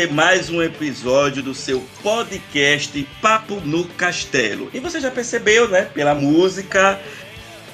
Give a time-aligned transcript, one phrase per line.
[0.00, 4.70] É mais um episódio do seu podcast Papo no Castelo.
[4.72, 7.00] E você já percebeu, né, pela música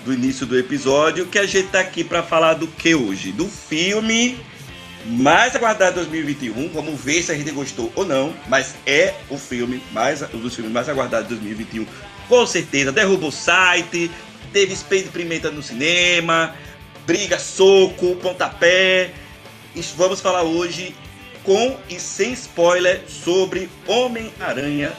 [0.07, 3.31] do início do episódio, que a gente tá aqui para falar do que hoje?
[3.31, 4.39] Do filme
[5.05, 6.71] mais aguardado de 2021.
[6.71, 10.55] Vamos ver se a gente gostou ou não, mas é o filme mais um dos
[10.55, 11.87] filmes mais aguardados de 2021.
[12.27, 14.11] Com certeza, derrubou o site,
[14.51, 16.55] teve Space Pimenta no cinema,
[17.07, 19.13] briga, soco, pontapé.
[19.77, 20.95] E vamos falar hoje
[21.45, 24.93] com e sem spoiler sobre Homem-Aranha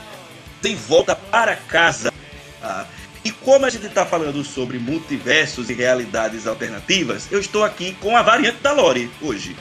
[0.65, 2.11] sem volta para casa.
[2.59, 2.85] Ah,
[3.23, 8.17] e como a gente está falando sobre multiversos e realidades alternativas, eu estou aqui com
[8.17, 9.55] a variante da Lore hoje.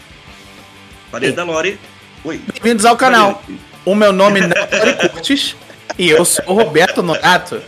[1.13, 1.79] Variante da Lore.
[2.25, 2.41] Oi.
[2.55, 3.43] Bem-vindos ao canal.
[3.85, 4.41] O meu nome
[4.71, 5.55] é Lore Curtis
[5.99, 7.61] e eu sou o Roberto Nonato.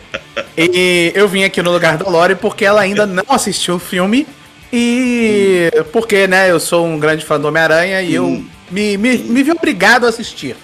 [0.57, 4.27] E eu vim aqui no lugar da Lore porque ela ainda não assistiu o filme.
[4.73, 9.19] E porque, né, eu sou um grande fã do Homem-Aranha e eu hum me, me,
[9.19, 10.57] me vi obrigado a assistir.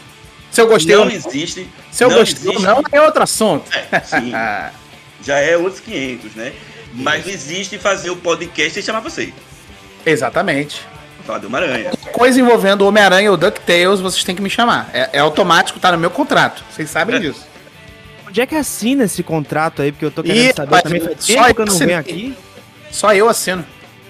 [0.51, 1.15] Se eu gostei não ou não.
[1.15, 1.69] existe.
[1.91, 2.67] Se eu não gostei existe.
[2.69, 3.71] ou não, é outro assunto.
[3.91, 4.33] É, sim.
[5.25, 6.53] Já é outros 500, né?
[6.95, 9.33] Mas não existe fazer o podcast e chamar você.
[10.05, 10.83] Exatamente.
[11.25, 11.93] Falar do Homem-Aranha.
[12.13, 14.91] Coisa envolvendo o Homem-Aranha ou DuckTales, vocês têm que me chamar.
[14.93, 16.65] É, é, automático, tá no meu contrato.
[16.71, 17.47] Vocês sabem disso.
[18.27, 19.93] Onde é que assina esse contrato aí?
[19.93, 21.01] Porque eu tô querendo e, saber também.
[21.01, 22.37] Faz tempo que eu não venho aqui.
[22.91, 23.65] Só eu assino.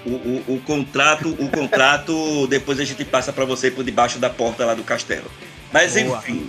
[0.05, 4.29] O, o, o, contrato, o contrato depois a gente passa para você por debaixo da
[4.29, 5.29] porta lá do castelo.
[5.71, 6.19] Mas Boa.
[6.19, 6.47] enfim,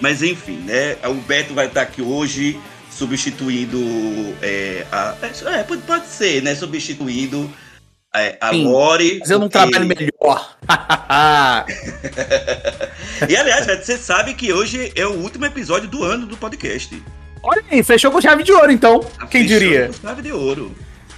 [0.00, 0.96] mas enfim, né?
[1.06, 2.58] O Beto vai estar aqui hoje
[2.90, 3.78] substituindo
[4.40, 5.16] é, a,
[5.52, 6.54] é, pode, pode ser, né?
[6.54, 7.50] Substituindo
[8.14, 9.18] é, a Sim, Lore.
[9.18, 9.58] Fazendo porque...
[9.58, 10.56] um trabalho melhor.
[13.28, 17.02] e aliás, Beto, você sabe que hoje é o último episódio do ano do podcast.
[17.42, 19.00] Olha aí, fechou com chave de ouro, então.
[19.30, 19.88] Quem fechou diria?
[19.88, 20.74] Com chave de ouro.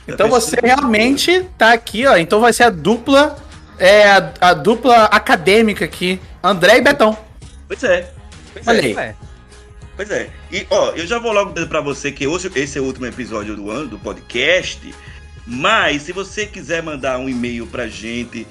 [0.07, 2.17] Então você realmente tá aqui, ó.
[2.17, 3.37] Então vai ser a dupla.
[3.79, 6.21] É a, a dupla acadêmica aqui.
[6.43, 7.17] André e Betão.
[7.67, 8.11] Pois é.
[8.53, 9.09] Pois Olha é.
[9.09, 9.15] aí.
[9.97, 10.31] Pois é.
[10.53, 13.07] E, ó, eu já vou logo dizer pra você que hoje esse é o último
[13.07, 14.95] episódio do ano do podcast.
[15.47, 18.47] Mas se você quiser mandar um e-mail pra gente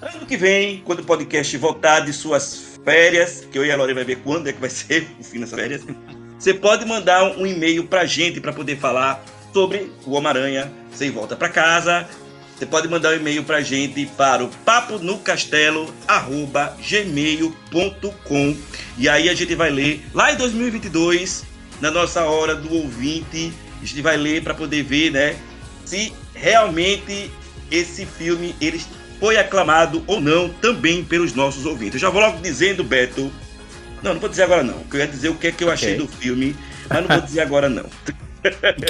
[0.00, 3.94] ano que vem, quando o podcast voltar de suas férias, que eu e a Lore
[3.94, 5.82] vai ver quando é que vai ser o fim das férias,
[6.38, 9.24] você pode mandar um e-mail pra gente para poder falar
[9.56, 12.06] sobre o Homem-Aranha sem volta para casa.
[12.54, 15.90] Você pode mandar um e-mail para a gente para o papo no castelo
[16.78, 18.56] gmail.com
[18.98, 21.46] e aí a gente vai ler lá em 2022
[21.80, 23.50] na nossa hora do ouvinte
[23.80, 25.36] a gente vai ler para poder ver né
[25.86, 27.30] se realmente
[27.70, 28.78] esse filme ele
[29.18, 33.32] foi aclamado ou não também pelos nossos ouvintes eu já vou logo dizendo Beto
[34.02, 35.94] não não vou dizer agora não eu ia dizer o que é que eu achei
[35.94, 36.06] okay.
[36.06, 36.54] do filme
[36.88, 37.84] mas não vou dizer agora não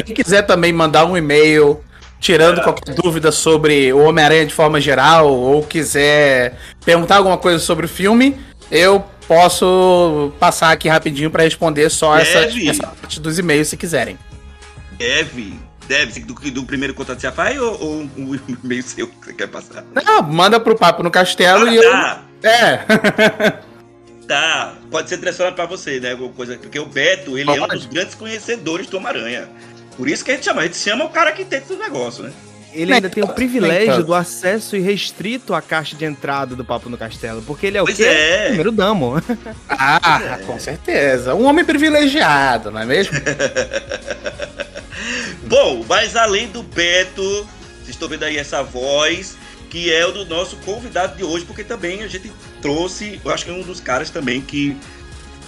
[0.04, 1.80] quem quiser também mandar um e-mail
[2.18, 7.86] tirando qualquer dúvida sobre o Homem-Aranha de forma geral ou quiser perguntar alguma coisa sobre
[7.86, 8.38] o filme,
[8.70, 14.18] eu posso passar aqui rapidinho para responder só essa, essa, parte dos e-mails se quiserem.
[14.98, 15.66] Deve.
[15.86, 18.34] Deve, do, do primeiro contato você faz ou, ou um
[18.64, 19.84] e-mail seu que você quer passar?
[19.94, 22.22] Não, manda pro Papo no Castelo ah, e tá.
[22.42, 22.50] eu.
[22.50, 22.86] É.
[24.26, 26.12] Tá, pode ser direcionado para você, né?
[26.12, 27.58] Alguma coisa, porque o Beto, ele pode.
[27.58, 29.48] é um dos grandes conhecedores do Homem-Aranha.
[29.96, 32.24] Por isso que a gente chama, a gente chama o cara que tem do negócio,
[32.24, 32.32] né?
[32.72, 36.98] Ele ainda tem o privilégio do acesso irrestrito à caixa de entrada do Papo no
[36.98, 38.04] Castelo, porque ele é o pois quê?
[38.04, 38.46] É.
[38.48, 39.14] Primeiro damo.
[39.68, 40.44] Ah, é.
[40.44, 41.34] com certeza.
[41.34, 43.14] Um homem privilegiado, não é mesmo?
[45.48, 49.38] Bom, mas além do Beto, vocês estão vendo aí essa voz,
[49.70, 52.32] que é o do nosso convidado de hoje, porque também a gente
[52.62, 54.76] trouxe, eu acho que é um dos caras também que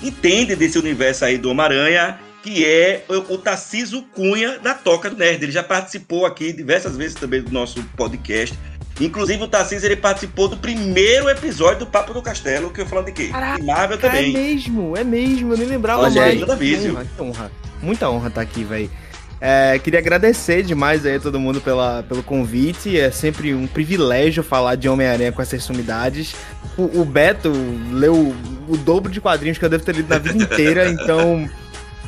[0.03, 5.17] entende desse universo aí do Homem-Aranha, que é o, o Tarciso Cunha da Toca do
[5.17, 5.43] Nerd.
[5.43, 8.59] Ele já participou aqui diversas vezes também do nosso podcast.
[9.01, 13.07] Inclusive o Tarcísio ele participou do primeiro episódio do Papo do Castelo, que eu falando
[13.07, 13.29] de quê?
[13.29, 14.35] Caraca, Marvel também.
[14.35, 16.33] É mesmo, é mesmo, eu nem lembrava Olha mais.
[16.33, 17.53] Aí, que honra, que honra.
[17.81, 18.91] Muita honra estar tá aqui, velho.
[19.41, 22.99] É, queria agradecer demais aí a todo mundo pela, pelo convite.
[22.99, 26.35] É sempre um privilégio falar de Homem-Aranha com essas sumidades.
[26.77, 27.53] O, o, Beto
[27.93, 28.35] leu
[28.69, 31.49] o dobro de quadrinhos que eu devo ter lido na vida inteira, então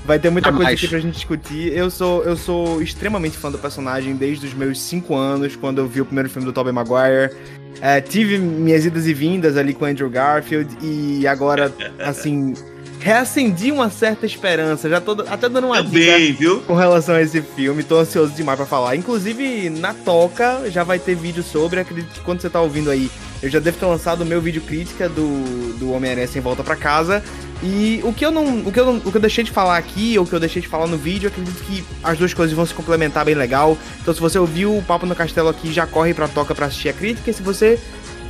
[0.05, 1.73] vai ter muita coisa aqui pra gente discutir.
[1.73, 5.87] Eu sou, eu sou extremamente fã do personagem desde os meus 5 anos, quando eu
[5.87, 7.35] vi o primeiro filme do Tobey Maguire.
[7.81, 12.55] É, tive minhas idas e vindas ali com Andrew Garfield e agora, assim,
[13.00, 14.88] reacendi uma certa esperança.
[14.88, 16.61] Já tô até dando uma dica viu?
[16.61, 17.82] com relação a esse filme.
[17.82, 18.94] Tô ansioso demais para falar.
[18.94, 21.81] Inclusive, na toca já vai ter vídeo sobre.
[21.81, 23.11] Acredito que quando você tá ouvindo aí,
[23.43, 26.76] eu já devo ter lançado o meu vídeo crítica do, do Homem-Aranha Sem Volta para
[26.76, 27.25] Casa.
[27.62, 28.61] E o que eu não.
[28.61, 30.41] O que eu, não, o que eu deixei de falar aqui, ou o que eu
[30.41, 33.76] deixei de falar no vídeo, acredito que as duas coisas vão se complementar bem legal.
[34.00, 36.91] Então, se você ouviu o Papo no Castelo aqui, já corre pra toca pra assistir
[36.91, 37.31] a crítica.
[37.31, 37.79] E se você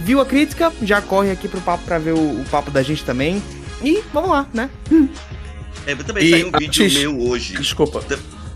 [0.01, 3.05] viu a crítica, já corre aqui pro papo pra ver o, o papo da gente
[3.05, 3.43] também.
[3.83, 4.71] E vamos lá, né?
[5.87, 7.55] É, também e saiu um vídeo meu hoje.
[7.55, 8.05] Desculpa.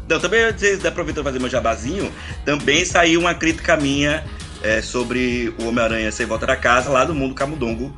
[0.08, 0.40] Não, também,
[0.86, 2.12] aproveitando fazer meu jabazinho,
[2.44, 4.22] também saiu uma crítica minha
[4.62, 7.94] é, sobre o Homem-Aranha Sem Volta da Casa, lá do Mundo Camundongo.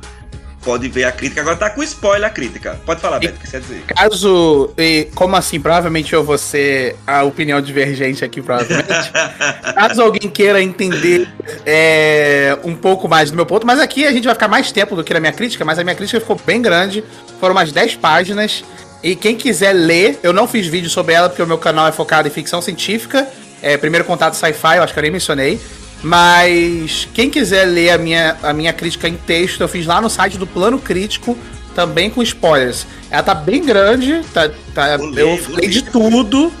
[0.67, 1.39] Pode ver a crítica.
[1.39, 2.77] Agora tá com spoiler a crítica.
[2.85, 3.83] Pode falar, Beto, o que você quer dizer?
[3.87, 4.73] Caso.
[4.77, 5.61] E como assim?
[5.61, 8.89] Provavelmente eu vou ser a opinião divergente aqui, provavelmente.
[9.73, 11.25] Caso alguém queira entender
[11.65, 14.93] é, um pouco mais do meu ponto, mas aqui a gente vai ficar mais tempo
[14.93, 17.01] do que na minha crítica, mas a minha crítica ficou bem grande.
[17.39, 18.65] Foram umas 10 páginas.
[19.01, 21.93] E quem quiser ler, eu não fiz vídeo sobre ela porque o meu canal é
[21.93, 23.25] focado em ficção científica.
[23.61, 25.61] É, primeiro contato sci-fi, eu acho que eu nem mencionei.
[26.03, 30.09] Mas quem quiser ler a minha, a minha crítica em texto, eu fiz lá no
[30.09, 31.37] site do Plano Crítico,
[31.73, 32.85] também com spoilers.
[33.09, 36.51] Ela tá bem grande, tá, tá, eu falei de tudo.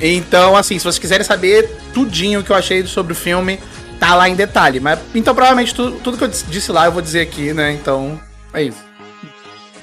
[0.00, 3.58] Então, assim, se vocês quiserem saber tudinho que eu achei sobre o filme,
[3.98, 4.80] tá lá em detalhe.
[4.80, 7.72] Mas então provavelmente tudo, tudo que eu disse lá eu vou dizer aqui, né?
[7.72, 8.20] Então,
[8.54, 8.88] é isso.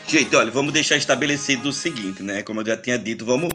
[0.07, 2.43] Gente, olha, vamos deixar estabelecido o seguinte, né?
[2.43, 3.49] Como eu já tinha dito, vamos,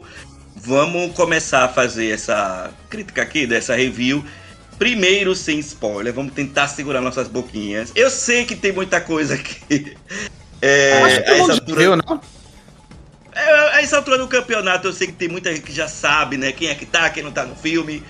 [0.55, 4.23] vamos começar a fazer essa crítica aqui, dessa review
[4.81, 7.91] Primeiro, sem spoiler, vamos tentar segurar nossas boquinhas.
[7.93, 9.95] Eu sei que tem muita coisa aqui.
[10.63, 11.79] É, Acho que essa altura...
[11.79, 12.21] Viu, não?
[13.33, 16.37] É, a essa altura do campeonato, eu sei que tem muita gente que já sabe,
[16.37, 16.51] né?
[16.51, 18.03] Quem é que tá, quem não tá no filme.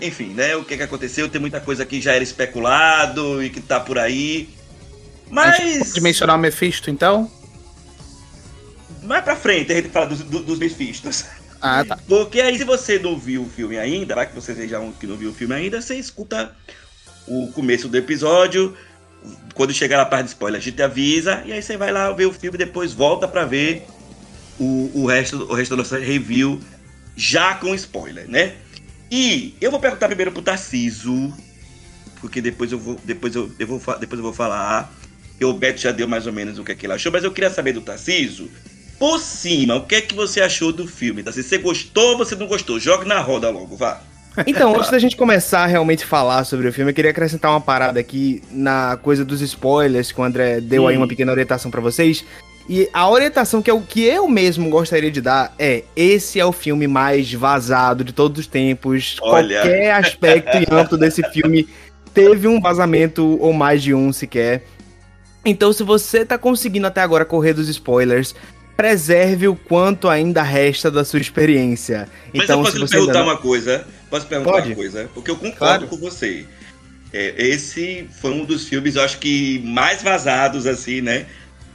[0.00, 0.54] Enfim, né?
[0.54, 1.28] O que, que aconteceu.
[1.28, 4.48] Tem muita coisa que já era especulado e que tá por aí.
[5.28, 5.88] Mas.
[5.88, 7.28] Pode mencionar o Mephisto, então?
[9.02, 11.24] Mais pra frente, a gente fala dos, dos Mephistos.
[11.66, 11.98] Ah, tá.
[12.06, 15.04] Porque aí, se você não viu o filme ainda, vai que você seja um que
[15.04, 16.54] não viu o filme ainda, você escuta
[17.26, 18.76] o começo do episódio.
[19.52, 21.42] Quando chegar na parte de spoiler, a gente avisa.
[21.44, 23.84] E aí você vai lá ver o filme e depois volta pra ver
[24.60, 26.60] o, o, resto, o resto da nossa review
[27.16, 28.54] já com spoiler, né?
[29.10, 31.34] E eu vou perguntar primeiro pro Tarciso,
[32.20, 34.94] porque depois eu vou, depois eu, eu vou, depois eu vou falar.
[35.36, 37.22] Que o Beto já deu mais ou menos o que, é que ele achou, mas
[37.22, 38.48] eu queria saber do Tarciso
[38.98, 41.22] por cima, o que é que você achou do filme?
[41.22, 41.32] Tá?
[41.32, 42.78] Se você gostou ou você não gostou?
[42.78, 44.00] Joga na roda logo, vá.
[44.46, 47.60] Então, antes da gente começar a realmente falar sobre o filme, eu queria acrescentar uma
[47.60, 50.88] parada aqui na coisa dos spoilers, que o André deu hum.
[50.88, 52.24] aí uma pequena orientação para vocês.
[52.68, 56.44] E a orientação que, é o que eu mesmo gostaria de dar é: esse é
[56.44, 59.16] o filme mais vazado de todos os tempos.
[59.22, 59.60] Olha.
[59.60, 61.68] Qualquer aspecto e âmbito desse filme
[62.12, 64.64] teve um vazamento ou mais de um sequer.
[65.44, 68.34] Então, se você tá conseguindo até agora correr dos spoilers,
[68.76, 72.08] preserve o quanto ainda resta da sua experiência.
[72.32, 73.22] Mas então, eu posso perguntar não...
[73.24, 73.86] uma coisa?
[74.10, 74.68] Posso perguntar Pode?
[74.68, 75.10] uma coisa?
[75.14, 75.86] Porque eu concordo claro.
[75.88, 76.44] com você.
[77.12, 81.26] É, esse foi um dos filmes, eu acho que mais vazados, assim, né?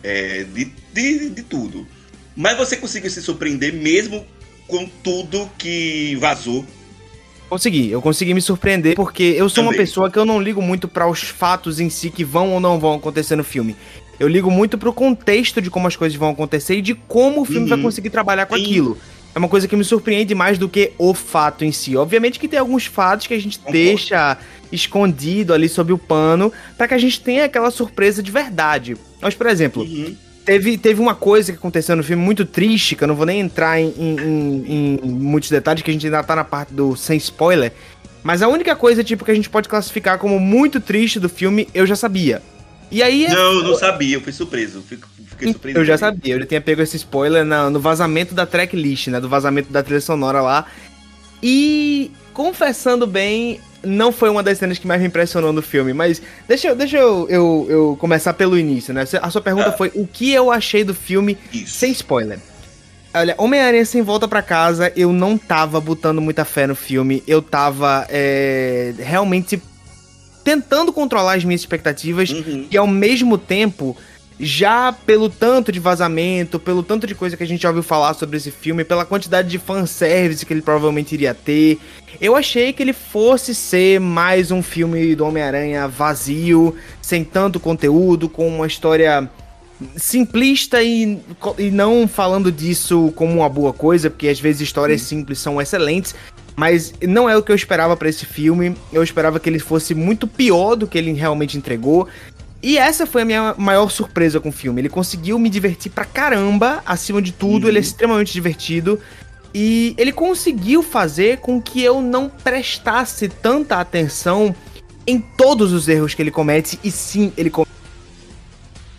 [0.03, 1.87] É, de, de, de tudo.
[2.35, 4.25] Mas você conseguiu se surpreender mesmo
[4.67, 6.65] com tudo que vazou
[7.51, 9.77] Consegui, eu consegui me surpreender porque eu sou Também.
[9.77, 12.61] uma pessoa que eu não ligo muito para os fatos em si que vão ou
[12.61, 13.75] não vão acontecer no filme.
[14.21, 17.45] Eu ligo muito pro contexto de como as coisas vão acontecer e de como o
[17.45, 17.69] filme uhum.
[17.69, 18.61] vai conseguir trabalhar com Sim.
[18.61, 18.95] aquilo.
[19.33, 21.97] É uma coisa que me surpreende mais do que o fato em si.
[21.97, 24.37] Obviamente que tem alguns fatos que a gente deixa
[24.71, 28.95] escondido ali sob o pano para que a gente tenha aquela surpresa de verdade.
[29.19, 30.15] Mas, por exemplo, uhum.
[30.45, 33.39] teve, teve uma coisa que aconteceu no filme muito triste, que eu não vou nem
[33.39, 36.95] entrar em, em, em, em muitos detalhes, que a gente ainda tá na parte do
[36.95, 37.73] sem spoiler.
[38.21, 41.67] Mas a única coisa, tipo, que a gente pode classificar como muito triste do filme,
[41.73, 42.39] eu já sabia.
[42.91, 43.27] E aí.
[43.29, 44.81] Não, não sabia, eu fui surpreso.
[44.81, 45.77] Fiquei surpreso.
[45.77, 49.19] Eu já sabia, eu já tinha pego esse spoiler na, no vazamento da tracklist, né?
[49.19, 50.65] Do vazamento da trilha sonora lá.
[51.41, 56.21] E confessando bem, não foi uma das cenas que mais me impressionou no filme, mas
[56.47, 59.05] deixa, deixa eu, eu, eu começar pelo início, né?
[59.21, 59.73] A sua pergunta ah.
[59.73, 61.79] foi o que eu achei do filme Isso.
[61.79, 62.39] sem spoiler.
[63.13, 67.41] Olha, Homem-Aranha Sem Volta para Casa, eu não tava botando muita fé no filme, eu
[67.41, 69.61] tava é, realmente
[70.43, 72.67] tentando controlar as minhas expectativas uhum.
[72.69, 73.95] e ao mesmo tempo
[74.41, 78.15] já pelo tanto de vazamento, pelo tanto de coisa que a gente já ouviu falar
[78.15, 81.79] sobre esse filme, pela quantidade de fanservice que ele provavelmente iria ter,
[82.19, 88.27] eu achei que ele fosse ser mais um filme do Homem-Aranha vazio, sem tanto conteúdo,
[88.27, 89.29] com uma história
[89.95, 91.19] simplista e,
[91.57, 96.15] e não falando disso como uma boa coisa, porque às vezes histórias simples são excelentes,
[96.55, 98.75] mas não é o que eu esperava para esse filme.
[98.91, 102.07] Eu esperava que ele fosse muito pior do que ele realmente entregou.
[102.63, 104.81] E essa foi a minha maior surpresa com o filme.
[104.81, 107.69] Ele conseguiu me divertir pra caramba, acima de tudo, uhum.
[107.69, 107.87] ele é uhum.
[107.87, 108.99] extremamente divertido.
[109.53, 114.55] E ele conseguiu fazer com que eu não prestasse tanta atenção
[115.05, 117.67] em todos os erros que ele comete, e sim, ele comete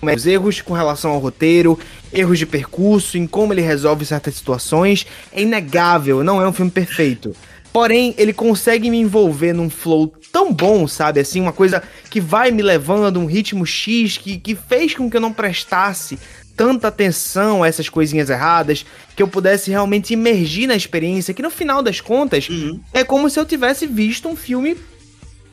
[0.02, 1.78] os erros com relação ao roteiro,
[2.12, 5.07] erros de percurso, em como ele resolve certas situações.
[5.33, 7.35] É inegável, não é um filme perfeito.
[7.73, 11.21] Porém, ele consegue me envolver num flow tão bom, sabe?
[11.21, 15.16] Assim, uma coisa que vai me levando, um ritmo X que, que fez com que
[15.16, 16.19] eu não prestasse
[16.54, 18.85] tanta atenção a essas coisinhas erradas,
[19.16, 22.78] que eu pudesse realmente imergir na experiência, que no final das contas uhum.
[22.92, 24.76] é como se eu tivesse visto um filme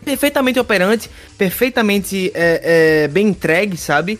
[0.03, 4.19] perfeitamente operante, perfeitamente é, é, bem entregue, sabe?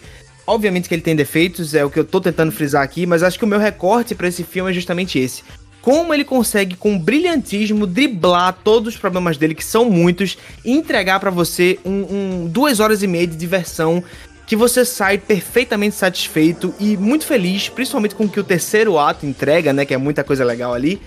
[0.50, 3.38] Obviamente que ele tem defeitos, é o que eu tô tentando frisar aqui, mas acho
[3.38, 5.44] que o meu recorte para esse filme é justamente esse
[5.82, 11.22] como ele consegue com brilhantismo driblar todos os problemas dele, que são muitos, e entregar
[11.22, 14.04] para você um, um, duas horas e meia de diversão
[14.46, 19.24] que você sai perfeitamente satisfeito e muito feliz, principalmente com o que o terceiro ato
[19.24, 19.86] entrega, né?
[19.86, 21.00] Que é muita coisa legal ali.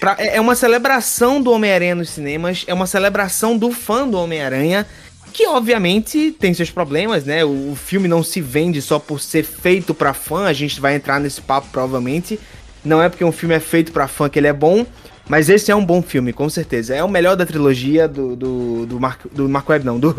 [0.00, 4.18] Pra, é, é uma celebração do Homem-Aranha nos cinemas, é uma celebração do fã do
[4.18, 4.84] Homem-Aranha,
[5.30, 7.44] que obviamente tem seus problemas, né?
[7.44, 11.20] O, filme não se vende só por ser feito para fã, a gente vai entrar
[11.20, 12.38] nesse papo provavelmente.
[12.84, 14.86] Não é porque um filme é feito pra fã que ele é bom,
[15.28, 16.94] mas esse é um bom filme, com certeza.
[16.94, 20.12] É o melhor da trilogia do, do, do, Mark, do Mark Webb, não, do,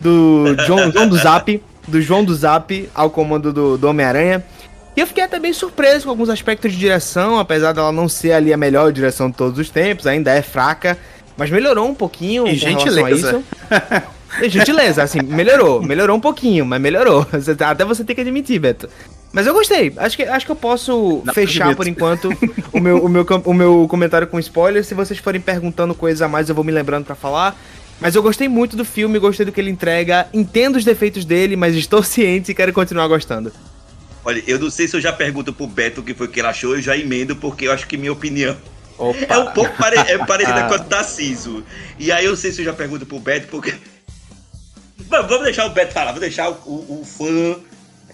[0.00, 4.44] do João, do Zap, do João do Zap ao comando do, do Homem-Aranha.
[4.96, 8.32] E eu fiquei até bem surpreso com alguns aspectos de direção, apesar dela não ser
[8.32, 10.98] ali a melhor direção de todos os tempos, ainda é fraca,
[11.36, 13.06] mas melhorou um pouquinho e com gentileza.
[13.06, 14.10] a isso.
[14.48, 17.26] gentileza, assim, melhorou, melhorou um pouquinho, mas melhorou.
[17.66, 18.88] Até você tem que admitir, Beto.
[19.32, 19.92] Mas eu gostei.
[19.96, 22.30] Acho que, acho que eu posso Não, fechar por enquanto
[22.72, 24.86] o meu, o, meu, o meu comentário com spoilers.
[24.86, 27.56] Se vocês forem perguntando coisas a mais, eu vou me lembrando para falar.
[28.00, 30.26] Mas eu gostei muito do filme, gostei do que ele entrega.
[30.32, 33.52] Entendo os defeitos dele, mas estou ciente e quero continuar gostando.
[34.24, 36.48] Olha, eu não sei se eu já pergunto pro Beto o que foi que ele
[36.48, 38.54] achou, eu já emendo, porque eu acho que minha opinião
[38.98, 39.18] Opa.
[39.26, 41.64] é um pouco pare é parecida com a do Tarciso.
[41.98, 43.74] E aí eu sei se eu já pergunto pro Beto, porque.
[45.10, 47.60] Vamos deixar o Beto falar, vamos deixar o, o, o fã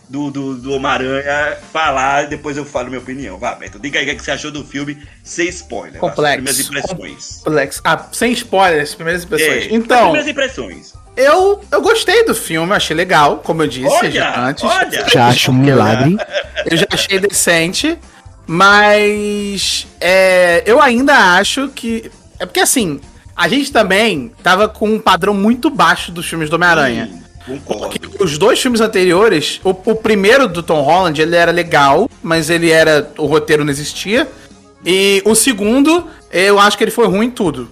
[0.09, 3.39] do, do, do Homem-Aranha falar e depois eu falo minha opinião.
[3.39, 6.01] Vá, Beto, diga aí o que você achou do filme sem spoiler.
[6.01, 6.37] Complexo.
[6.37, 7.43] primeiras impressões.
[7.45, 7.81] Complexo.
[7.85, 9.65] Ah, sem spoilers, primeiras impressões.
[9.65, 10.05] É, então.
[10.05, 10.95] Primeiras impressões.
[11.17, 14.63] Eu, eu gostei do filme, achei legal, como eu disse olha, antes.
[14.63, 15.09] Olha.
[15.09, 16.17] Já acho um milagre.
[16.69, 17.97] Eu já achei decente,
[18.45, 22.11] mas é, eu ainda acho que.
[22.41, 23.01] É porque assim,
[23.37, 27.11] a gente também tava com um padrão muito baixo dos filmes do Homem-Aranha.
[27.65, 32.51] Porque os dois filmes anteriores, o, o, primeiro do Tom Holland, ele era legal, mas
[32.51, 33.13] ele era.
[33.17, 34.29] O roteiro não existia.
[34.85, 37.71] E o segundo, eu acho que ele foi ruim em tudo.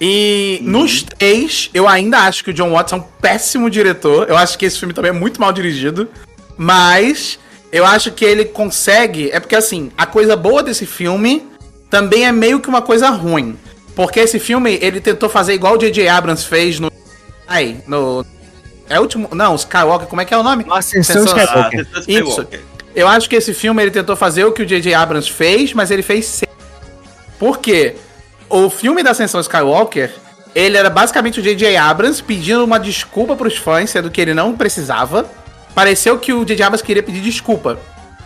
[0.00, 0.70] E uhum.
[0.70, 4.28] nos três, eu ainda acho que o John Watts é um péssimo diretor.
[4.28, 6.08] Eu acho que esse filme também é muito mal dirigido.
[6.56, 7.38] Mas
[7.70, 9.30] eu acho que ele consegue.
[9.30, 11.46] É porque assim, a coisa boa desse filme
[11.88, 13.56] também é meio que uma coisa ruim.
[13.94, 16.08] Porque esse filme, ele tentou fazer igual o J.J.
[16.08, 16.90] Abrams fez no.
[17.46, 18.24] Ai, no
[18.88, 19.28] é o último.
[19.32, 20.66] Não, Skywalker, como é que é o nome?
[20.70, 21.86] Ascensão Skywalker.
[21.94, 22.46] Ah, Isso.
[22.94, 24.92] Eu acho que esse filme ele tentou fazer o que o J.J.
[24.92, 26.48] Abrams fez, mas ele fez sem.
[27.38, 27.96] Por quê?
[28.50, 30.12] O filme da Ascensão Skywalker,
[30.54, 31.74] ele era basicamente o J.J.
[31.74, 35.24] Abrams pedindo uma desculpa pros fãs, sendo que ele não precisava.
[35.74, 36.62] Pareceu que o J.J.
[36.62, 37.78] Abrams queria pedir desculpa.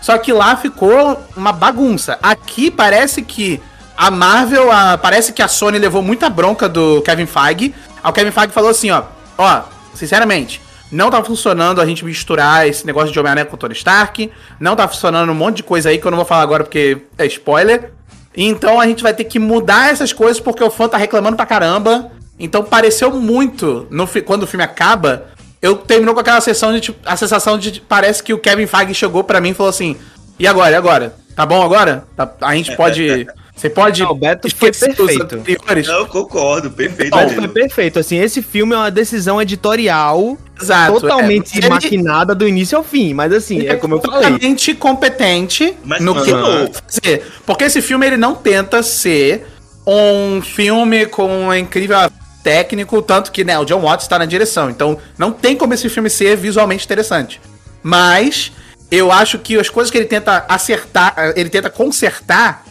[0.02, 2.18] Só que lá ficou uma bagunça.
[2.20, 3.62] Aqui parece que
[3.96, 7.74] a Marvel, a, parece que a Sony levou muita bronca do Kevin Feige.
[8.04, 9.02] O Kevin Feige falou assim, ó,
[9.38, 9.62] ó,
[9.94, 10.60] sinceramente,
[10.90, 14.30] não tá funcionando a gente misturar esse negócio de Homem-Aranha com Tony Stark.
[14.60, 16.98] Não tá funcionando um monte de coisa aí que eu não vou falar agora porque
[17.18, 17.92] é spoiler.
[18.36, 21.46] Então a gente vai ter que mudar essas coisas porque o fã tá reclamando pra
[21.46, 22.10] caramba.
[22.38, 25.28] Então pareceu muito, no, quando o filme acaba,
[25.60, 28.94] eu terminou com aquela sessão de tipo, a sensação de parece que o Kevin Feige
[28.94, 29.96] chegou para mim e falou assim:
[30.38, 30.70] "E agora?
[30.70, 31.16] E agora?
[31.34, 32.06] Tá bom agora?
[32.14, 33.26] Tá, a gente pode
[33.56, 34.02] Você pode.
[34.02, 35.42] Não, o Beto foi perfeito.
[35.86, 37.16] Não, concordo, perfeito.
[37.16, 37.98] Não, foi perfeito.
[37.98, 41.68] Assim, esse filme é uma decisão editorial Exato, totalmente é.
[41.68, 43.14] maquinada do início ao fim.
[43.14, 44.30] Mas assim, é, é como eu falei.
[44.30, 47.24] Totalmente competente mas, no que fazer.
[47.46, 49.46] Porque esse filme ele não tenta ser
[49.86, 51.96] um filme com um incrível
[52.42, 54.68] técnico, tanto que né, o John Watts está na direção.
[54.68, 57.40] Então não tem como esse filme ser visualmente interessante.
[57.82, 58.52] Mas
[58.90, 62.64] eu acho que as coisas que ele tenta acertar, ele tenta consertar,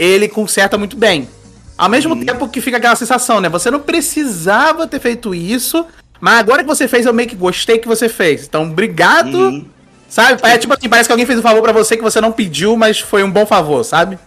[0.00, 1.28] ele conserta muito bem.
[1.76, 2.24] Ao mesmo uhum.
[2.24, 3.48] tempo que fica aquela sensação, né?
[3.50, 5.86] Você não precisava ter feito isso,
[6.18, 8.46] mas agora que você fez, eu meio que gostei que você fez.
[8.46, 9.34] Então, obrigado.
[9.34, 9.66] Uhum.
[10.08, 10.40] Sabe?
[10.42, 12.76] É tipo assim, parece que alguém fez um favor para você que você não pediu,
[12.76, 14.18] mas foi um bom favor, sabe?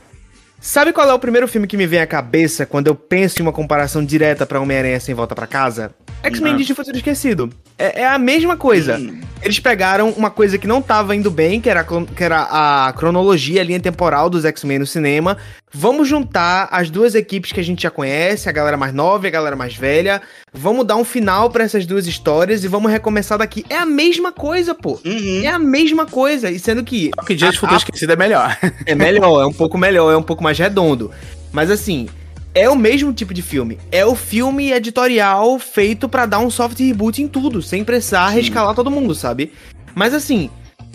[0.62, 3.42] Sabe qual é o primeiro filme que me vem à cabeça quando eu penso em
[3.42, 5.94] uma comparação direta para Homem-Aranha sem volta para casa?
[6.22, 7.50] X-Men de Futuro Esquecido.
[7.78, 8.98] É, é, a mesma coisa.
[8.98, 9.20] Hum.
[9.42, 13.60] Eles pegaram uma coisa que não tava indo bem, que era, que era a cronologia,
[13.60, 15.38] a linha temporal dos X-Men no cinema.
[15.74, 19.28] Vamos juntar as duas equipes que a gente já conhece, a galera mais nova e
[19.28, 20.22] a galera mais velha.
[20.54, 23.66] Vamos dar um final para essas duas histórias e vamos recomeçar daqui.
[23.70, 25.00] É a mesma coisa, pô.
[25.04, 25.42] Uhum.
[25.44, 26.50] É a mesma coisa.
[26.50, 27.12] E sendo que.
[27.16, 27.78] Só que de Futuro a...
[27.78, 28.58] Esquecido é melhor.
[28.86, 31.12] É melhor, é um pouco melhor, é um pouco mais redondo.
[31.52, 32.08] Mas assim,
[32.54, 33.80] é o mesmo tipo de filme.
[33.92, 38.36] É o filme editorial feito para dar um soft reboot em tudo, sem precisar sim.
[38.36, 39.52] rescalar todo mundo, sabe?
[39.96, 40.50] Mas assim,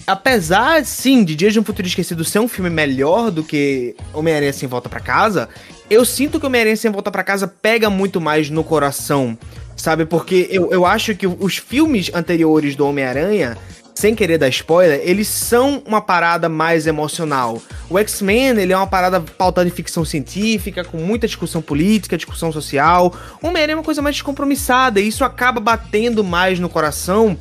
[0.06, 4.52] apesar, sim, de Dias de um Futuro Esquecido ser um filme melhor do que Homem-Aranha
[4.52, 5.48] Sem Volta para Casa,
[5.90, 9.36] eu sinto que Homem-Aranha Sem Volta para Casa pega muito mais no coração,
[9.76, 10.04] sabe?
[10.04, 13.56] Porque eu, eu acho que os filmes anteriores do Homem-Aranha
[13.98, 17.60] sem querer dar spoiler, eles são uma parada mais emocional.
[17.90, 22.52] O X-Men, ele é uma parada pautada em ficção científica, com muita discussão política, discussão
[22.52, 23.12] social.
[23.42, 27.36] O Homem-Aranha é uma coisa mais descompromissada, e isso acaba batendo mais no coração.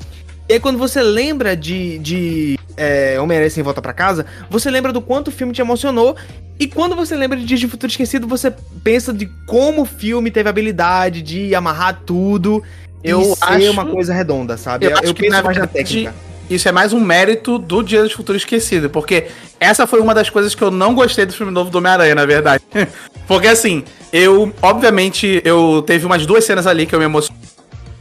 [0.50, 4.92] E aí, quando você lembra de, de é, Homem-Aranha Sem Volta para Casa, você lembra
[4.92, 6.16] do quanto o filme te emocionou.
[6.60, 8.52] E quando você lembra de Dias de Futuro Esquecido, você
[8.84, 12.64] pensa de como o filme teve a habilidade de amarrar tudo
[13.04, 13.72] eu e acho...
[13.72, 14.88] uma coisa redonda, sabe?
[14.88, 16.16] Eu, eu, eu penso mais na técnica
[16.50, 19.27] isso é mais um mérito do Dia do Futuro Esquecido, porque
[19.60, 22.25] essa foi uma das coisas que eu não gostei do filme novo do Homem-Aranha, na
[22.25, 22.63] verdade.
[23.27, 27.42] porque assim, eu, obviamente, eu teve umas duas cenas ali que eu me emocionei.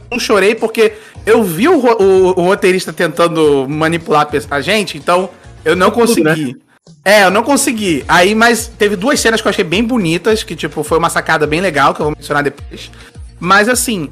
[0.09, 0.93] Não chorei porque
[1.25, 5.29] eu vi o, o, o roteirista tentando manipular a gente, então
[5.65, 6.23] eu não consegui.
[6.23, 6.55] Né?
[7.03, 8.05] É, eu não consegui.
[8.07, 11.45] Aí, mas teve duas cenas que eu achei bem bonitas, que, tipo, foi uma sacada
[11.45, 12.91] bem legal, que eu vou mencionar depois.
[13.39, 14.09] Mas, assim,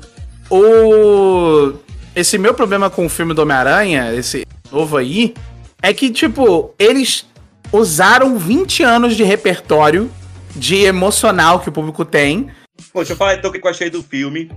[0.50, 1.74] o
[2.16, 5.34] esse meu problema com o filme do Homem-Aranha, esse novo aí,
[5.82, 7.26] é que, tipo, eles
[7.72, 10.10] usaram 20 anos de repertório
[10.56, 12.50] de emocional que o público tem.
[12.94, 14.50] Pô, deixa eu falar então o que eu achei do filme.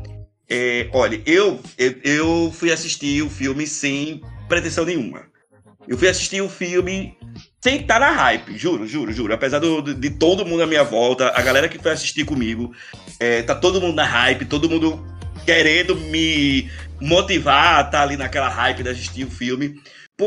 [0.48, 5.26] É, olha, eu, eu, eu fui assistir o filme sem pretensão nenhuma.
[5.86, 7.16] Eu fui assistir o filme
[7.60, 9.34] sem estar na hype, juro, juro, juro.
[9.34, 12.72] Apesar do, de todo mundo à minha volta, a galera que foi assistir comigo,
[13.18, 15.04] é, tá todo mundo na hype, todo mundo
[15.48, 19.80] querendo me motivar a estar tá ali naquela hype de assistir o filme.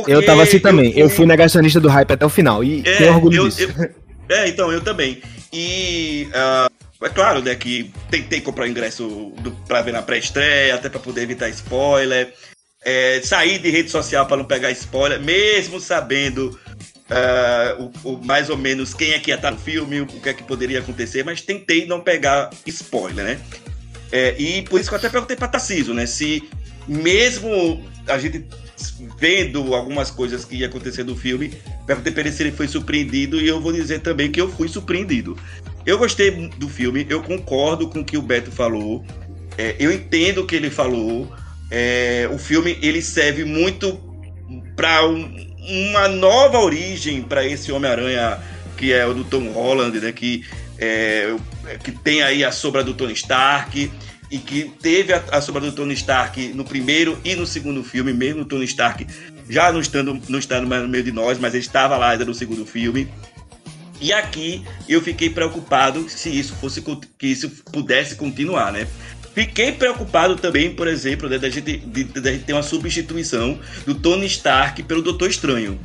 [0.08, 0.98] eu tava assim também.
[0.98, 1.18] Eu fui...
[1.18, 2.64] fui negacionista do hype até o final.
[2.64, 3.62] E é, tenho orgulho eu, disso.
[3.62, 5.22] Eu, é, então, eu também.
[5.54, 6.28] E.
[6.32, 10.90] Uh, é claro, né, que tentei comprar o ingresso do, pra ver na pré-estreia, até
[10.90, 12.34] pra poder evitar spoiler.
[12.84, 16.60] É, sair de rede social para não pegar spoiler, mesmo sabendo
[17.12, 20.30] uh, o, o, mais ou menos quem é que ia estar no filme, o que
[20.30, 23.40] é que poderia acontecer, mas tentei não pegar spoiler, né?
[24.12, 26.06] É, e por isso que eu até perguntei para Tarcísio, né?
[26.06, 26.44] Se
[26.88, 28.46] mesmo a gente
[29.18, 31.54] vendo algumas coisas que ia acontecer no filme,
[31.86, 34.68] perguntei para ele se ele foi surpreendido e eu vou dizer também que eu fui
[34.68, 35.38] surpreendido.
[35.86, 39.06] Eu gostei do filme, eu concordo com o que o Beto falou,
[39.58, 41.32] é, eu entendo o que ele falou.
[41.70, 43.98] É, o filme ele serve muito
[44.76, 45.56] para um,
[45.92, 48.40] uma nova origem para esse Homem-Aranha
[48.82, 50.12] que é o do Tom Holland, né?
[50.12, 50.44] Que,
[50.82, 51.36] é,
[51.84, 53.92] que tem aí a sombra do Tony Stark
[54.32, 58.12] e que teve a, a, sombra do Tony Stark no primeiro e no segundo filme,
[58.12, 59.06] mesmo o Tony Stark
[59.48, 62.26] já não estando, não estando mais no meio de nós, mas ele estava lá ainda
[62.26, 63.08] no segundo filme.
[64.00, 68.88] E aqui eu fiquei preocupado se isso fosse que isso pudesse continuar, né?
[69.36, 73.96] Fiquei preocupado também, por exemplo, né, da gente, de, de, gente ter uma substituição do
[73.96, 75.80] Tony Stark pelo Doutor Estranho.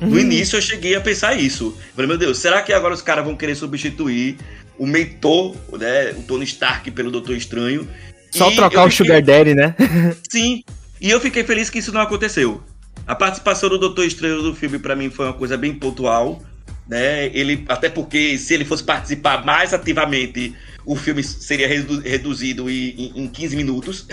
[0.00, 1.76] No início eu cheguei a pensar isso.
[1.94, 4.36] falei, meu Deus, será que agora os caras vão querer substituir
[4.78, 7.88] o mentor, né, o Tony Stark pelo Doutor Estranho.
[8.30, 9.74] Só e trocar o Sugar Daddy, né?
[10.30, 10.64] Sim.
[11.00, 12.62] E eu fiquei feliz que isso não aconteceu.
[13.06, 16.42] A participação do Doutor Estranho no filme para mim foi uma coisa bem pontual,
[16.88, 17.26] né?
[17.26, 23.12] Ele até porque se ele fosse participar mais ativamente, o filme seria redu reduzido em,
[23.16, 24.06] em 15 minutos.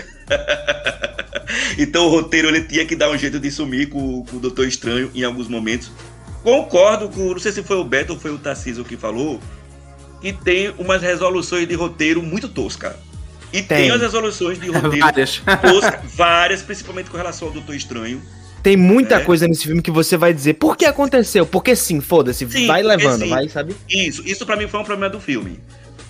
[1.78, 4.66] então o roteiro ele tinha que dar um jeito de sumir com, com o Doutor
[4.66, 5.90] Estranho em alguns momentos.
[6.42, 9.40] Concordo com, não sei se foi o Beto ou foi o Tarcísio que falou,
[10.22, 12.96] e tem umas resoluções de roteiro muito tosca.
[13.52, 15.42] E tem, tem as resoluções de roteiro várias.
[15.60, 18.22] tosca, várias, principalmente com relação ao Doutor Estranho.
[18.62, 19.24] Tem muita é.
[19.24, 21.44] coisa nesse filme que você vai dizer, por que aconteceu?
[21.44, 23.28] Porque sim, foda-se, vai levando, sim.
[23.28, 23.74] vai, sabe?
[23.88, 25.58] Isso, isso para mim foi um problema do filme.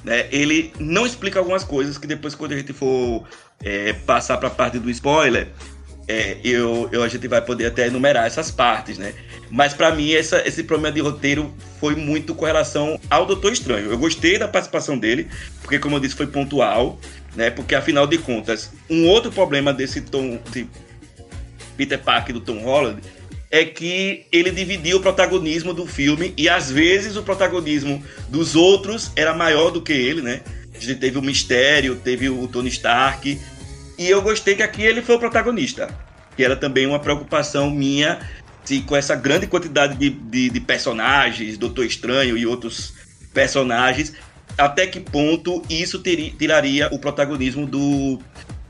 [0.05, 0.27] Né?
[0.31, 3.25] Ele não explica algumas coisas que depois, quando a gente for
[3.63, 5.49] é, passar pra parte do spoiler,
[6.09, 9.15] é, eu, eu, a gente vai poder até enumerar essas partes, né?
[9.51, 13.91] Mas para mim essa, esse problema de roteiro foi muito com relação ao Doutor Estranho.
[13.91, 15.29] Eu gostei da participação dele,
[15.61, 16.99] porque como eu disse foi pontual,
[17.37, 17.51] né?
[17.51, 20.67] Porque afinal de contas, um outro problema desse Tom, de
[21.77, 23.01] Peter Parker do Tom Holland
[23.51, 29.13] é que ele dividia o protagonismo do filme e às vezes o protagonismo dos outros
[29.15, 30.41] era maior do que ele, né?
[30.79, 33.39] Gente teve o Mistério, teve o Tony Stark,
[33.99, 35.95] e eu gostei que aqui ele foi o protagonista.
[36.35, 38.19] Que era também uma preocupação minha
[38.65, 42.95] se com essa grande quantidade de, de, de personagens, Doutor Estranho e outros
[43.33, 44.13] personagens,
[44.57, 48.19] até que ponto isso teria, tiraria o protagonismo do,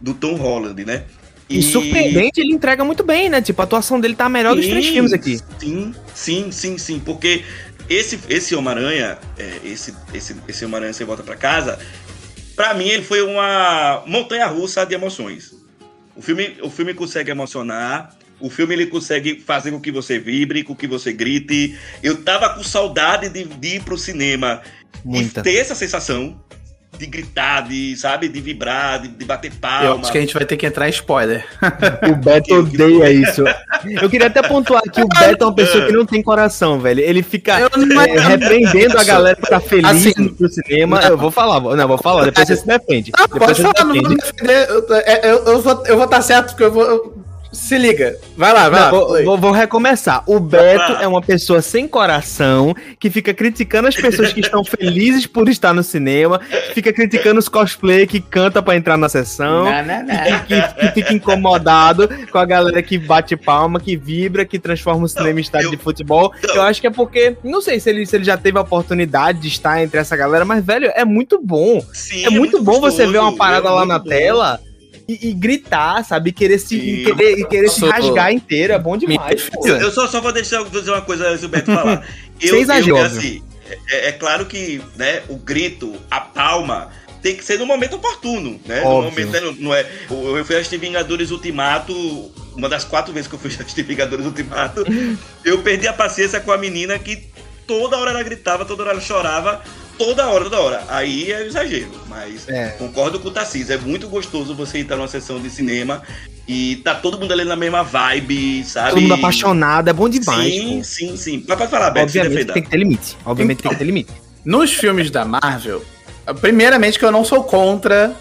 [0.00, 1.04] do Tom Holland, né?
[1.52, 1.58] E...
[1.58, 3.42] e, surpreendente, ele entrega muito bem, né?
[3.42, 5.38] Tipo, a atuação dele tá melhor sim, dos três filmes aqui.
[5.58, 6.98] Sim, sim, sim, sim.
[6.98, 7.44] Porque
[7.88, 11.78] esse, esse Homem-Aranha, é, esse, esse, esse Homem-Aranha Você Volta para Casa,
[12.56, 15.54] para mim ele foi uma montanha russa de emoções.
[16.14, 20.64] O filme, o filme consegue emocionar, o filme ele consegue fazer com que você vibre,
[20.64, 21.78] com que você grite.
[22.02, 24.60] Eu tava com saudade de, de ir pro cinema
[25.04, 25.40] Muita.
[25.40, 26.41] e ter essa sensação
[27.02, 29.86] de gritar, de, sabe, de vibrar, de, de bater palma.
[29.86, 31.44] Eu acho que a gente vai ter que entrar em spoiler.
[32.08, 33.42] o Beto odeia isso.
[34.00, 37.00] Eu queria até pontuar que o Beto é uma pessoa que não tem coração, velho.
[37.00, 41.00] Ele fica é, repreendendo a galera que tá feliz assim, no cinema.
[41.00, 41.08] Não.
[41.08, 43.10] Eu vou falar, não, vou falar, depois você se defende.
[43.18, 44.68] Não, depois pode falar, não vou defender.
[44.68, 47.21] Eu, eu, eu, eu, vou, eu vou estar tá certo, porque eu vou.
[47.52, 48.16] Se liga.
[48.34, 49.22] Vai lá, vai Não, lá.
[49.22, 50.22] Vou, vou, recomeçar.
[50.26, 55.26] O Beto é uma pessoa sem coração que fica criticando as pessoas que estão felizes
[55.26, 56.40] por estar no cinema,
[56.72, 60.44] fica criticando os cosplay que canta para entrar na sessão, não, não, não.
[60.46, 65.04] Que, que, que, fica incomodado com a galera que bate palma, que vibra, que transforma
[65.04, 66.32] o cinema em estádio eu, de futebol.
[66.54, 69.40] Eu acho que é porque, não sei se ele, se ele já teve a oportunidade
[69.40, 71.82] de estar entre essa galera, mas, velho, é muito bom.
[71.92, 74.08] Sim, é, muito é muito bom gostoso, você ver uma parada é lá na bom.
[74.08, 74.60] tela
[75.20, 76.32] e, e gritar, sabe?
[76.32, 78.72] querer se, e querer, e querer se rasgar inteiro.
[78.72, 79.50] É bom demais.
[79.64, 82.06] Eu, eu, só, só vou deixar dizer uma coisa antes do Beto falar.
[82.42, 83.40] Eu, eu, assim,
[83.88, 86.90] é, é, claro que né, o grito, a palma
[87.22, 88.82] tem que ser no momento oportuno, né?
[88.82, 88.96] Óbvio.
[88.96, 89.86] No momento, né, não é.
[90.10, 91.94] Eu fui assistir Vingadores Ultimato,
[92.56, 94.84] uma das quatro vezes que eu fui assistir Vingadores Ultimato,
[95.44, 97.28] eu perdi a paciência com a menina que
[97.64, 99.62] toda hora ela gritava, toda hora ela chorava
[100.04, 100.84] toda hora, toda hora.
[100.88, 102.68] Aí é exagero, mas é.
[102.70, 103.74] concordo com o Tarcísio.
[103.74, 106.02] É muito gostoso você entrar numa sessão de cinema
[106.46, 108.90] e tá todo mundo ali na mesma vibe, sabe?
[108.90, 110.52] Todo mundo apaixonado, é bom demais.
[110.52, 110.84] Sim, pô.
[110.84, 111.44] sim, sim.
[111.46, 113.16] Mas pode falar, Beto, Obviamente tem que ter limite.
[113.24, 114.12] Obviamente então, tem que ter limite.
[114.44, 115.84] Nos filmes da Marvel,
[116.40, 118.12] primeiramente que eu não sou contra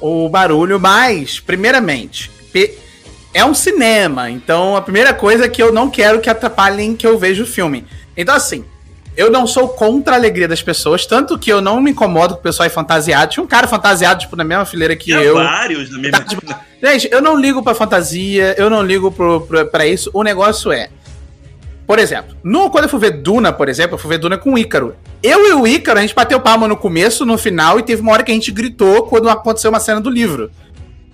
[0.00, 2.30] o barulho, mas, primeiramente,
[3.34, 7.06] é um cinema, então a primeira coisa é que eu não quero que atrapalhem que
[7.06, 7.84] eu veja o filme.
[8.16, 8.64] Então, assim,
[9.18, 12.40] eu não sou contra a alegria das pessoas, tanto que eu não me incomodo com
[12.40, 13.32] o pessoal aí fantasiado.
[13.32, 15.34] Tinha um cara fantasiado, tipo, na mesma fileira que Tinha eu.
[15.34, 16.42] vários na mesma tá, tipo,
[16.80, 20.08] Gente, eu não ligo pra fantasia, eu não ligo pro, pro, pra isso.
[20.14, 20.88] O negócio é.
[21.84, 24.52] Por exemplo, no, quando eu fui ver Duna, por exemplo, eu fui ver Duna com
[24.52, 24.94] o Ícaro.
[25.20, 28.12] Eu e o Ícaro, a gente bateu palma no começo, no final, e teve uma
[28.12, 30.48] hora que a gente gritou quando aconteceu uma cena do livro.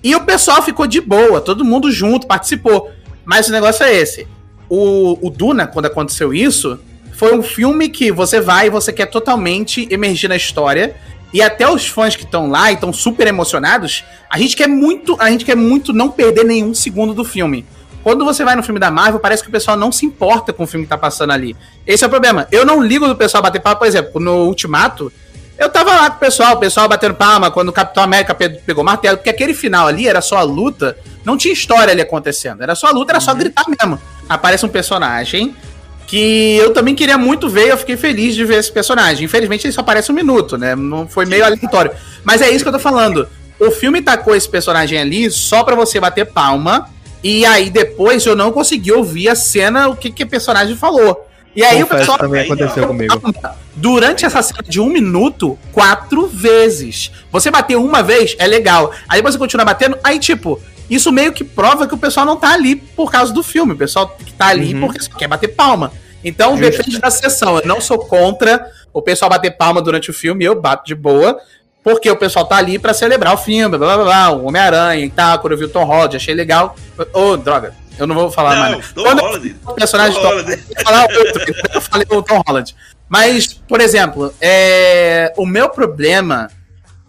[0.03, 2.90] E o pessoal ficou de boa, todo mundo junto, participou.
[3.25, 4.29] Mas o negócio é esse.
[4.69, 6.79] O, o Duna, quando aconteceu isso,
[7.14, 10.96] foi um filme que você vai e você quer totalmente emergir na história.
[11.33, 15.16] E até os fãs que estão lá e estão super emocionados, a gente quer muito,
[15.18, 17.66] a gente quer muito não perder nenhum segundo do filme.
[18.03, 20.64] Quando você vai no filme da Marvel, parece que o pessoal não se importa com
[20.64, 21.57] o filme que tá passando ali.
[21.87, 22.46] Esse é o problema.
[22.53, 25.11] Eu não ligo do pessoal bater palma, por exemplo, no Ultimato,
[25.57, 28.83] eu tava lá com o pessoal, o pessoal batendo palma quando o Capitão América pegou
[28.83, 32.62] o martelo, porque aquele final ali era só a luta, não tinha história ali acontecendo.
[32.62, 33.38] Era só a luta, era só uhum.
[33.38, 34.00] gritar mesmo.
[34.29, 35.55] Aparece um personagem,
[36.07, 39.25] que eu também queria muito ver, eu fiquei feliz de ver esse personagem.
[39.25, 40.75] Infelizmente ele só aparece um minuto, né?
[40.75, 41.93] Não foi meio aleatório.
[42.23, 43.29] Mas é isso que eu tô falando.
[43.59, 46.88] O filme tacou esse personagem ali só para você bater palma.
[47.23, 51.27] E aí depois eu não consegui ouvir a cena, o que que o personagem falou.
[51.57, 53.35] E aí Confesso, o pessoal também aconteceu comigo.
[53.77, 57.12] Durante essa cena de um minuto, quatro vezes.
[57.31, 58.93] Você bater uma vez é legal.
[59.09, 62.53] Aí você continua batendo, aí tipo, isso meio que prova que o pessoal não tá
[62.53, 63.73] ali por causa do filme.
[63.73, 64.81] O pessoal que tá ali uhum.
[64.81, 65.92] porque só quer bater palma.
[66.23, 66.70] Então Justo.
[66.70, 67.59] depende da sessão.
[67.59, 71.38] Eu não sou contra o pessoal bater palma durante o filme, eu bato de boa.
[71.83, 75.11] Porque o pessoal tá ali para celebrar o filme, blá blá blá, o Homem-Aranha e
[75.11, 76.75] tal, quando eu vi o Tom Holland, achei legal.
[77.12, 78.92] Ô, oh, droga, eu não vou falar não, mais.
[78.92, 79.57] Tom quando Holland.
[79.66, 80.57] O personagem Tom Holland.
[80.57, 82.75] Tom, falar outro, eu falei o Tom Holland.
[83.07, 86.49] Mas, por exemplo, é, o meu problema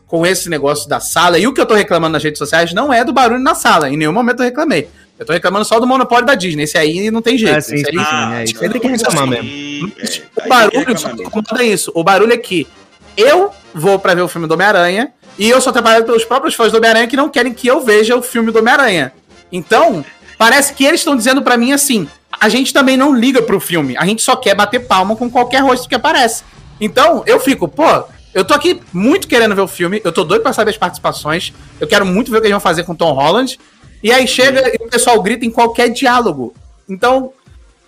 [0.08, 1.38] com esse negócio da sala.
[1.38, 3.90] E o que eu tô reclamando nas redes sociais não é do barulho na sala.
[3.90, 4.88] Em nenhum momento eu reclamei.
[5.18, 6.64] Eu tô reclamando só do monopólio da Disney.
[6.64, 7.56] Esse aí não tem jeito.
[7.56, 9.92] É, sim, esse aí, ah, é, tem que reclamar mesmo.
[9.98, 11.92] É, o barulho só incomoda isso.
[11.96, 12.68] O barulho é que
[13.16, 16.72] eu vou para ver o filme do Homem-Aranha e eu sou trabalhado pelos próprios fãs
[16.72, 19.14] do Homem-Aranha que não querem que eu veja o filme do Homem-Aranha.
[19.52, 20.04] Então,
[20.38, 23.98] Parece que eles estão dizendo para mim assim: a gente também não liga pro filme,
[23.98, 26.44] a gente só quer bater palma com qualquer rosto que aparece.
[26.80, 28.04] Então, eu fico, pô,
[28.36, 31.54] eu tô aqui muito querendo ver o filme, eu tô doido pra saber as participações,
[31.80, 33.58] eu quero muito ver o que eles vão fazer com Tom Holland.
[34.04, 36.54] E aí chega e o pessoal grita em qualquer diálogo.
[36.88, 37.32] Então,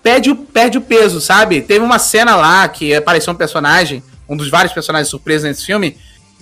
[0.01, 1.61] perde o, perde o peso, sabe?
[1.61, 5.97] Teve uma cena lá que apareceu um personagem, um dos vários personagens surpresos nesse filme,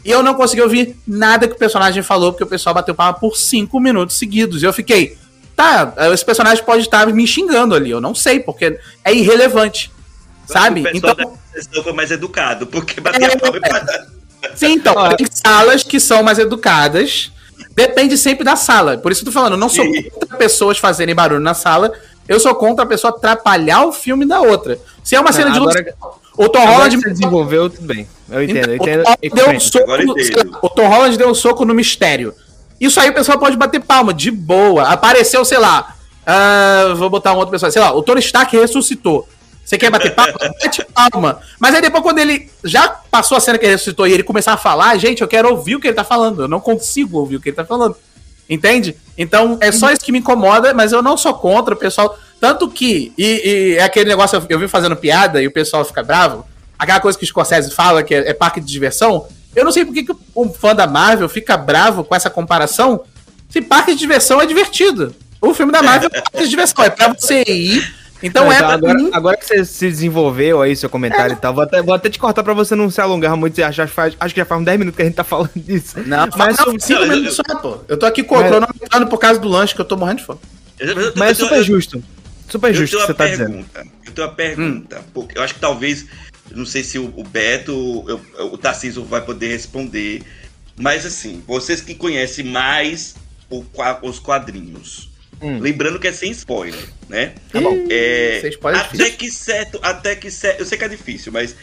[0.05, 3.15] e eu não consegui ouvir nada que o personagem falou, porque o pessoal bateu palma
[3.15, 4.61] por cinco minutos seguidos.
[4.61, 5.17] E eu fiquei,
[5.55, 9.94] tá, esse personagem pode estar me xingando ali, eu não sei, porque é irrelevante.
[10.47, 10.83] Sabe?
[10.83, 14.15] O então da foi mais educado, porque bateu é, palma é.
[14.55, 17.31] Sim, então, tem salas que são mais educadas.
[17.75, 18.97] Depende sempre da sala.
[18.97, 21.91] Por isso que eu tô falando, eu não sou contra pessoas fazerem barulho na sala,
[22.27, 24.79] eu sou contra a pessoa atrapalhar o filme da outra.
[25.03, 25.83] Se é uma cena de luta.
[26.37, 26.97] O Tom Holland.
[26.97, 28.07] desenvolveu, tudo bem.
[28.29, 29.01] Eu entendo, eu entendo.
[29.01, 32.33] O Tom, deu um soco, o Tom Holland deu um soco no mistério.
[32.79, 34.83] Isso aí o pessoal pode bater palma, de boa.
[34.83, 35.95] Apareceu, sei lá.
[36.25, 37.71] Uh, vou botar um outro pessoal.
[37.71, 39.27] Sei lá, o Tony Stark ressuscitou.
[39.65, 40.33] Você quer bater palma?
[40.61, 41.39] Bate palma.
[41.59, 44.53] Mas aí depois, quando ele já passou a cena que ele ressuscitou e ele começar
[44.53, 46.43] a falar, gente, eu quero ouvir o que ele tá falando.
[46.43, 47.97] Eu não consigo ouvir o que ele tá falando.
[48.47, 48.95] Entende?
[49.17, 52.15] Então é só isso que me incomoda, mas eu não sou contra o pessoal.
[52.39, 55.83] Tanto que, e, e é aquele negócio, eu, eu vi fazendo piada e o pessoal
[55.83, 56.45] fica bravo.
[56.77, 59.25] Aquela coisa que o Scorsese fala, que é, é parque de diversão.
[59.55, 63.03] Eu não sei por que, que um fã da Marvel fica bravo com essa comparação.
[63.49, 65.15] Se parque de diversão é divertido.
[65.41, 68.04] O filme da Marvel é parque de diversão, é pra você ir.
[68.25, 69.09] Então, é então, agora, mim...
[69.13, 71.37] agora, que você se desenvolveu aí, seu comentário é.
[71.37, 73.61] e tal, vou até, vou até te cortar pra você não se alongar muito.
[73.63, 75.99] Acho, acho, acho que já faz uns 10 minutos que a gente tá falando disso.
[76.05, 77.77] Não, mas não, 5 minutos só, pô.
[77.87, 80.39] Eu tô aqui cronometrando por causa do lanche que eu tô morrendo de fome.
[81.15, 82.03] Mas é super justo.
[82.49, 83.65] Super justo o que você tá dizendo.
[84.05, 85.03] Eu tenho uma pergunta, hum.
[85.13, 86.05] porque eu acho que talvez
[86.53, 90.23] não sei se o, Beto, eu, o Tarcísio vai poder responder.
[90.75, 93.15] Mas assim, vocês que conhecem mais
[93.49, 93.63] o,
[94.01, 95.09] os quadrinhos.
[95.41, 95.59] Hum.
[95.59, 97.33] Lembrando que é sem spoiler, né?
[97.51, 97.85] Tá bom.
[97.89, 100.59] É, sem spoiler é até que certo, até que certo.
[100.61, 101.55] Eu sei que é difícil, mas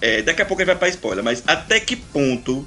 [0.00, 1.24] é, daqui a pouco a gente vai pra spoiler.
[1.24, 2.66] Mas até que ponto,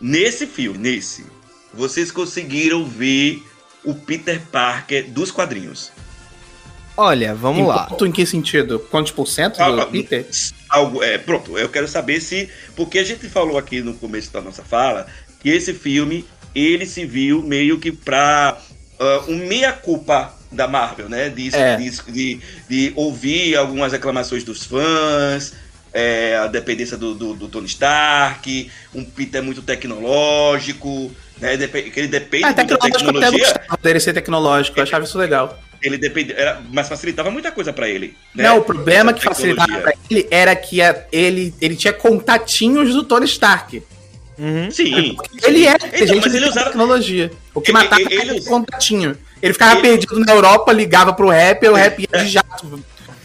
[0.00, 1.26] nesse filme, nesse,
[1.72, 3.42] vocês conseguiram ver
[3.84, 5.90] o Peter Parker dos quadrinhos?
[6.96, 7.86] Olha, vamos em lá.
[7.86, 8.80] Ponto em que sentido?
[8.90, 10.26] Quantos por cento do ah, Peter?
[10.68, 12.48] Algo, é, pronto, eu quero saber se.
[12.74, 15.06] Porque a gente falou aqui no começo da nossa fala
[15.40, 18.60] que esse filme ele se viu meio que pra
[19.00, 21.28] uh, um meia-culpa da Marvel, né?
[21.28, 21.76] De, é.
[21.76, 25.54] de, de, de, ouvir algumas reclamações dos fãs,
[25.92, 31.56] é, a dependência do, do, do, Tony Stark, um Peter muito tecnológico, né?
[31.56, 33.60] Que ele depende ah, muito da tecnologia.
[33.82, 37.88] Dele ser tecnológico, eu achava isso legal ele depende, era, mas facilitava muita coisa para
[37.88, 38.16] ele.
[38.34, 38.44] Né?
[38.44, 43.04] Não, o problema que facilitava pra ele era que a, ele, ele tinha contatinhos do
[43.04, 43.82] Tony Stark.
[44.38, 44.70] Uhum.
[44.70, 45.16] Sim.
[45.42, 47.30] Ele é então, gente mas ele usava tecnologia.
[47.52, 49.18] O que ele, matava ele, ele, ele contatinho.
[49.42, 49.82] Ele ficava ele...
[49.82, 52.82] perdido na Europa, ligava pro rap, e o rap ia de jato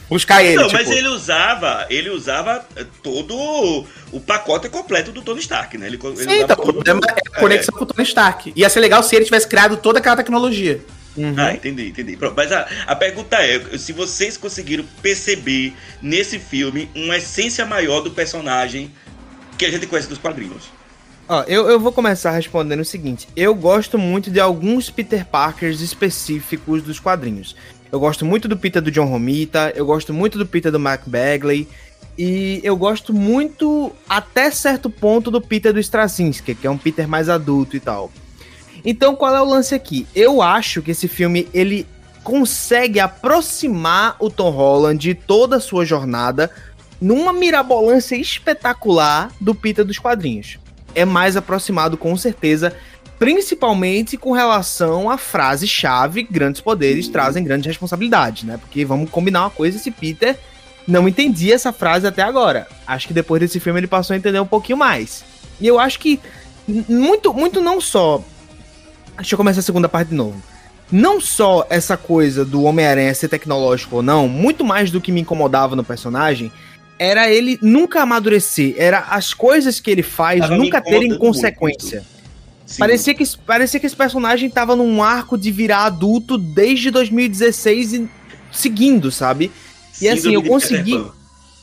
[0.09, 0.55] buscar ele.
[0.55, 0.81] Não, tipo.
[0.81, 2.65] mas ele usava, ele usava
[3.01, 5.87] todo o pacote completo do Tony Stark, né?
[5.87, 7.77] Ele, Sim, então, o problema é a conexão é.
[7.77, 8.53] com o Tony Stark.
[8.55, 10.81] Ia ser legal se ele tivesse criado toda aquela tecnologia.
[11.15, 11.35] Uhum.
[11.37, 12.17] Ah, entendi, entendi.
[12.17, 18.01] Pronto, mas a, a pergunta é: se vocês conseguiram perceber nesse filme uma essência maior
[18.01, 18.91] do personagem
[19.57, 20.63] que a gente conhece dos quadrinhos.
[21.27, 25.81] Ó, eu, eu vou começar respondendo o seguinte: eu gosto muito de alguns Peter Parkers
[25.81, 27.55] específicos dos quadrinhos.
[27.91, 31.03] Eu gosto muito do Peter do John Romita, eu gosto muito do Peter do Mark
[31.05, 31.67] Bagley,
[32.17, 37.07] e eu gosto muito, até certo ponto, do Peter do Straczynski, que é um Peter
[37.07, 38.11] mais adulto e tal.
[38.83, 40.07] Então, qual é o lance aqui?
[40.15, 41.87] Eu acho que esse filme ele
[42.23, 46.49] consegue aproximar o Tom Holland de toda a sua jornada
[46.99, 50.57] numa mirabolância espetacular do Peter dos quadrinhos.
[50.95, 52.75] É mais aproximado com certeza,
[53.17, 58.57] principalmente com relação à frase-chave: grandes poderes trazem grandes responsabilidades, né?
[58.57, 60.37] Porque vamos combinar uma coisa, esse Peter
[60.87, 62.67] não entendia essa frase até agora.
[62.85, 65.23] Acho que depois desse filme ele passou a entender um pouquinho mais.
[65.59, 66.19] E eu acho que
[66.67, 68.21] muito, muito não só
[69.17, 70.41] Deixa eu começar a segunda parte de novo.
[70.91, 75.21] Não só essa coisa do Homem-Aranha ser tecnológico ou não, muito mais do que me
[75.21, 76.51] incomodava no personagem,
[77.03, 82.03] era ele nunca amadurecer, era as coisas que ele faz Tava nunca terem consequência.
[82.79, 88.09] Parecia que, parecia que esse personagem tava num arco de virar adulto desde 2016 e
[88.51, 89.51] seguindo, sabe?
[90.01, 91.05] E assim, eu consegui.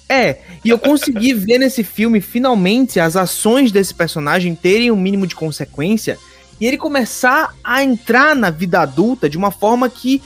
[0.09, 5.27] É, e eu consegui ver nesse filme, finalmente, as ações desse personagem terem um mínimo
[5.27, 6.19] de consequência
[6.61, 10.21] e ele começar a entrar na vida adulta de uma forma que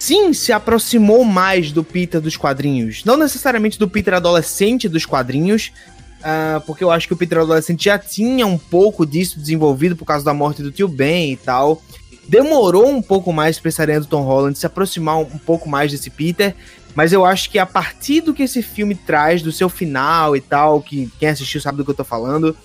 [0.00, 3.04] sim se aproximou mais do Peter dos quadrinhos.
[3.04, 5.70] Não necessariamente do Peter adolescente dos quadrinhos,
[6.20, 10.06] uh, porque eu acho que o Peter adolescente já tinha um pouco disso desenvolvido por
[10.06, 11.82] causa da morte do tio Ben e tal.
[12.26, 16.08] demorou um pouco mais aranha do Tom Holland se aproximar um, um pouco mais desse
[16.08, 16.56] Peter,
[16.94, 20.40] mas eu acho que a partir do que esse filme traz, do seu final e
[20.40, 22.56] tal, que quem assistiu sabe do que eu tô falando,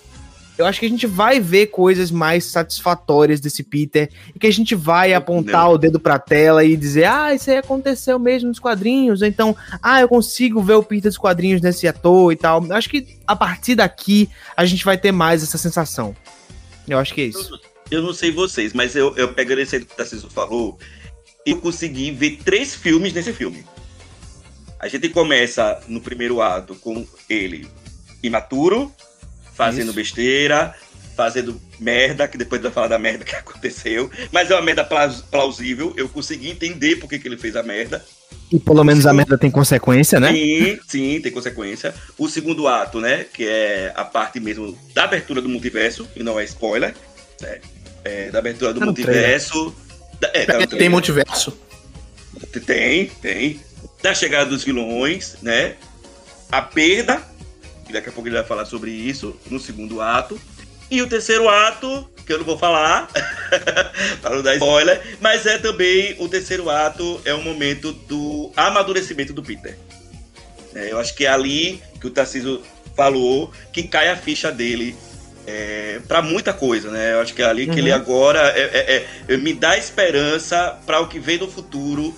[0.57, 4.51] eu acho que a gente vai ver coisas mais satisfatórias desse Peter e que a
[4.51, 5.73] gente vai apontar Não.
[5.73, 9.55] o dedo pra tela e dizer, ah, isso aí aconteceu mesmo nos quadrinhos, ou então,
[9.81, 12.65] ah, eu consigo ver o Peter dos quadrinhos nesse ator e tal.
[12.65, 16.15] Eu acho que a partir daqui a gente vai ter mais essa sensação.
[16.87, 17.59] Eu acho que é isso.
[17.91, 20.79] Eu, não sei vocês, mas eu, eu pegando esse que o Tarcísio falou,
[21.45, 23.65] eu consegui ver três filmes nesse filme.
[24.79, 27.67] A gente começa no primeiro ato com ele
[28.23, 28.91] imaturo,
[29.55, 29.95] fazendo Isso.
[29.95, 30.75] besteira,
[31.15, 35.93] fazendo merda, que depois vai falar da merda que aconteceu, mas é uma merda plausível,
[35.95, 38.03] eu consegui entender por que, que ele fez a merda.
[38.51, 40.31] E pelo menos a merda tem consequência, né?
[40.31, 41.93] Sim, sim, tem consequência.
[42.17, 46.39] O segundo ato, né, que é a parte mesmo da abertura do multiverso, e não
[46.39, 46.93] é spoiler,
[47.41, 47.59] né,
[48.03, 49.75] é, da abertura do tá multiverso.
[50.19, 51.57] Da, é, tá tem multiverso?
[52.65, 53.59] Tem, tem.
[54.03, 55.75] Da chegada dos vilões, né,
[56.51, 57.34] a perda
[57.93, 60.39] daqui a pouco ele vai falar sobre isso no segundo ato.
[60.89, 63.09] E o terceiro ato, que eu não vou falar,
[64.21, 69.33] para não dar spoiler, mas é também o terceiro ato, é o momento do amadurecimento
[69.33, 69.77] do Peter.
[70.75, 72.61] É, eu acho que é ali que o Tarcísio
[72.95, 74.95] falou que cai a ficha dele
[75.47, 77.13] é, para muita coisa, né?
[77.13, 77.73] Eu acho que é ali uhum.
[77.73, 77.95] que ele uhum.
[77.95, 82.15] agora é, é, é, me dá esperança para o que vem no futuro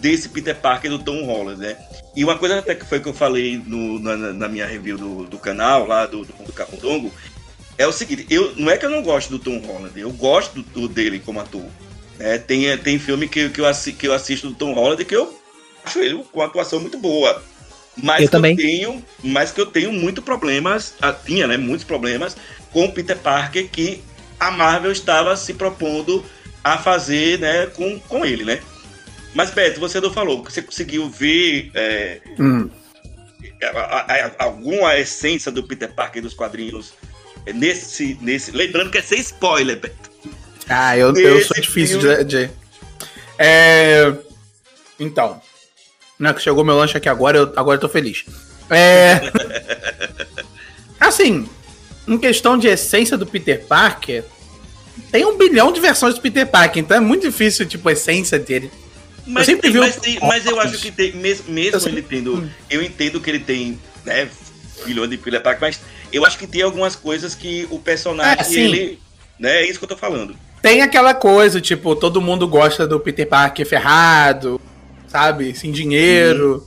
[0.00, 1.76] desse Peter Parker do Tom Holland, né?
[2.14, 5.24] E uma coisa até que foi que eu falei no, na, na, minha review do,
[5.24, 7.12] do canal, lá do, do, do Carrondongo,
[7.76, 10.62] é o seguinte, eu, não é que eu não gosto do Tom Holland, eu gosto
[10.62, 11.64] do, dele como ator.
[12.18, 15.14] É, tem, tem filme que, que, eu assi, que eu assisto do Tom Holland que
[15.14, 15.38] eu
[15.84, 17.40] acho ele com uma atuação muito boa.
[18.02, 18.52] Mas eu também.
[18.52, 22.36] Eu tenho, mas que eu tenho muito problemas, ah, tinha, né, muitos problemas
[22.72, 24.02] com o Peter Parker que
[24.38, 26.24] a Marvel estava se propondo
[26.62, 28.60] a fazer, né, com, com ele, né?
[29.34, 32.68] Mas, Beto, você não falou, você conseguiu ver é, hum.
[33.62, 36.94] a, a, a, alguma essência do Peter Parker dos quadrinhos
[37.54, 38.50] nesse, nesse.
[38.52, 40.10] Lembrando que é sem spoiler, Beto.
[40.68, 42.50] Ah, eu, eu sou difícil de, de.
[43.38, 44.12] É.
[44.98, 45.40] Então.
[46.18, 48.24] Não, que chegou meu lanche aqui agora, eu, agora eu tô feliz.
[48.68, 49.20] É.
[50.98, 51.48] assim,
[52.06, 54.24] em questão de essência do Peter Parker,
[55.12, 58.38] tem um bilhão de versões do Peter Parker, então é muito difícil, tipo, a essência
[58.38, 58.70] dele.
[59.28, 62.48] Mas, eu sempre tem, mas, tem, mas eu acho que tem, mesmo, mesmo ele tendo.
[62.70, 64.26] Eu entendo que ele tem, né,
[64.86, 68.60] bilhões de Peter Parker, mas eu acho que tem algumas coisas que o personagem, é,
[68.60, 68.98] ele.
[69.38, 70.34] Né, é isso que eu tô falando.
[70.62, 74.58] Tem aquela coisa, tipo, todo mundo gosta do Peter Parker ferrado,
[75.06, 75.54] sabe?
[75.54, 76.66] Sem dinheiro,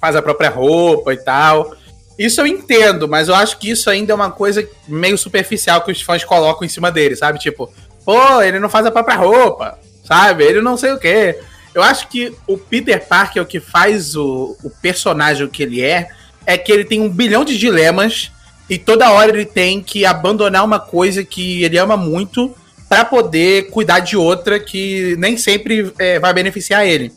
[0.00, 1.74] faz a própria roupa e tal.
[2.18, 5.92] Isso eu entendo, mas eu acho que isso ainda é uma coisa meio superficial que
[5.92, 7.38] os fãs colocam em cima dele, sabe?
[7.38, 7.72] Tipo,
[8.04, 10.44] pô, ele não faz a própria roupa, sabe?
[10.44, 11.40] Ele não sei o quê.
[11.74, 16.08] Eu acho que o Peter Parker, o que faz o, o personagem que ele é,
[16.46, 18.30] é que ele tem um bilhão de dilemas
[18.68, 22.54] e toda hora ele tem que abandonar uma coisa que ele ama muito
[22.88, 27.12] para poder cuidar de outra que nem sempre é, vai beneficiar ele.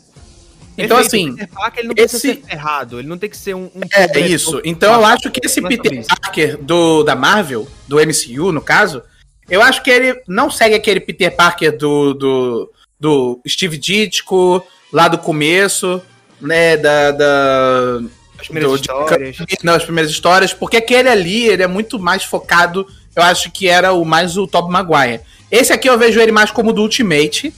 [0.76, 1.34] Então, assim.
[1.34, 2.18] Peter Parker, ele não esse...
[2.18, 3.64] ser errado, ele não tem que ser um.
[3.74, 4.60] um é, isso.
[4.64, 9.02] Então, eu acho que esse Peter Parker do, da Marvel, do MCU, no caso,
[9.50, 15.08] eu acho que ele não segue aquele Peter Parker do, do, do Steve Ditko, lá
[15.08, 16.02] do começo,
[16.40, 17.10] né, da...
[17.12, 18.00] da
[18.38, 19.36] as primeiras do, histórias.
[19.36, 23.50] De, não, as primeiras histórias, porque aquele ali, ele é muito mais focado, eu acho
[23.50, 25.20] que era o mais o Tobey Maguire.
[25.50, 27.52] Esse aqui eu vejo ele mais como do Ultimate,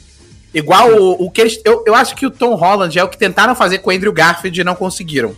[0.55, 1.61] igual o, o, que eles...
[1.65, 4.13] Eu, eu acho que o Tom Holland é o que tentaram fazer com o Andrew
[4.13, 5.37] Garfield e não conseguiram.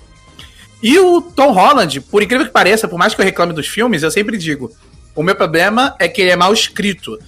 [0.81, 4.03] E o Tom Holland, por incrível que pareça, por mais que eu reclame dos filmes,
[4.03, 4.71] eu sempre digo,
[5.15, 7.19] o meu problema é que ele é mal escrito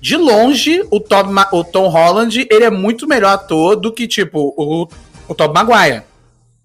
[0.00, 4.54] de longe, o Tom, o Tom Holland, ele é muito melhor ator do que, tipo,
[4.56, 4.88] o,
[5.28, 6.02] o Tom Maguire.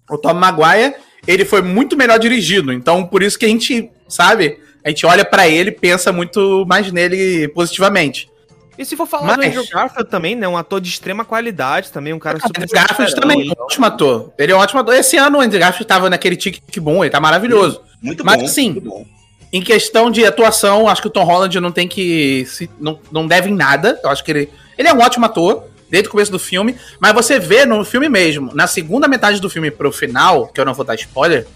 [0.08, 0.94] O Tom Maguire,
[1.26, 2.72] ele foi muito melhor dirigido.
[2.72, 6.64] Então, por isso que a gente, sabe, a gente olha para ele e pensa muito
[6.66, 8.28] mais nele positivamente.
[8.76, 9.36] E se for falar Mas...
[9.36, 10.48] do Andrew Garfield também, né?
[10.48, 12.62] Um ator de extrema qualidade também, um cara super.
[12.62, 14.32] Andrew Garfield também é um ótimo ator.
[14.36, 14.94] Ele é um ótimo ator.
[14.94, 17.80] Esse ano o Andrew Garfield tava naquele tique bom, ele tá maravilhoso.
[18.02, 18.42] Muito Mas, bom.
[18.42, 18.82] Mas assim,
[19.54, 22.44] em questão de atuação, acho que o Tom Holland não tem que.
[22.44, 24.00] Se, não, não deve em nada.
[24.02, 24.50] Eu acho que ele.
[24.76, 26.74] Ele é um ótimo ator, desde o começo do filme.
[26.98, 30.64] Mas você vê no filme mesmo, na segunda metade do filme pro final, que eu
[30.64, 31.46] não vou dar spoiler,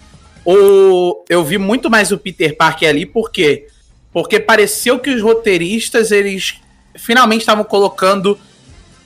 [0.45, 3.67] o, eu vi muito mais o Peter Parker ali, por quê?
[4.13, 6.55] Porque pareceu que os roteiristas, eles
[6.95, 8.39] finalmente estavam colocando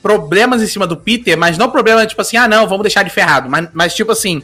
[0.00, 3.10] problemas em cima do Peter, mas não problema tipo assim, ah não, vamos deixar ele
[3.10, 3.50] ferrado.
[3.50, 4.40] Mas, mas tipo assim,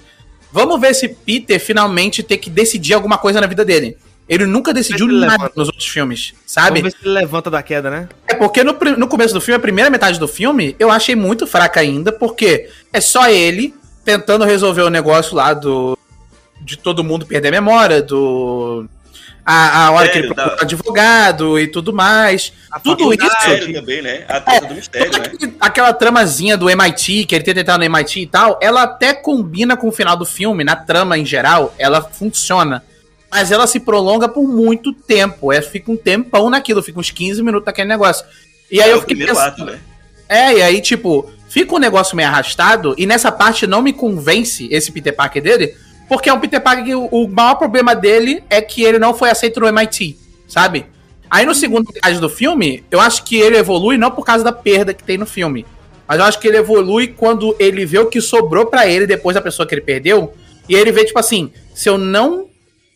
[0.51, 3.97] vamos ver se Peter finalmente ter que decidir alguma coisa na vida dele.
[4.31, 5.53] Ele nunca decidiu nada levanta.
[5.57, 6.81] nos outros filmes, sabe?
[6.81, 8.09] Vamos ver se ele levanta da queda, né?
[8.29, 11.49] É porque no, no começo do filme, a primeira metade do filme, eu achei muito
[11.49, 13.75] fraca ainda, porque é só ele
[14.05, 15.99] tentando resolver o negócio lá do.
[16.61, 18.89] de todo mundo perder a memória, do
[19.45, 20.63] a, a hora Sério, que ele procura da...
[20.63, 22.53] advogado e tudo mais.
[22.71, 23.73] A tudo isso.
[23.73, 24.25] também, né?
[24.29, 25.53] A é, do mistério, né?
[25.59, 29.77] Aquela tramazinha do MIT, que ele tenta entrar no MIT e tal, ela até combina
[29.77, 32.85] com o final do filme, na trama em geral, ela funciona.
[33.31, 35.53] Mas ela se prolonga por muito tempo.
[35.53, 38.27] É, fica um tempão naquilo, fica uns 15 minutos naquele negócio.
[38.71, 39.39] E aí é eu fiquei pensando.
[39.39, 39.81] Ato, né?
[40.29, 44.69] É, e aí, tipo, fica um negócio meio arrastado, e nessa parte não me convence
[44.71, 45.75] esse Peter Parker dele
[46.11, 49.15] porque é um Peter Parker que o, o maior problema dele é que ele não
[49.15, 50.19] foi aceito no MIT,
[50.49, 50.87] sabe?
[51.31, 54.51] Aí no segundo metade do filme, eu acho que ele evolui não por causa da
[54.51, 55.65] perda que tem no filme.
[56.09, 59.37] Mas eu acho que ele evolui quando ele vê o que sobrou para ele depois
[59.37, 60.35] da pessoa que ele perdeu.
[60.69, 62.49] E ele vê, tipo assim, se eu não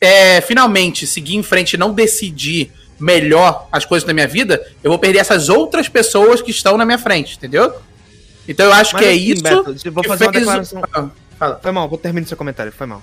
[0.05, 4.91] é, finalmente seguir em frente e não decidir melhor as coisas da minha vida, eu
[4.91, 7.75] vou perder essas outras pessoas que estão na minha frente, entendeu?
[8.47, 9.43] Então eu acho Mas que é assim, isso.
[9.43, 10.83] Beto, vou fazer uma declaração.
[10.93, 11.09] Ah.
[11.39, 11.59] Fala.
[11.61, 13.03] Foi mal, vou terminar seu comentário, foi mal.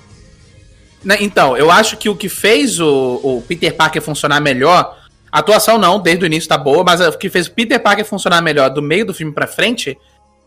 [1.04, 4.99] Né, então, eu acho que o que fez o, o Peter Parker funcionar melhor,
[5.32, 8.06] a atuação não, desde o início tá boa, mas o que fez o Peter Parker
[8.06, 9.97] funcionar melhor do meio do filme pra frente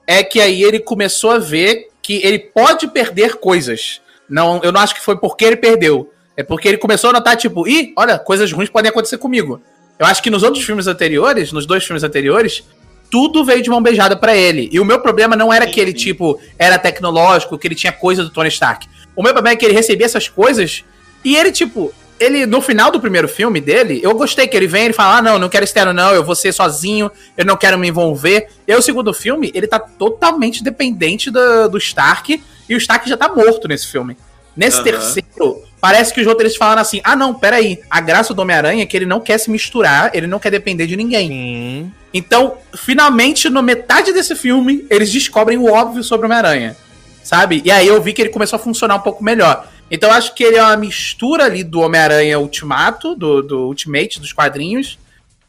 [0.07, 4.01] é que aí ele começou a ver que ele pode perder coisas.
[4.29, 6.14] Não, eu não acho que foi porque ele perdeu.
[6.37, 9.61] É porque ele começou a notar, tipo, ih, olha, coisas ruins podem acontecer comigo.
[9.99, 12.65] Eu acho que nos outros filmes anteriores, nos dois filmes anteriores,
[13.11, 14.69] tudo veio de mão beijada para ele.
[14.73, 18.25] E o meu problema não era que ele, tipo, era tecnológico, que ele tinha coisa
[18.25, 18.89] do Tony Stark.
[19.15, 20.85] O meu problema é que ele recebia essas coisas
[21.25, 24.89] e ele, tipo, ele, no final do primeiro filme dele, eu gostei que ele vem
[24.89, 27.79] e fala: ah, não, não quero externo, não, eu vou ser sozinho, eu não quero
[27.79, 28.49] me envolver.
[28.67, 33.17] E o segundo filme, ele tá totalmente dependente do, do Stark, e o Stark já
[33.17, 34.17] tá morto nesse filme.
[34.57, 34.85] Nesse uhum.
[34.85, 37.79] terceiro, Parece que os roteiristas falaram assim: ah, não, peraí.
[37.91, 40.87] A graça do Homem-Aranha é que ele não quer se misturar, ele não quer depender
[40.87, 41.29] de ninguém.
[41.29, 41.93] Sim.
[42.15, 46.75] Então, finalmente, no metade desse filme, eles descobrem o óbvio sobre o Homem-Aranha.
[47.23, 47.61] Sabe?
[47.67, 49.69] E aí eu vi que ele começou a funcionar um pouco melhor.
[49.91, 54.19] Então eu acho que ele é uma mistura ali do Homem-Aranha Ultimato, do, do Ultimate,
[54.19, 54.99] dos quadrinhos.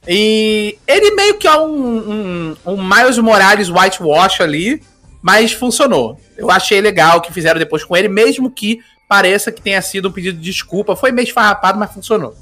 [0.06, 4.82] E ele meio que é um, um, um Miles Morales whitewash ali,
[5.22, 6.20] mas funcionou.
[6.38, 10.10] Eu achei legal o que fizeram depois com ele, mesmo que pareça que tenha sido
[10.10, 10.96] um pedido de desculpa.
[10.96, 12.36] Foi meio esfarrapado, mas funcionou.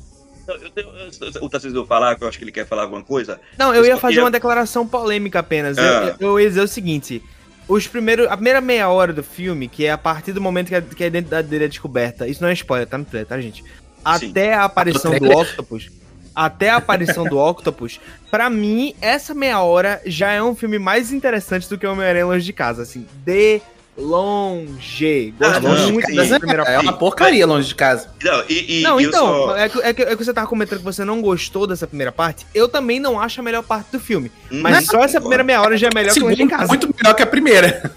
[1.41, 3.39] O Tarcísio vai falar, que eu acho que ele quer falar alguma coisa.
[3.57, 4.25] Não, eu, ia fazer queria...
[4.25, 5.77] uma declaração polêmica apenas.
[5.77, 6.15] Ah.
[6.19, 7.23] Eu, eu, ia dizer o seguinte:
[7.67, 10.75] os primeiros, a primeira meia hora do filme, que é a partir do momento que
[10.75, 13.39] a, que a identidade dele é descoberta, isso não é spoiler, tá no trailer, tá,
[13.39, 13.63] gente?
[14.03, 14.59] Até Sim.
[14.59, 15.89] a aparição do Octopus.
[16.35, 17.99] Até a aparição do Octopus,
[18.31, 22.25] para mim, essa meia hora já é um filme mais interessante do que o Homem-Aranha
[22.25, 23.61] Longe de Casa, assim, de
[23.97, 25.33] longe.
[25.37, 28.09] Gosto ah, muito dessa primeira É uma porcaria longe de casa.
[28.23, 29.57] Não, e, e não então, só...
[29.57, 32.11] é, que, é, que, é, que, você tava comentando que você não gostou dessa primeira
[32.11, 32.45] parte.
[32.53, 34.31] Eu também não acho a melhor parte do filme.
[34.49, 36.67] Mas não, só essa primeira meia hora já é melhor que longe de casa.
[36.67, 37.91] Muito melhor que a primeira.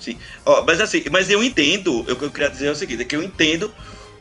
[0.00, 0.16] Sim.
[0.46, 3.04] Ó, mas assim, mas eu entendo, o que eu queria dizer é o seguinte, é
[3.04, 3.70] que eu entendo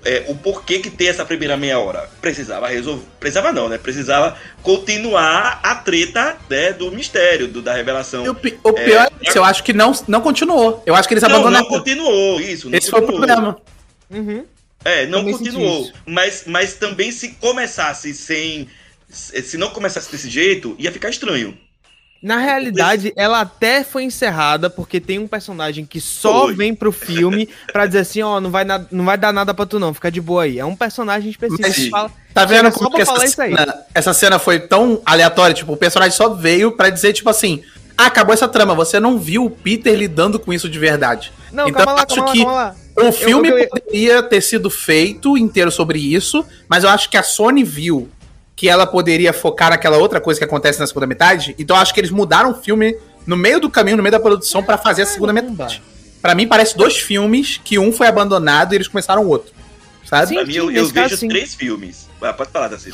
[0.03, 2.09] é, o porquê que tem essa primeira meia hora.
[2.21, 3.03] Precisava resolver.
[3.19, 3.77] Precisava não, né?
[3.77, 8.23] Precisava continuar a treta né, do mistério, do, da revelação.
[8.23, 10.81] o, o é, pior é, é eu acho que não, não continuou.
[10.85, 11.63] Eu acho que eles não, abandonaram.
[11.63, 12.69] Não continuou, isso.
[12.69, 13.19] Não Esse continuou.
[13.19, 13.57] foi o problema.
[14.09, 14.45] Uhum.
[14.85, 15.91] É, não também continuou.
[16.05, 18.69] Mas, mas também se começasse sem.
[19.09, 21.57] Se não começasse desse jeito, ia ficar estranho.
[22.21, 26.55] Na realidade, ela até foi encerrada porque tem um personagem que só foi.
[26.55, 29.65] vem pro filme pra dizer assim, ó, oh, não vai, não vai dar nada pra
[29.65, 30.59] tu não, fica de boa aí.
[30.59, 31.67] É um personagem específico.
[31.67, 35.53] Mas, fala, tá vendo como que essa cena, essa cena foi tão aleatória?
[35.53, 37.63] Tipo, o personagem só veio pra dizer, tipo assim,
[37.97, 41.31] ah, acabou essa trama, você não viu o Peter lidando com isso de verdade.
[41.53, 44.69] Não, então, calma lá, acho calma que lá, o filme eu, eu, poderia ter sido
[44.69, 48.09] feito inteiro sobre isso, mas eu acho que a Sony viu
[48.59, 51.55] que ela poderia focar naquela outra coisa que acontece na segunda metade.
[51.57, 52.93] Então eu acho que eles mudaram o filme
[53.25, 55.81] no meio do caminho, no meio da produção, para fazer a segunda metade.
[56.21, 59.53] Para mim, parece dois filmes que um foi abandonado e eles começaram o outro.
[60.03, 60.27] Sabe?
[60.27, 62.09] Sim, pra mim, eu, eu vejo três filmes.
[62.21, 62.93] Ah, pode falar, Darcy.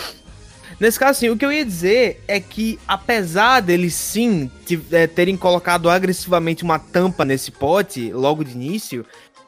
[0.79, 4.51] Nesse caso, sim, o que eu ia dizer é que, apesar deles sim
[4.91, 9.03] é, terem colocado agressivamente uma tampa nesse pote logo de início,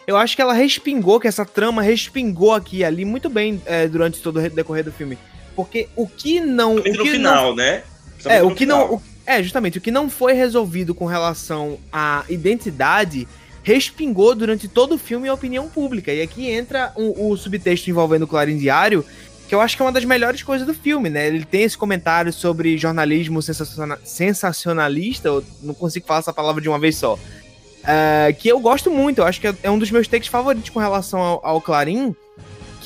[0.07, 3.87] eu acho que ela respingou, que essa trama respingou aqui e ali muito bem é,
[3.87, 5.15] durante todo o decorrer do filme.
[5.57, 6.75] Porque o que não.
[6.75, 7.81] O que no final, não, né?
[8.25, 8.87] é, o que final.
[8.87, 8.93] não.
[8.97, 13.27] O, é, justamente, o que não foi resolvido com relação à identidade
[13.63, 16.13] respingou durante todo o filme a opinião pública.
[16.13, 19.03] E aqui entra o, o subtexto envolvendo o Clarim Diário,
[19.47, 21.25] que eu acho que é uma das melhores coisas do filme, né?
[21.27, 26.77] Ele tem esse comentário sobre jornalismo sensacionalista, eu não consigo falar essa palavra de uma
[26.77, 27.15] vez só.
[27.15, 30.79] Uh, que eu gosto muito, eu acho que é um dos meus takes favoritos com
[30.79, 32.15] relação ao, ao Clarim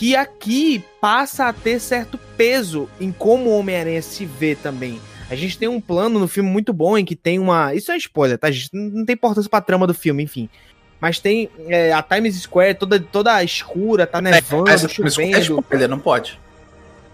[0.01, 4.99] que aqui passa a ter certo peso em como o Homem-Aranha se vê também.
[5.29, 7.75] A gente tem um plano no filme muito bom em que tem uma.
[7.75, 8.47] Isso é spoiler, tá?
[8.73, 10.49] Não tem importância pra trama do filme, enfim.
[10.99, 15.37] Mas tem é, a Times Square toda, toda escura, tá nevando, é, chovendo.
[15.37, 16.39] É spoiler, não pode.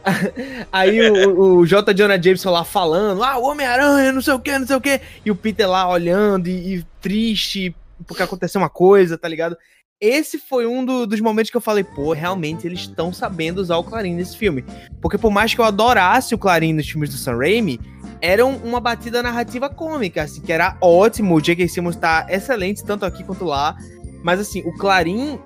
[0.72, 1.94] Aí o, o, J.
[1.94, 5.02] Jonah Jameson lá falando, ah, o Homem-Aranha, não sei o que, não sei o que.
[5.26, 7.76] E o Peter lá olhando e, e triste
[8.06, 9.58] porque aconteceu uma coisa, tá ligado?
[10.00, 13.78] Esse foi um do, dos momentos que eu falei, pô, realmente eles estão sabendo usar
[13.78, 14.64] o Clarim nesse filme.
[15.02, 17.80] Porque por mais que eu adorasse o Clarim nos filmes do Sam Raimi,
[18.22, 21.36] era uma batida narrativa cômica, assim, que era ótimo.
[21.36, 21.68] O J.K.
[21.68, 23.76] Simmons tá excelente, tanto aqui quanto lá.
[24.24, 25.40] Mas assim, o Clarim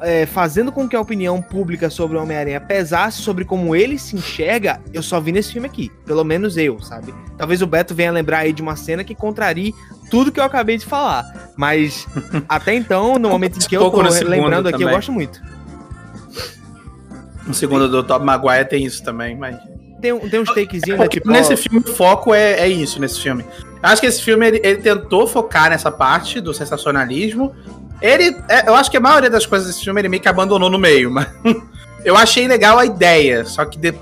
[0.00, 4.16] é, fazendo com que a opinião pública sobre o Homem-Aranha pesasse sobre como ele se
[4.16, 5.90] enxerga, eu só vi nesse filme aqui.
[6.06, 7.14] Pelo menos eu, sabe?
[7.36, 9.74] Talvez o Beto venha lembrar aí de uma cena que contrarie
[10.10, 11.24] tudo que eu acabei de falar.
[11.56, 12.06] Mas
[12.48, 15.40] até então, no momento em que eu tô lembrando aqui, eu gosto muito.
[17.46, 19.56] No segundo do Top Maguire tem isso também, mas.
[20.00, 21.00] Tem, tem uns takezinhos.
[21.00, 23.44] É, tipo, nesse filme, o foco é, é isso, nesse filme.
[23.82, 27.54] Acho que esse filme ele, ele tentou focar nessa parte do sensacionalismo
[28.00, 30.70] ele, é, eu acho que a maioria das coisas desse filme ele meio que abandonou
[30.70, 31.28] no meio, mas
[32.04, 33.94] eu achei legal a ideia, só que de,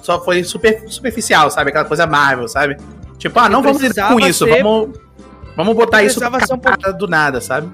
[0.00, 1.70] só foi super, superficial, sabe?
[1.70, 2.76] Aquela coisa Marvel, sabe?
[3.18, 4.62] Tipo, ah, não vamos lidar com isso, ser...
[4.62, 4.98] vamos,
[5.56, 6.92] vamos botar isso um pouco...
[6.98, 7.68] do nada, sabe?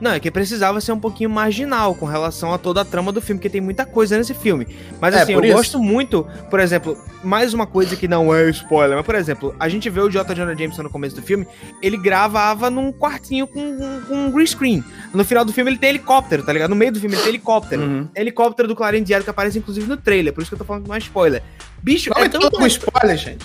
[0.00, 3.20] Não, é que precisava ser um pouquinho marginal com relação a toda a trama do
[3.20, 4.66] filme, porque tem muita coisa nesse filme.
[5.00, 5.56] Mas é, assim, eu isso.
[5.56, 9.68] gosto muito, por exemplo, mais uma coisa que não é spoiler, mas por exemplo, a
[9.68, 10.34] gente vê o J.
[10.34, 11.46] Jonah Jameson no começo do filme,
[11.82, 14.84] ele gravava num quartinho com, com um green screen.
[15.12, 16.70] No final do filme ele tem helicóptero, tá ligado?
[16.70, 17.82] No meio do filme ele tem helicóptero.
[17.82, 18.08] Uhum.
[18.14, 20.84] Helicóptero do Clarim Diário que aparece inclusive no trailer, por isso que eu tô falando
[20.84, 21.42] que não é spoiler.
[21.82, 23.44] Bicho, não é tão com spoiler, gente.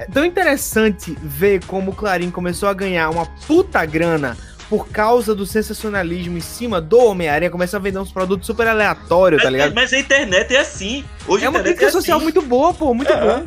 [0.00, 4.34] É tão interessante ver como o Clarim começou a ganhar uma puta grana
[4.70, 9.42] por causa do sensacionalismo em cima do Homem-Aranha, começa a vender uns produtos super aleatórios,
[9.42, 9.74] tá ligado?
[9.74, 11.04] Mas a internet é assim.
[11.28, 12.24] Hoje é uma crítica é social assim.
[12.24, 13.20] muito boa, pô, muito é.
[13.20, 13.44] boa.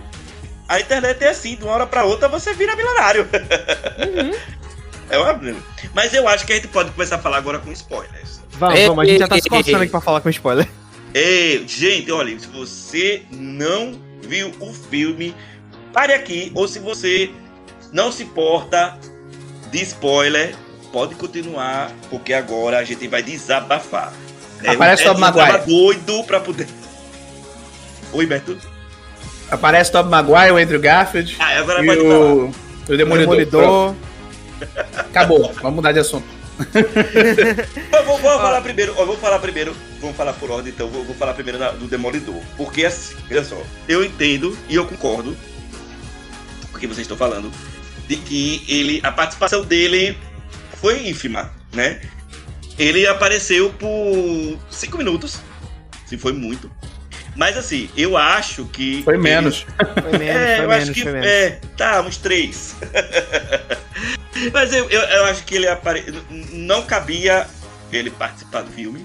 [0.70, 3.24] A internet é assim, de uma hora pra outra você vira milionário.
[3.24, 4.32] Uhum.
[5.10, 5.40] É uma...
[5.94, 8.42] Mas eu acho que a gente pode começar a falar agora com spoilers.
[8.52, 10.68] Vamos, vamos, a gente já tá se coçando aqui pra falar com spoiler.
[11.14, 13.94] Ei, gente, olha, se você não
[14.28, 15.36] viu o filme,
[15.94, 17.32] pare aqui, ou se você
[17.92, 18.98] não se importa
[19.72, 20.56] de spoiler,
[20.92, 24.12] pode continuar, porque agora a gente vai desabafar.
[24.64, 25.66] É, Aparece o Tom Maguire.
[25.66, 26.68] doido pra poder.
[28.12, 28.58] Oi, Beto.
[29.50, 31.36] Aparece o Tom Maguire, o Andrew Garfield.
[31.40, 32.10] Ah, agora pode o...
[32.10, 32.54] falar.
[32.90, 33.38] O Demolidor.
[33.38, 33.96] Demolidor.
[34.98, 36.26] Acabou, vamos mudar de assunto.
[38.06, 41.34] vou, vou falar primeiro, vou falar primeiro, vamos falar por ordem, então vou, vou falar
[41.34, 42.42] primeiro do Demolidor.
[42.56, 45.36] Porque assim, olha só, eu entendo e eu concordo
[46.84, 47.50] que vocês estão falando,
[48.08, 50.18] de que ele, a participação dele
[50.82, 52.02] foi ínfima, né?
[52.78, 55.40] Ele apareceu por cinco minutos,
[56.06, 56.70] se foi muito.
[57.36, 59.02] Mas assim, eu acho que.
[59.04, 59.66] Foi menos.
[59.80, 60.02] Ele...
[60.04, 61.08] Foi menos, é, foi eu menos, acho que.
[61.08, 62.76] É, tá, uns três.
[64.52, 66.04] Mas eu, eu, eu, acho que ele apare...
[66.52, 67.48] não cabia
[67.92, 69.04] ele participar do filme.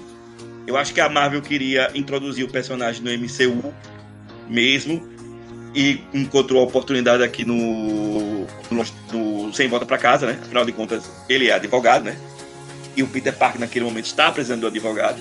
[0.67, 3.73] Eu acho que a Marvel queria introduzir o personagem no MCU
[4.47, 5.18] mesmo.
[5.73, 10.39] E encontrou a oportunidade aqui no, no, no Sem Volta para Casa, né?
[10.41, 12.17] Afinal de contas, ele é advogado, né?
[12.95, 15.17] E o Peter Parker naquele momento está precisando do advogado.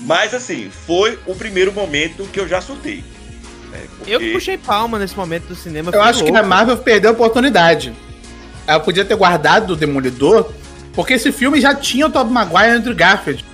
[0.00, 3.02] Mas assim, foi o primeiro momento que eu já surtei.
[3.70, 3.80] Né?
[3.96, 4.10] Porque...
[4.10, 5.90] Eu puxei palma nesse momento do cinema.
[5.92, 6.32] Eu acho louco.
[6.32, 7.94] que a Marvel perdeu a oportunidade.
[8.66, 10.52] Ela podia ter guardado o Demolidor,
[10.92, 13.44] porque esse filme já tinha o Tobey Maguire e Andrew Garfield.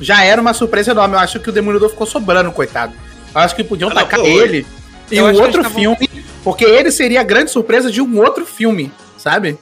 [0.00, 1.14] Já era uma surpresa enorme.
[1.14, 2.94] Eu acho que o Demolidor ficou sobrando, coitado.
[3.34, 4.66] Eu acho que podiam ah, tacar ele
[5.10, 6.08] em um outro filme,
[6.44, 9.58] porque ele seria a grande surpresa de um outro filme, sabe?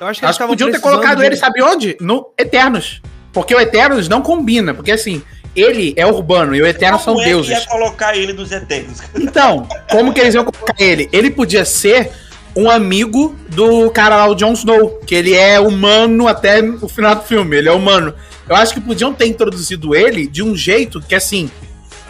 [0.00, 1.26] Eu acho que, acho que podiam ter colocado de...
[1.26, 1.96] ele, sabe onde?
[2.00, 3.00] No Eternos.
[3.32, 5.22] Porque o Eternos não combina, porque assim,
[5.54, 7.50] ele é urbano e o Eterno como são é deuses.
[7.50, 9.00] ia colocar ele dos Eternos?
[9.14, 11.08] Então, como que eles iam colocar ele?
[11.12, 12.10] Ele podia ser
[12.54, 17.14] um amigo do cara lá, o Jon Snow, que ele é humano até o final
[17.14, 18.14] do filme, ele é humano.
[18.48, 21.50] Eu acho que podiam ter introduzido ele de um jeito que, assim,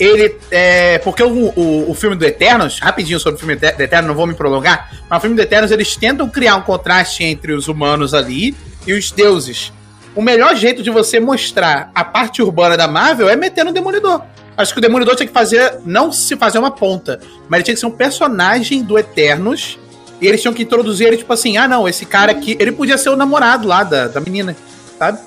[0.02, 0.98] ele é.
[0.98, 4.26] Porque o, o, o filme do Eternos, rapidinho sobre o filme do Eternos, não vou
[4.26, 8.12] me prolongar, mas o filme do Eternos eles tentam criar um contraste entre os humanos
[8.12, 8.54] ali
[8.86, 9.72] e os deuses.
[10.14, 14.22] O melhor jeito de você mostrar a parte urbana da Marvel é meter no Demolidor.
[14.56, 17.74] Acho que o Demolidor tinha que fazer, não se fazer uma ponta, mas ele tinha
[17.74, 19.78] que ser um personagem do Eternos.
[20.20, 22.98] E eles tinham que introduzir ele, tipo assim, ah não, esse cara aqui, ele podia
[22.98, 24.54] ser o namorado lá da, da menina,
[24.98, 25.18] sabe?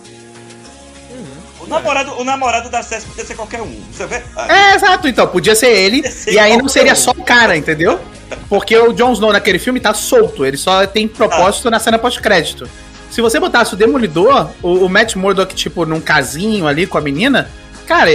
[1.65, 3.81] O namorado, o namorado da Cess podia ser qualquer um.
[3.91, 4.21] Você vê?
[4.47, 5.27] É, exato, então.
[5.27, 6.07] Podia ser ele.
[6.09, 6.95] Ser e aí não seria um.
[6.95, 7.99] só o cara, entendeu?
[8.47, 10.45] Porque o Jon Snow naquele filme tá solto.
[10.45, 11.71] Ele só tem propósito ah.
[11.71, 12.69] na cena pós-crédito.
[13.09, 17.01] Se você botasse o Demolidor, o, o Matt Murdock, tipo, num casinho ali com a
[17.01, 17.49] menina,
[17.87, 18.09] cara,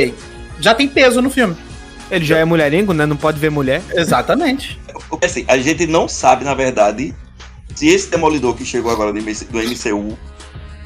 [0.61, 1.57] já tem peso no filme.
[2.11, 3.07] Ele já é mulherengo, né?
[3.07, 3.83] Não pode ver mulher.
[3.93, 4.79] Exatamente.
[5.25, 7.15] Assim, a gente não sabe, na verdade,
[7.75, 10.19] se esse Demolidor que chegou agora do MCU,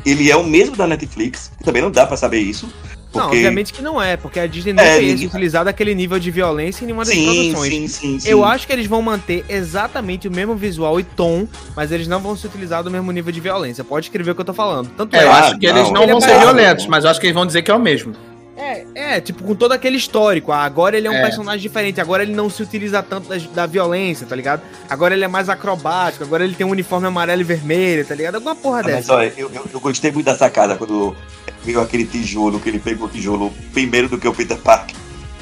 [0.04, 1.50] ele é o mesmo da Netflix.
[1.62, 2.68] Também não dá para saber isso.
[3.14, 3.18] Porque...
[3.18, 6.32] Não, obviamente que não é, porque a Disney não é, tem utilizado aquele nível de
[6.32, 7.72] violência em nenhuma das sim, produções.
[7.72, 8.28] Sim, sim, sim.
[8.28, 11.46] Eu acho que eles vão manter exatamente o mesmo visual e tom,
[11.76, 13.84] mas eles não vão se utilizar do mesmo nível de violência.
[13.84, 14.90] Pode escrever o que eu tô falando.
[14.96, 17.10] Tanto é, é eu acho que não, eles não vão é ser violentos, mas eu
[17.10, 18.14] acho que eles vão dizer que é o mesmo.
[18.56, 20.52] É, é, tipo, com todo aquele histórico.
[20.52, 21.22] Ah, agora ele é um é.
[21.22, 24.62] personagem diferente, agora ele não se utiliza tanto da, da, violência, tá ligado?
[24.88, 28.36] Agora ele é mais acrobático, agora ele tem um uniforme amarelo e vermelho, tá ligado?
[28.36, 28.96] Alguma porra ah, dessa.
[28.96, 31.16] Mas olha, eu, eu, eu, gostei muito da sacada quando
[31.64, 34.94] viu aquele tijolo, que ele pegou o tijolo primeiro do que o Peter Parker.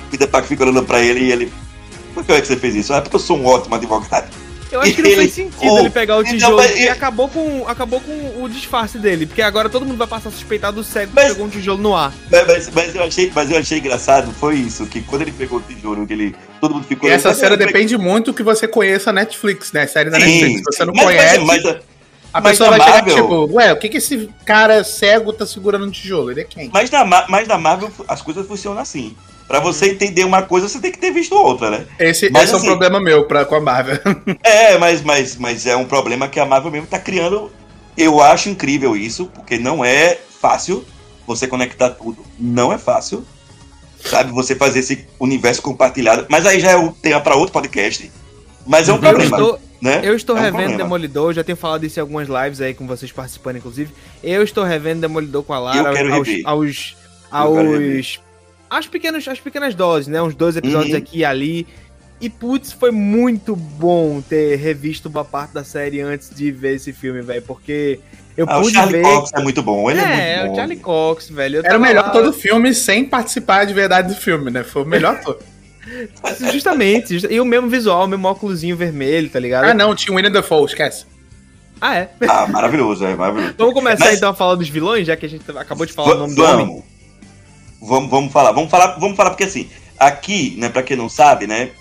[0.06, 1.52] O Peter Parker fica olhando pra ele e ele.
[2.14, 2.94] Por que é que você fez isso?
[2.94, 4.41] Ah, porque eu sou um ótimo advogado.
[4.72, 7.68] Eu acho que não fez sentido oh, ele pegar o tijolo então, e acabou com,
[7.68, 9.26] acabou com o disfarce dele.
[9.26, 11.82] Porque agora todo mundo vai passar a suspeitar do cego mas, que pegou um tijolo
[11.82, 12.12] no ar.
[12.30, 15.58] Mas, mas, mas, eu achei, mas eu achei engraçado, foi isso, que quando ele pegou
[15.58, 16.34] o tijolo, que ele.
[16.60, 17.08] Todo mundo ficou.
[17.08, 19.86] E essa série depende muito que você conheça a Netflix, né?
[19.86, 20.58] Série da sim, Netflix.
[20.58, 21.38] Se você não mas, conhece.
[21.40, 21.76] Mas, mas,
[22.32, 25.84] a pessoa vai Marvel, chegar tipo, ué, o que, que esse cara cego tá segurando
[25.84, 26.30] no tijolo?
[26.30, 26.70] Ele é quem?
[26.72, 29.14] Mas na, mas na Marvel as coisas funcionam assim.
[29.46, 31.86] Pra você entender uma coisa, você tem que ter visto outra, né?
[31.98, 33.98] Esse, mas, esse assim, é um assim, problema meu pra, com a Marvel.
[34.42, 37.50] é, mas, mas, mas é um problema que a Marvel mesmo tá criando.
[37.96, 40.84] Eu acho incrível isso, porque não é fácil
[41.26, 42.24] você conectar tudo.
[42.38, 43.24] Não é fácil.
[44.04, 46.26] Sabe, você fazer esse universo compartilhado.
[46.28, 48.10] Mas aí já é o tema para outro podcast.
[48.66, 49.36] Mas é um eu problema.
[49.36, 50.00] Estou, né?
[50.02, 50.82] Eu estou é um revendo problema.
[50.84, 53.92] Demolidor, já tenho falado isso em algumas lives aí com vocês participando, inclusive.
[54.22, 56.96] Eu estou revendo Demolidor com a Lara aos, aos,
[57.30, 58.20] aos
[58.72, 60.22] as pequenas, as pequenas doses, né?
[60.22, 60.98] Uns dois episódios uhum.
[60.98, 61.66] aqui e ali.
[62.20, 66.92] E putz, foi muito bom ter revisto uma parte da série antes de ver esse
[66.92, 67.98] filme, velho, porque
[68.36, 69.02] eu ah, pude o Charlie ver.
[69.02, 70.52] Cox é muito bom, ele é, é muito bom.
[70.52, 71.62] o Charlie Cox, velho.
[71.64, 72.10] Era o melhor lá...
[72.10, 74.62] todo filme sem participar de verdade do filme, né?
[74.62, 75.40] Foi o melhor todo.
[76.52, 79.64] Justamente, e o mesmo visual, o mesmo óculosinho vermelho, tá ligado?
[79.64, 81.04] Ah, não, tinha o Winnie the Fall, esquece.
[81.80, 82.08] Ah, é?
[82.28, 83.54] Ah, maravilhoso, é maravilhoso.
[83.58, 84.16] Vamos começar Mas...
[84.16, 86.34] então a falar dos vilões, já que a gente acabou de falar v o nome
[86.36, 86.91] do homem.
[87.84, 89.68] Vamos, vamos falar, vamos falar, vamos falar, porque assim,
[89.98, 91.72] aqui, né, pra quem não sabe, né,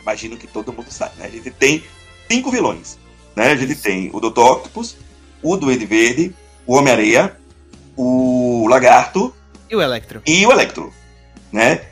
[0.00, 1.84] imagino que todo mundo sabe, né, a gente tem
[2.30, 2.98] cinco vilões,
[3.36, 4.40] né, a gente tem o Dr.
[4.40, 4.96] Octopus,
[5.42, 6.34] o Duende Verde,
[6.66, 7.36] o Homem-Areia,
[7.94, 9.34] o Lagarto...
[9.68, 10.22] E o Electro.
[10.26, 10.92] E o Electro,
[11.52, 11.82] né,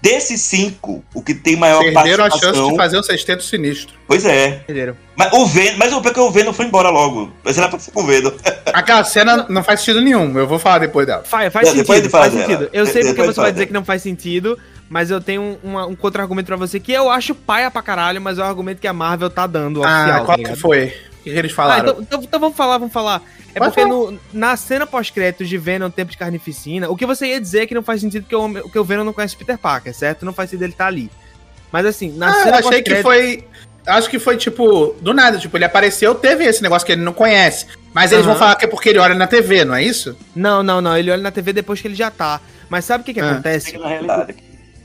[0.00, 2.32] Desses cinco, o que tem maior Perderam participação...
[2.40, 3.96] Perderam a chance de fazer o sexteto sinistro.
[4.06, 4.62] Pois é.
[4.66, 4.96] Perderam.
[5.16, 7.32] Mas o Venom, mas o porque o Venom foi embora logo.
[7.42, 8.30] Mas era pra ser com o Venom.
[8.72, 10.38] Aquela cena não faz sentido nenhum.
[10.38, 11.24] Eu vou falar depois dela.
[11.24, 12.70] Faz, faz sentido, de faz sentido.
[12.72, 14.56] Eu sei porque você vai dizer que não faz sentido,
[14.88, 18.38] mas eu tenho um, um contra-argumento pra você que eu acho paia pra caralho, mas
[18.38, 20.24] é o argumento que a Marvel tá dando ah, oficial.
[20.24, 20.94] Qual tá que foi?
[21.32, 21.88] Que, eles falaram?
[21.88, 23.22] Ah, então, então, então, vamos falar, vamos falar.
[23.54, 27.40] É porque no, na cena pós-créditos de Venom Tempo de Carnificina, o que você ia
[27.40, 29.94] dizer é que não faz sentido que o, que o Venom não conhece Peter Parker,
[29.94, 30.24] certo?
[30.24, 31.10] Não faz sentido ele estar tá ali.
[31.72, 33.44] Mas assim, na ah, cena eu achei que foi.
[33.86, 37.14] Acho que foi tipo, do nada, tipo, ele apareceu, teve esse negócio que ele não
[37.14, 37.66] conhece.
[37.94, 38.32] Mas eles uhum.
[38.32, 40.14] vão falar que é porque ele olha na TV, não é isso?
[40.36, 40.96] Não, não, não.
[40.96, 42.38] Ele olha na TV depois que ele já tá.
[42.68, 43.30] Mas sabe o que, que ah.
[43.30, 43.78] acontece?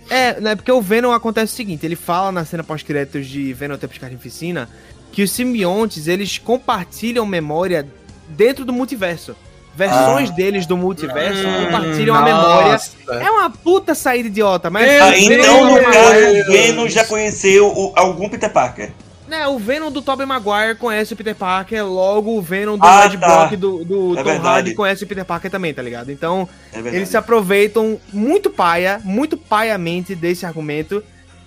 [0.09, 3.77] É, né, porque o Venom acontece o seguinte, ele fala na cena pós-créditos de Venom
[3.77, 4.69] Tempo de Carnificina
[5.13, 7.87] que os simbiontes, eles compartilham memória
[8.27, 9.35] dentro do multiverso.
[9.75, 10.33] Versões ah.
[10.33, 12.21] deles do multiverso hum, compartilham nossa.
[12.21, 13.25] a memória.
[13.25, 15.01] É uma puta saída idiota, mas.
[15.01, 18.91] Ah, então, no caso, o Venom já conheceu o, algum Peter Parker.
[19.27, 23.07] Né, o Venom do Tobey Maguire conhece o Peter Parker, logo o Venom do ah,
[23.07, 23.27] Red tá.
[23.27, 26.11] Brock do, do é Tom Hardy conhece o Peter Parker também, tá ligado?
[26.11, 31.01] Então, é eles se aproveitam muito paia, muito paiamente desse argumento,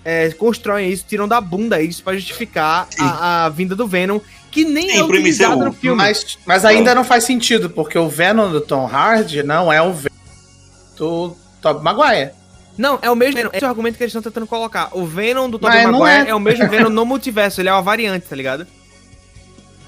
[0.09, 4.63] é, constroem isso, tiram da bunda isso para justificar a, a vinda do Venom que
[4.63, 5.97] nem Sim, é utilizado no filme.
[5.97, 9.91] Mas, mas ainda não faz sentido, porque o Venom do Tom Hardy não é o
[9.91, 10.15] Venom
[10.95, 12.31] do Tobey Maguire.
[12.77, 13.49] Não, é o mesmo Venom.
[13.51, 14.89] Esse é o argumento que eles estão tentando colocar.
[14.93, 16.29] O Venom do Tobey Maguire é...
[16.29, 16.35] é...
[16.35, 18.65] o mesmo Venom no multiverso, ele é uma variante, tá ligado?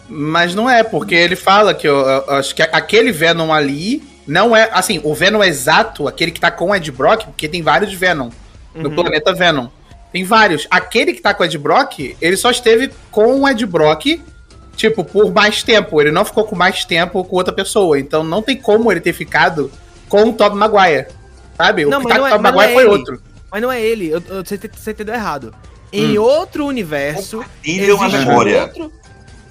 [0.10, 4.54] Mas não é, porque ele fala que eu, eu, acho que aquele Venom ali não
[4.54, 4.70] é.
[4.74, 8.30] Assim, o Venom exato, aquele que tá com o Ed Brock, porque tem vários Venom
[8.76, 8.96] no uhum.
[8.96, 9.70] planeta Venom.
[10.12, 10.68] Tem vários.
[10.70, 14.22] Aquele que tá com o Ed Brock, ele só esteve com o Ed Brock
[14.76, 16.02] tipo, por mais tempo.
[16.02, 18.00] Ele não ficou com mais tempo com outra pessoa.
[18.00, 19.72] Então não tem como ele ter ficado
[20.08, 21.08] com o Tobey Maguire.
[21.58, 21.86] Sabe?
[21.86, 22.92] Não, o que tá com o é, Tobey Maguire é foi ele.
[22.92, 23.22] outro.
[23.52, 24.10] Mas não é ele.
[24.10, 25.54] Eu, eu, você, você entendeu errado.
[25.92, 26.22] Em hum.
[26.22, 27.44] outro universo.
[27.64, 28.58] Existe uma memória.
[28.58, 28.94] Um outro,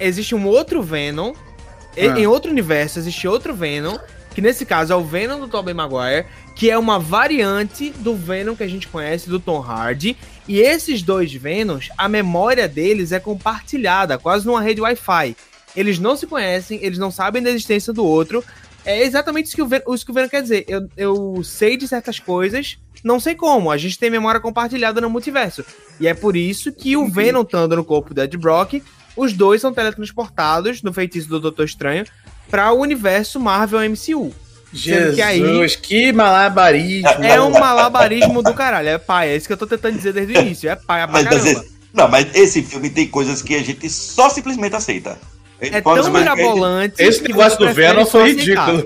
[0.00, 1.32] existe um outro Venom.
[1.32, 2.16] Hum.
[2.16, 3.98] Em outro universo existe outro Venom.
[4.34, 6.26] Que nesse caso é o Venom do Tobey Maguire
[6.58, 10.16] que é uma variante do Venom que a gente conhece do Tom Hardy.
[10.48, 15.36] E esses dois Venoms, a memória deles é compartilhada, quase numa rede Wi-Fi.
[15.76, 18.42] Eles não se conhecem, eles não sabem da existência do outro.
[18.82, 20.64] É exatamente isso que o, Ven isso que o Venom quer dizer.
[20.66, 23.70] Eu, eu sei de certas coisas, não sei como.
[23.70, 25.62] A gente tem memória compartilhada no multiverso.
[26.00, 28.82] E é por isso que o Venom estando no corpo do Ed Brock,
[29.14, 32.06] os dois são teletransportados no feitiço do Doutor Estranho
[32.50, 34.32] para o universo Marvel MCU.
[34.72, 37.24] Jesus, que, aí que malabarismo.
[37.24, 38.88] É um malabarismo do caralho.
[38.88, 40.68] É pai, é isso que eu tô tentando dizer desde o início.
[40.68, 44.28] É pai, é mas, mas Não, mas esse filme tem coisas que a gente só
[44.28, 45.18] simplesmente aceita.
[45.60, 47.02] É tão mirabolante.
[47.02, 48.84] Esse negócio do Venom foi ridículo.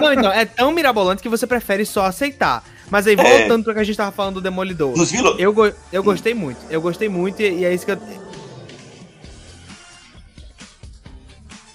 [0.00, 2.62] Não, então, é tão mirabolante que você prefere só aceitar.
[2.90, 3.16] Mas aí, é.
[3.16, 3.64] voltando é...
[3.64, 4.94] pro que a gente tava falando do Demolidor.
[5.38, 6.58] Eu, go eu gostei muito.
[6.70, 7.98] Eu gostei muito e, e é isso que eu.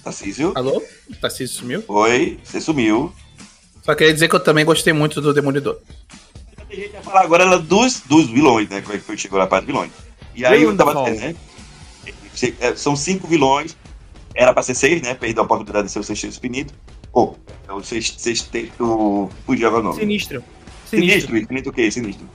[0.03, 0.51] Tarcísio?
[0.55, 0.81] Alô?
[1.19, 1.83] Tarcísio sumiu?
[1.87, 3.13] Oi, você sumiu.
[3.83, 5.77] Só queria dizer que eu também gostei muito do Demolidor.
[6.69, 8.81] A gente vai falar agora dos, dos vilões, né?
[8.81, 9.91] Como é que foi chegou na parte dos vilões.
[10.35, 11.35] E aí eu tava dizendo, né?
[12.59, 13.75] É, são cinco vilões.
[14.33, 15.13] Era pra ser seis, né?
[15.13, 16.73] Perdeu a oportunidade de ser o sexteto infinito.
[17.11, 17.35] Pô,
[17.67, 19.29] é o sexteto.
[19.45, 19.99] Fugiu o nome.
[19.99, 20.43] Sinistro.
[20.89, 21.27] Sinistro.
[21.27, 21.91] Sinistro, infinito o quê?
[21.91, 22.27] Sinistro.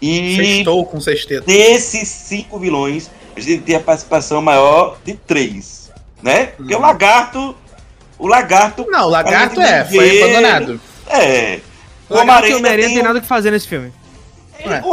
[0.00, 0.36] E.
[0.36, 1.46] Sextou com sexteto.
[1.46, 5.81] Desses cinco vilões, a gente tem a participação maior de três
[6.22, 6.46] né?
[6.56, 6.82] Porque o uhum.
[6.82, 7.56] lagarto.
[8.18, 8.86] O lagarto.
[8.88, 10.80] Não, o lagarto é, foi abandonado.
[11.08, 11.60] É.
[12.08, 12.94] O, o Homem-Aranha tem...
[12.94, 13.92] tem nada que fazer nesse filme.
[14.60, 14.80] É.
[14.82, 14.90] O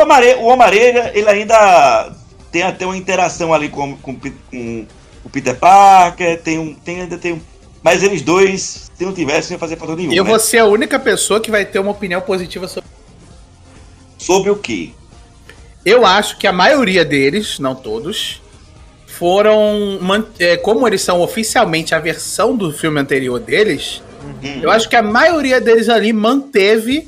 [0.48, 2.12] Homem-Aranha, ele ainda
[2.52, 4.88] tem até uma interação ali com, com, com
[5.24, 6.74] o Peter Parker, tem um.
[6.74, 7.42] Tem, ainda tem um.
[7.82, 10.14] Mas eles dois, se não tivessem, ia fazer falta nenhuma.
[10.14, 10.30] E eu né?
[10.30, 12.90] vou ser a única pessoa que vai ter uma opinião positiva sobre.
[14.18, 14.92] Sobre o quê?
[15.86, 18.42] Eu acho que a maioria deles, não todos,
[19.20, 20.00] foram.
[20.40, 24.62] É, como eles são oficialmente a versão do filme anterior deles, uhum.
[24.62, 27.08] eu acho que a maioria deles ali manteve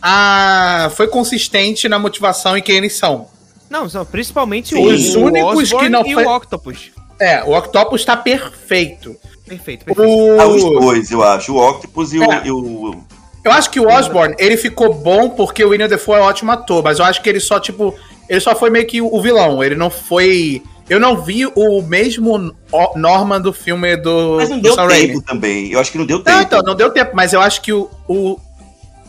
[0.00, 0.90] a.
[0.96, 3.26] Foi consistente na motivação e quem eles são.
[3.68, 6.24] Não, são principalmente os o únicos Osborn que não e foi...
[6.24, 6.90] o Octopus.
[7.20, 9.14] É, o Octopus tá perfeito.
[9.46, 10.10] Perfeito, perfeito.
[10.10, 10.40] O...
[10.40, 11.54] Ah, os dois, eu acho.
[11.54, 12.26] O Octopus e, é.
[12.26, 13.04] o, e o.
[13.44, 16.52] Eu acho que o Osborn, ele ficou bom porque o William Defoe é um ótimo
[16.52, 17.92] ator, mas eu acho que ele só, tipo,
[18.28, 19.62] ele só foi meio que o vilão.
[19.62, 20.62] Ele não foi
[20.92, 22.54] eu não vi o mesmo
[22.94, 24.36] Norman do filme do.
[24.36, 25.22] Mas não deu tempo Raimi.
[25.22, 25.72] também.
[25.72, 26.36] Eu acho que não deu tempo.
[26.36, 27.88] Não, então, não deu tempo, mas eu acho que o.
[28.06, 28.38] o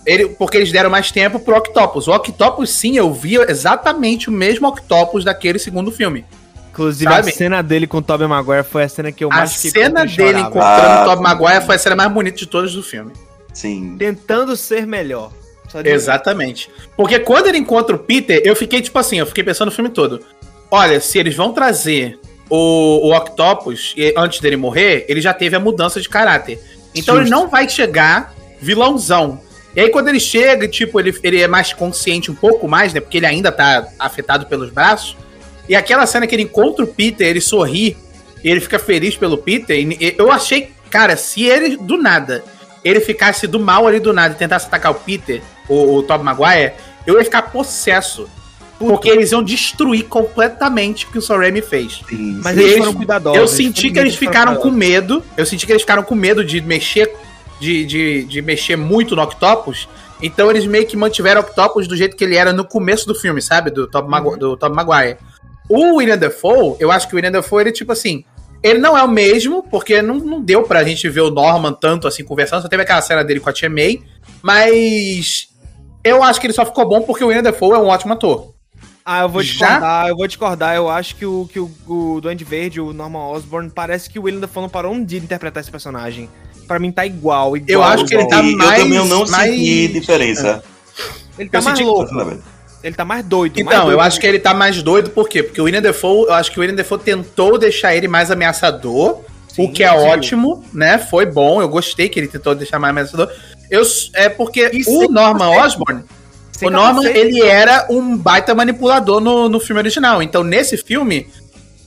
[0.05, 2.07] ele, porque eles deram mais tempo pro Octopus.
[2.07, 6.25] O Octopus, sim, eu vi exatamente o mesmo Octopus daquele segundo filme.
[6.71, 7.29] Inclusive, sabe?
[7.29, 10.05] a cena dele com o Tobey Maguire foi a cena que eu mais A cena
[10.05, 13.11] dele encontrando ah, o Tobey Maguire foi a cena mais bonita de todas do filme.
[13.53, 13.97] Sim.
[13.97, 15.31] Tentando ser melhor.
[15.83, 16.69] Exatamente.
[16.95, 19.89] Porque quando ele encontra o Peter, eu fiquei tipo assim, eu fiquei pensando no filme
[19.89, 20.21] todo.
[20.75, 22.19] Olha, se eles vão trazer
[22.49, 26.59] o, o Octopus antes dele morrer, ele já teve a mudança de caráter.
[26.95, 27.21] Então Justo.
[27.21, 29.39] ele não vai chegar vilãozão.
[29.75, 32.99] E aí quando ele chega, tipo, ele, ele é mais consciente um pouco mais, né?
[32.99, 35.15] Porque ele ainda tá afetado pelos braços.
[35.69, 37.95] E aquela cena que ele encontra o Peter, ele sorri,
[38.43, 39.77] e ele fica feliz pelo Peter.
[39.77, 42.43] E eu achei, cara, se ele, do nada,
[42.83, 46.25] ele ficasse do mal ali do nada e tentasse atacar o Peter, o, o Tobey
[46.25, 46.73] Maguire,
[47.05, 48.27] eu ia ficar possesso.
[48.79, 52.01] Porque eles iam destruir completamente o que o Sam Raimi fez.
[52.09, 53.39] Sim, mas eles, eles foram cuidadosos.
[53.39, 55.23] Eu senti que eles ficaram com medo.
[55.37, 57.13] Eu senti que eles ficaram com medo de mexer.
[57.59, 59.87] De, de, de mexer muito no Octopus.
[60.21, 63.15] Então eles meio que mantiveram o Octopus do jeito que ele era no começo do
[63.15, 63.69] filme, sabe?
[63.69, 64.37] Do Tom, uhum.
[64.37, 65.17] do Tom Maguire.
[65.69, 68.23] O William Dafoe, eu acho que o William Dafoe, ele tipo assim.
[68.61, 72.07] Ele não é o mesmo, porque não, não deu pra gente ver o Norman tanto
[72.07, 72.61] assim conversando.
[72.61, 74.01] Só teve aquela cena dele com a Tia May.
[74.41, 75.49] Mas
[76.01, 78.52] eu acho que ele só ficou bom porque o William Dafoe é um ótimo ator.
[79.05, 80.09] Ah, eu vou discordar, Já?
[80.09, 80.75] eu vou discordar.
[80.75, 84.23] Eu acho que o, que o, o Duende Verde, o Norman Osborn, parece que o
[84.23, 86.29] William Dafoe não parou um dia de interpretar esse personagem.
[86.67, 88.79] Pra mim tá igual, igual Eu acho que ele tá mais...
[88.79, 89.51] Eu também não mais...
[89.51, 90.63] senti diferença.
[91.37, 92.41] Ele tá eu mais louco.
[92.83, 93.59] Ele tá mais doido.
[93.59, 95.43] Então, mais doido eu acho que ele tá mais doido por quê?
[95.43, 99.21] Porque o William Defoe, eu acho que o William Defoe tentou deixar ele mais ameaçador,
[99.47, 100.07] sim, o que é sim.
[100.07, 100.97] ótimo, né?
[100.97, 103.29] Foi bom, eu gostei que ele tentou deixar mais ameaçador.
[103.69, 103.83] Eu,
[104.13, 106.03] é porque o Norman Osborn,
[106.61, 110.21] o Norman, ele era um baita manipulador no, no filme original.
[110.21, 111.27] Então, nesse filme,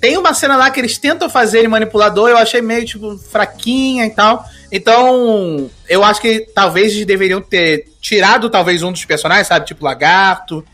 [0.00, 4.06] tem uma cena lá que eles tentam fazer ele manipulador, eu achei meio, tipo, fraquinha
[4.06, 4.44] e tal.
[4.70, 9.66] Então, eu acho que talvez eles deveriam ter tirado, talvez, um dos personagens, sabe?
[9.66, 10.64] Tipo, Lagarto,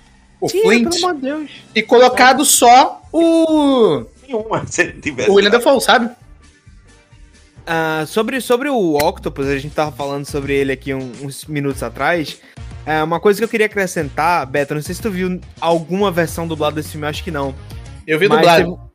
[0.40, 0.90] o Tira, Flint.
[0.90, 1.50] Pelo amor de Deus.
[1.74, 4.04] E colocado só o...
[4.26, 5.30] Nenhuma, se tivesse.
[5.30, 6.10] O William Dafoe, sabe?
[7.62, 11.82] Uh, sobre, sobre o Octopus, a gente tava falando sobre ele aqui um, uns minutos
[11.82, 12.38] atrás.
[12.84, 16.46] É, uma coisa que eu queria acrescentar, Beto, não sei se tu viu alguma versão
[16.48, 17.54] dublada desse filme, acho que não.
[18.06, 18.70] Eu vi dublado.
[18.70, 18.92] Você,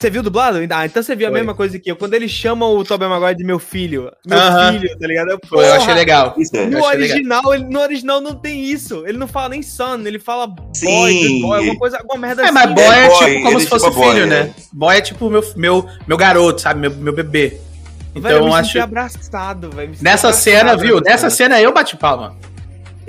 [0.00, 0.58] você viu dublado?
[0.70, 1.36] Ah, então você viu Foi.
[1.36, 1.96] a mesma coisa que eu.
[1.96, 4.10] Quando ele chama o Tobey Maguire de meu filho.
[4.26, 4.72] Meu uh -huh.
[4.72, 5.38] filho, tá ligado?
[5.40, 6.34] Porra, eu achei legal.
[6.54, 7.54] É, no, original, legal.
[7.54, 9.06] Ele, no original não tem isso.
[9.06, 12.54] Ele não fala nem son, ele fala boy, boy, alguma coisa, alguma merda é, assim.
[12.54, 14.54] Mas boy é, é tipo como se fosse filho, boy, né?
[14.72, 16.80] Boy é tipo meu, meu, meu garoto, sabe?
[16.80, 17.58] Meu, meu bebê.
[18.14, 18.80] Então eu, me acho.
[18.80, 19.92] abraçado, velho.
[20.00, 21.00] Nessa cena, viu?
[21.00, 22.36] Nessa cena eu bati palma.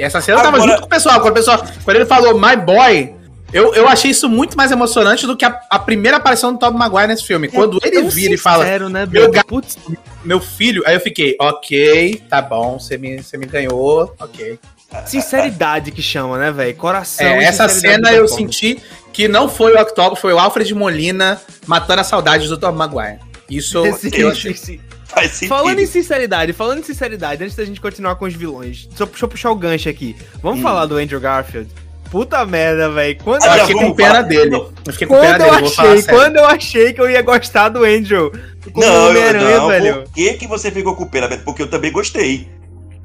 [0.04, 1.20] Essa cena eu tava Agora- junto com o pessoal.
[1.22, 3.14] Quando, o pessoal, quando ele falou My Boy,
[3.54, 6.80] eu, eu achei isso muito mais emocionante do que a, a primeira aparição do Tobey
[6.80, 7.48] Maguire nesse filme.
[7.50, 9.78] Quando ele vira e fala, né, meu gato- Putz,
[10.24, 14.58] meu filho, aí eu fiquei, ok, tá bom, você me, você me ganhou, ok.
[15.06, 16.76] sinceridade que chama, né, velho?
[16.76, 17.26] Coração.
[17.26, 18.80] É, e essa cena eu senti
[19.14, 23.20] que não foi o Octopus, foi o Alfred Molina matando a saudade do Tobey Maguire.
[23.50, 24.54] Isso Sim, eu achei.
[24.56, 24.80] sim, sim.
[25.14, 25.50] Faz sentido.
[25.50, 29.26] Falando em sinceridade, falando em sinceridade, antes da gente continuar com os vilões, só deixa
[29.26, 30.16] eu puxar o gancho aqui.
[30.42, 31.70] Vamos falar do Andrew Garfield?
[32.10, 33.18] Puta merda, velho.
[33.24, 34.22] Quando, Eu Ah, fiquei com pena falar.
[34.24, 34.56] dele.
[34.56, 36.20] Eu fiquei com pena quando dele, eu vou falar achei, sério.
[36.20, 38.32] quando eu achei que eu ia gostar do Andrew
[38.74, 39.94] como Não, eu, Homem-Aranha, não, velho.
[40.04, 41.44] por que, que você ficou com pena, Beto?
[41.46, 42.48] Porque eu também gostei.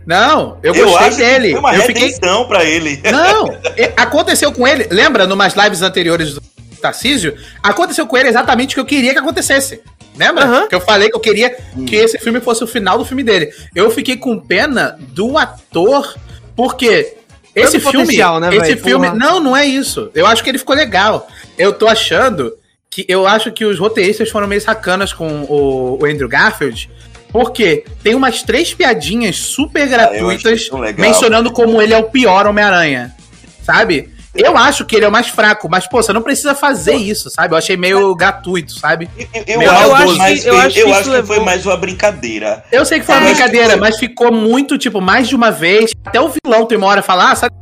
[0.05, 1.47] Não, eu gostei acho dele.
[1.47, 3.01] que foi uma eu fiquei redenção pra ele.
[3.11, 3.57] Não,
[3.97, 4.87] aconteceu com ele.
[4.91, 6.41] Lembra, numas lives anteriores do
[6.81, 7.35] Tarcísio?
[7.63, 9.81] Aconteceu com ele exatamente o que eu queria que acontecesse.
[10.17, 10.45] Lembra?
[10.45, 10.69] Aham.
[10.69, 11.51] Que eu falei que eu queria
[11.87, 13.51] que esse filme fosse o final do filme dele.
[13.75, 16.15] Eu fiquei com pena do ator,
[16.55, 17.15] porque
[17.55, 18.17] esse Tanto filme.
[18.41, 18.77] né, esse véi?
[18.77, 19.07] filme.
[19.09, 19.19] Porra.
[19.19, 20.11] Não, não é isso.
[20.15, 21.29] Eu acho que ele ficou legal.
[21.59, 22.53] Eu tô achando
[22.91, 23.05] que.
[23.09, 26.91] Eu acho que os roteiristas foram meio sacanas com o, o Andrew Garfield.
[27.31, 30.95] Porque tem umas três piadinhas super Ah, gratuitas legal.
[30.99, 33.15] mencionando como ele é o pior Homem-Aranha.
[33.63, 34.11] Sabe?
[34.37, 37.31] Eu acho que ele é o mais fraco, mas, pô, você não precisa fazer isso,
[37.31, 37.55] sabe?
[37.55, 39.09] Eu achei meio gratuito, sabe?
[39.47, 42.65] Eu, eu eu acho que- eu foi- acho que acho que foi mais uma brincadeira.
[42.71, 45.51] Eu sei que foi uma É, brincadeira, tipo- mas ficou muito, tipo, mais de uma
[45.51, 45.93] vez.
[46.05, 47.55] Até o vilão tem uma hora falar, ah, sabe,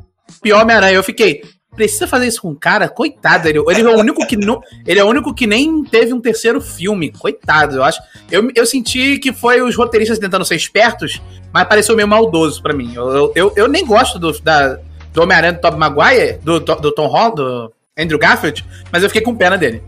[0.43, 0.95] pior Homem-Aranha.
[0.95, 1.43] Eu fiquei,
[1.77, 2.89] precisa fazer isso com o cara?
[2.89, 4.61] Coitado, ele, ele é o único que não.
[4.87, 7.11] Ele é o único que nem teve um terceiro filme.
[7.13, 8.01] Coitado, eu acho.
[8.31, 11.21] Eu, eu senti que foi os roteiristas tentando ser espertos,
[11.53, 12.93] mas pareceu meio maldoso pra mim.
[12.95, 14.79] Eu, eu, eu, eu nem gosto do, da,
[15.15, 19.23] do Homem-Aranha do Tobey Maguire, do, do Tom Holland, do Andrew Garfield, mas eu fiquei
[19.23, 19.81] com pena dele.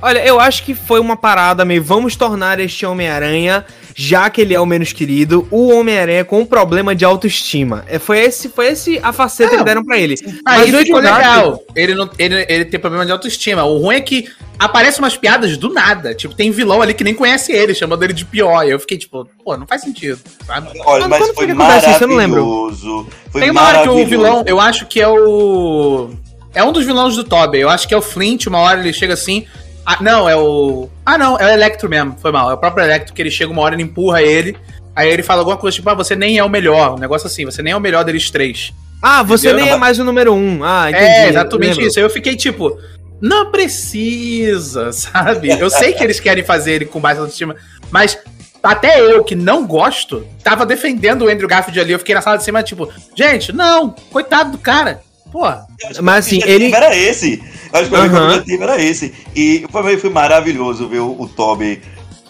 [0.00, 1.82] Olha, eu acho que foi uma parada meio.
[1.82, 3.64] Vamos tornar este Homem-Aranha,
[3.96, 7.84] já que ele é o menos querido, o Homem-Aranha com um problema de autoestima.
[7.88, 9.58] É, foi esse, foi esse a faceta Não.
[9.58, 10.14] que deram pra ele.
[10.46, 11.62] Aí o ficou Andrew Garfield- legal.
[11.74, 13.64] Ele, não, ele, ele tem problema de autoestima.
[13.64, 16.14] O ruim é que aparecem umas piadas do nada.
[16.14, 18.64] Tipo, tem vilão ali que nem conhece ele, chamando ele de pior.
[18.64, 20.68] E eu fiquei tipo, pô, não faz sentido, sabe?
[20.68, 22.04] Olha, Quando- mas quando foi que acontece isso?
[22.04, 22.72] Eu não lembro.
[23.32, 26.10] Foi tem uma hora que o vilão, eu acho que é o.
[26.54, 27.60] É um dos vilões do Tobey.
[27.60, 28.46] Eu acho que é o Flint.
[28.46, 29.44] Uma hora ele chega assim.
[29.90, 30.86] Ah, não, é o.
[31.06, 32.14] Ah, não, é o Electro mesmo.
[32.20, 32.50] Foi mal.
[32.50, 34.54] É o próprio Electro que ele chega uma hora ele empurra ele.
[34.94, 36.94] Aí ele fala alguma coisa tipo, ah, você nem é o melhor.
[36.94, 38.70] Um negócio assim, você nem é o melhor deles três.
[39.02, 39.64] Ah, você Entendeu?
[39.64, 40.62] nem é mais o número um.
[40.62, 41.06] Ah, entendi.
[41.06, 41.98] É, exatamente isso.
[41.98, 42.78] Aí eu fiquei tipo,
[43.18, 45.58] não precisa, sabe?
[45.58, 47.56] Eu sei que eles querem fazer ele com baixa autoestima,
[47.90, 48.18] mas
[48.62, 51.92] até eu que não gosto, tava defendendo o Andrew Garfield ali.
[51.92, 55.00] Eu fiquei na sala de cima, tipo, gente, não, coitado do cara.
[55.32, 55.44] Pô,
[56.02, 56.74] Mas assim, ele.
[56.74, 57.42] era esse.
[57.72, 58.28] Acho que o Aham.
[58.28, 59.12] objetivo era esse.
[59.36, 61.80] E pra mim foi maravilhoso ver o, o Toby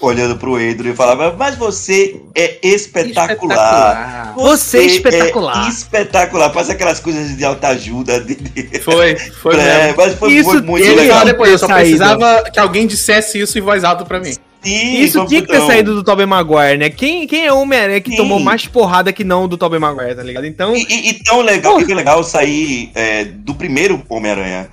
[0.00, 4.32] olhando pro Andrew e falava, mas você é espetacular.
[4.36, 5.66] Você é espetacular.
[5.66, 6.52] É espetacular.
[6.52, 8.20] Faz aquelas coisas de alta ajuda.
[8.20, 8.78] De, de...
[8.80, 9.96] Foi, foi É, mesmo.
[9.96, 11.24] mas foi, Isso foi muito Ele legal.
[11.24, 14.34] depois, eu só precisava que alguém dissesse isso em voz alta pra mim.
[14.62, 16.90] Sim, Isso tinha que ter muito- saído do Tobey Maguire, né?
[16.90, 18.16] Quem, quem é o Homem-Aranha que Sim.
[18.16, 20.46] tomou mais porrada que não do Tobey Maguire, tá ligado?
[20.46, 20.74] Então.
[20.74, 24.68] E, e- e tão legal, e foi legal sair é, do primeiro Homem-Aranha.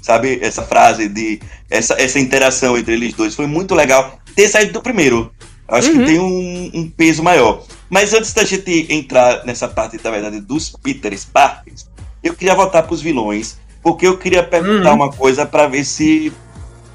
[0.00, 1.40] Sabe, essa frase de.
[1.68, 3.34] Essa, essa interação entre eles dois.
[3.34, 5.32] Foi muito legal ter saído do primeiro.
[5.68, 5.98] Acho Uhum.
[5.98, 7.62] que tem um, um peso maior.
[7.90, 11.86] Mas antes da gente entrar nessa parte, na verdade, dos Peters Parkers,
[12.22, 13.58] eu queria voltar pros vilões.
[13.82, 14.96] Porque eu queria perguntar Uhum.
[14.96, 16.32] uma coisa pra ver se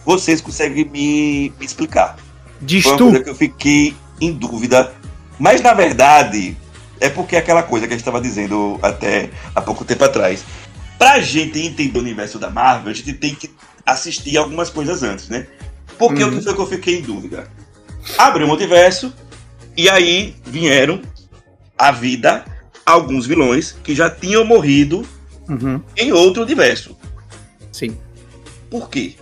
[0.06, 2.16] vocês conseguem me, me explicar.
[2.62, 3.03] Diz Foi uma tu.
[3.09, 4.93] coisa que eu fiquei em dúvida.
[5.39, 6.55] Mas na verdade,
[6.99, 10.43] é porque é aquela coisa que a gente estava dizendo até há pouco tempo atrás.
[10.97, 13.49] Pra gente entender o universo da Marvel, a gente tem que
[13.86, 15.47] assistir algumas coisas antes, né?
[15.97, 16.30] Porque Uhum.
[16.30, 17.49] o que foi que eu fiquei em dúvida?
[18.18, 19.12] Abriu o multiverso,
[19.76, 21.01] e aí vieram
[21.78, 22.45] à vida
[22.86, 25.03] alguns vilões que já tinham morrido
[25.49, 26.95] Uhum, em outro universo.
[27.72, 27.97] sim.
[28.70, 29.16] Por quê?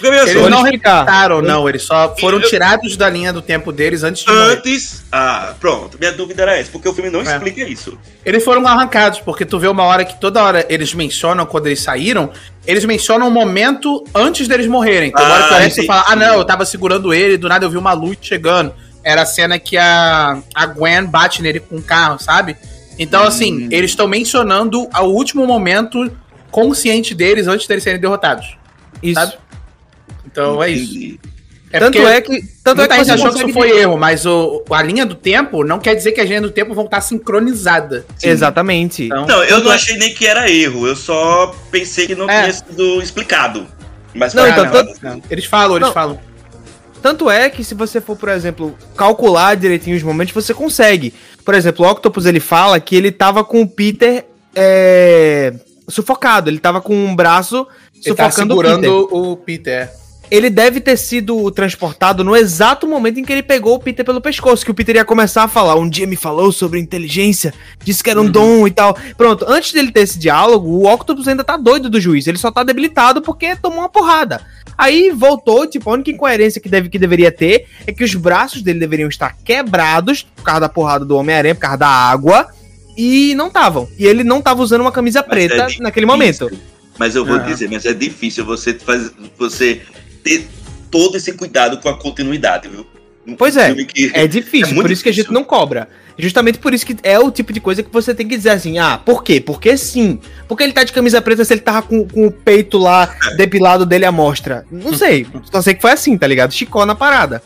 [0.00, 3.72] Veja Eles Vou não resgataram, não, eles só foram Eu- tirados da linha do tempo
[3.72, 4.52] deles antes de morrer.
[4.52, 5.04] antes.
[5.10, 5.98] Ah, pronto.
[5.98, 7.24] Minha dúvida era essa, porque o filme não É.
[7.24, 7.98] explica isso.
[8.24, 11.80] Eles foram arrancados, porque tu vê uma hora que toda hora eles mencionam quando eles
[11.82, 12.30] saíram,
[12.66, 15.08] eles mencionam um momento antes deles morrerem.
[15.08, 17.76] Então, Ah, agora parece fala, ah não, eu tava segurando ele, do nada eu vi
[17.76, 18.72] uma luz chegando.
[19.02, 22.56] Era a cena que a, a Gwen bate nele com o carro, sabe?
[22.98, 23.68] Então, assim, Hum.
[23.70, 26.10] eles estão mencionando o último momento
[26.50, 28.56] consciente deles antes deles serem derrotados.
[29.02, 29.20] Isso.
[29.20, 29.34] Sabe?
[30.30, 30.92] Então é isso.
[30.96, 31.20] Entendi.
[31.70, 32.42] É tanto porque é que.
[32.64, 35.14] Tanto é que gente você achou que isso foi erro, mas o, a linha do
[35.14, 38.06] tempo não quer dizer que a linha do tempo vão estar sincronizada.
[38.22, 39.04] Exatamente.
[39.04, 42.14] Então, Não, eu tanto não é- achei nem que era erro, eu só pensei que
[42.14, 42.42] não É.
[42.42, 43.66] tinha sido explicado.
[44.14, 45.92] Mas Não, então, tanto- Não, Eles falam, eles Não.
[45.94, 46.18] falam.
[47.02, 51.12] Tanto é que se você for, por exemplo, calcular direitinho os momentos, você consegue.
[51.44, 54.24] Por exemplo, o Octopus ele fala que ele tava com o Peter
[54.54, 55.52] é,
[55.86, 57.66] sufocado, ele tava com um braço
[58.04, 59.84] ele tá sufocando tá segurando o Peter.
[59.84, 59.90] O Peter
[60.30, 64.20] ele deve ter sido transportado no exato momento em que ele pegou o Peter pelo
[64.20, 65.76] pescoço, que o Peter ia começar a falar.
[65.76, 68.30] Um dia me falou sobre inteligência, disse que era um uhum.
[68.30, 68.96] dom e tal.
[69.16, 72.26] Pronto, antes dele ter esse diálogo, o Octopus ainda tá doido do juiz.
[72.26, 74.40] Ele só tá debilitado porque tomou uma porrada.
[74.76, 78.62] Aí voltou, tipo, a única incoerência que, deve, que deveria ter é que os braços
[78.62, 82.48] dele deveriam estar quebrados por causa da porrada do Homem-Aranha, por causa da água,
[82.96, 83.88] e não estavam.
[83.98, 86.48] E ele não tava usando uma camisa mas preta é naquele momento.
[86.98, 87.44] Mas eu vou uhum.
[87.44, 89.12] dizer, mas é difícil você fazer.
[89.36, 89.82] Você
[90.22, 90.46] ter
[90.90, 92.86] todo esse cuidado com a continuidade, viu?
[93.36, 93.74] pois é,
[94.14, 95.02] é difícil, é por isso difícil.
[95.02, 95.88] que a gente não cobra.
[96.16, 98.78] Justamente por isso que é o tipo de coisa que você tem que dizer assim,
[98.78, 99.40] ah, por quê?
[99.40, 100.18] Porque sim.
[100.48, 103.86] Porque ele tá de camisa preta se ele tava com, com o peito lá depilado
[103.86, 104.64] dele à mostra.
[104.70, 106.52] Não sei, só sei que foi assim, tá ligado?
[106.52, 107.42] Chicó na parada.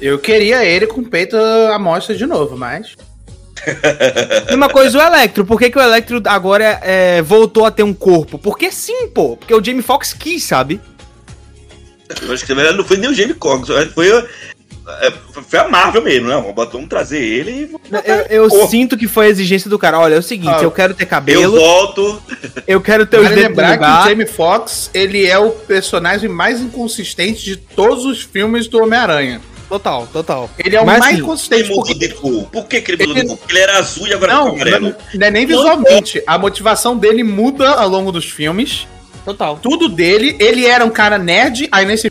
[0.00, 2.94] Eu queria ele com o peito à mostra de novo, mas...
[4.48, 5.44] Mesma coisa o Electro.
[5.44, 8.38] Por que, que o Electro agora é, voltou a ter um corpo?
[8.38, 9.36] Porque sim, pô.
[9.36, 10.80] Porque o Jamie Foxx quis, sabe?
[12.20, 14.08] Eu acho que na verdade não foi nem o Jamie Cox, foi,
[15.00, 15.12] é,
[15.48, 16.54] foi a Marvel mesmo, né?
[16.54, 17.70] Vamos trazer ele e.
[18.04, 19.98] Eu, eu sinto que foi a exigência do cara.
[19.98, 21.42] Olha, é o seguinte, ah, eu quero ter cabelo.
[21.42, 22.22] Eu volto.
[22.66, 26.28] Eu quero ter vale os dedos lembrar que o Jamie Foxx, ele é o personagem
[26.28, 29.40] mais inconsistente de todos os filmes do Homem-Aranha.
[29.68, 30.50] Total, total.
[30.58, 31.62] Ele é o Mas, mais assim, inconsistente.
[31.62, 31.94] Ele porque...
[31.94, 32.44] de cor.
[32.50, 33.22] Por que, que ele mudou ele...
[33.22, 33.38] de cor?
[33.38, 34.94] Porque ele era azul e agora não, ficou amarelo.
[35.14, 36.22] Não é nem visualmente.
[36.26, 38.86] A motivação dele muda ao longo dos filmes.
[39.24, 39.56] Total.
[39.56, 40.36] Tudo dele.
[40.38, 42.10] Ele era um cara nerd, aí nesse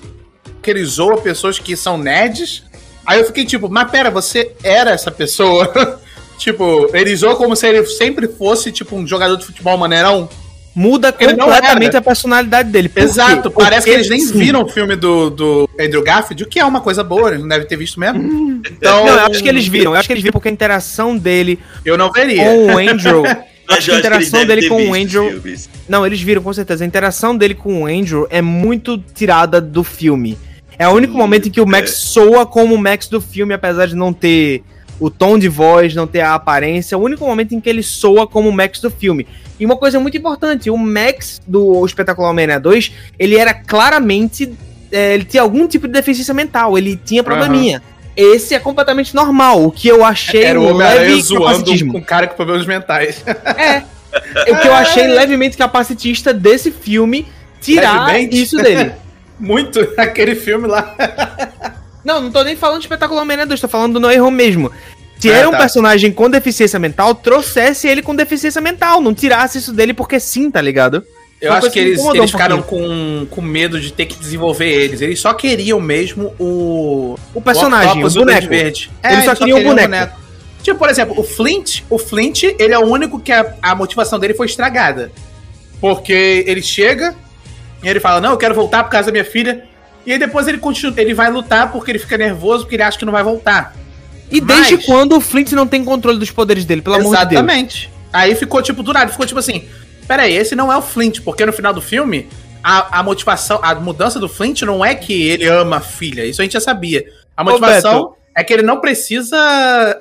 [0.61, 2.63] que ele zoa pessoas que são nerds.
[3.05, 5.99] Aí eu fiquei tipo, mas pera, você era essa pessoa?
[6.37, 10.29] tipo, ele zoa como se ele sempre fosse, tipo, um jogador de futebol maneirão.
[10.73, 12.89] Muda completamente a personalidade dele.
[12.95, 14.37] Exato, Porque parece que eles nem sim.
[14.37, 17.47] viram o filme do, do Andrew Garfield, o que é uma coisa boa, eles não
[17.49, 18.21] devem ter visto mesmo.
[18.21, 18.61] Hum.
[18.65, 21.17] Então, não, eu acho que eles viram, eu acho que eles viram porque a interação
[21.17, 22.45] dele eu não veria.
[22.45, 23.23] com o Andrew
[23.71, 25.41] acho que a interação dele com o Andrew.
[25.87, 26.83] Não, eles viram com certeza.
[26.83, 30.37] A interação dele com o Andrew é muito tirada do filme.
[30.77, 31.93] É o único momento em que o Max é.
[31.93, 34.63] soa como o Max do filme, apesar de não ter
[34.99, 36.95] o tom de voz, não ter a aparência.
[36.95, 39.27] É o único momento em que ele soa como o Max do filme.
[39.59, 44.51] E uma coisa muito importante, o Max do Espetacular Homem-Aranha 2, ele era claramente...
[44.91, 47.77] É, ele tinha algum tipo de deficiência mental, ele tinha probleminha.
[47.77, 48.00] Uhum.
[48.15, 52.35] Esse é completamente normal, o que eu achei Era o Homem-Aranha zoando com cara com
[52.35, 53.23] problemas mentais.
[53.57, 53.83] É,
[54.51, 57.27] o que eu achei levemente capacitista desse filme,
[57.61, 58.41] tirar levemente?
[58.41, 58.91] isso dele.
[59.39, 60.95] muito aquele filme lá.
[62.03, 64.71] não, não tô nem falando de Espetacular Homem-Aranha 2, tô falando do No Erro mesmo.
[65.19, 65.59] Se ah, era um tá.
[65.59, 70.49] personagem com deficiência mental, trouxesse ele com deficiência mental, não tirasse isso dele porque sim,
[70.49, 71.05] tá ligado?
[71.41, 75.01] Eu acho que eles, eles um ficaram com, com medo de ter que desenvolver eles.
[75.01, 77.17] Eles só queriam mesmo o.
[77.33, 78.47] O personagem, o, o boneco.
[78.47, 78.91] Verde.
[79.01, 79.89] É, eles só, queriam, o boneco.
[79.89, 80.21] boneco.
[80.61, 84.19] Tipo, por exemplo, o Flint, o Flint, ele é o único que a, a motivação
[84.19, 85.11] dele foi estragada.
[85.79, 87.15] Porque ele chega,
[87.83, 89.63] e ele fala: Não, eu quero voltar por causa da minha filha.
[90.05, 92.97] E aí depois ele continua, ele vai lutar porque ele fica nervoso, porque ele acha
[92.97, 93.75] que não vai voltar.
[94.31, 94.67] E Mas...
[94.67, 97.31] desde quando o Flint não tem controle dos poderes dele, pelo amor de Deus?
[97.31, 97.91] Exatamente.
[98.13, 99.65] Aí ficou tipo do nada, ficou tipo assim:
[100.07, 102.27] Peraí, esse não é o Flint, porque no final do filme,
[102.63, 106.41] a, a motivação, a mudança do Flint não é que ele ama a filha, isso
[106.41, 107.05] a gente já sabia.
[107.35, 109.37] A motivação é que ele não precisa.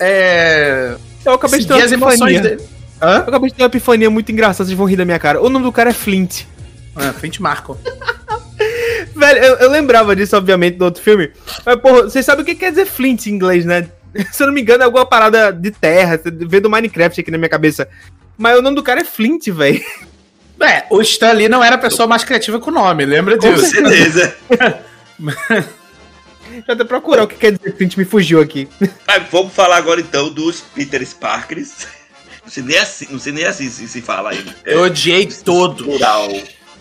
[0.00, 2.62] É, eu acabei de ter uma as emoções dele.
[3.00, 3.16] Hã?
[3.16, 5.40] Eu acabei de ter uma epifania muito engraçada, vocês vão rir da minha cara.
[5.40, 6.42] O nome do cara é Flint.
[6.94, 7.78] Ah, Flint Marco.
[9.14, 11.30] Velho, eu, eu, lembrava disso, obviamente, do outro filme.
[11.64, 13.88] Mas, porra, vocês sabem o que quer dizer Flint em inglês, né?
[14.32, 16.18] Se eu não me engano, é alguma parada de terra.
[16.18, 17.88] Você vê do Minecraft aqui na minha cabeça.
[18.40, 19.84] Mas o nome do cara é Flint, velho.
[20.58, 23.54] É, o Stan Lee não era a pessoa mais criativa com o nome, lembra disso?
[23.54, 24.34] Com certeza.
[26.66, 28.66] Eu até procurar o que quer dizer Flint, me fugiu aqui.
[29.06, 31.86] Mas vamos falar agora então dos Peter Sparkers.
[32.42, 34.42] Não sei nem assim, não sei nem assim se, se fala aí.
[34.64, 35.84] Eu odiei é, todo.
[35.84, 36.32] Plural.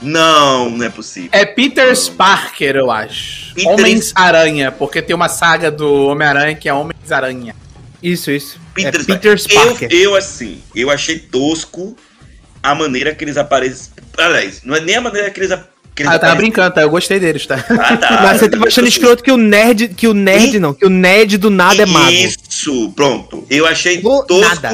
[0.02, 1.30] Não, não é possível.
[1.34, 3.54] É Peter Sparker, eu acho.
[3.66, 7.54] Homens-Aranha, porque tem uma saga do Homem-Aranha que é Homens-Aranha.
[8.02, 8.60] Isso, isso.
[8.74, 9.90] Peter, é Peter Sparker.
[9.92, 11.96] Eu, eu, assim, eu achei tosco
[12.64, 13.92] a maneira que eles aparecem.
[14.18, 15.80] Aliás, não é nem a maneira que eles aparecem.
[16.08, 16.82] Ah, eu tava brincando, tá?
[16.82, 17.64] Eu gostei deles, tá?
[17.78, 18.22] Ah, tá.
[18.24, 20.60] Mas você tava achando escroto que o nerd, que o nerd e...
[20.60, 22.12] não, que o nerd do nada é mago.
[22.12, 23.46] Isso, pronto.
[23.50, 24.72] Eu achei do tosco nada.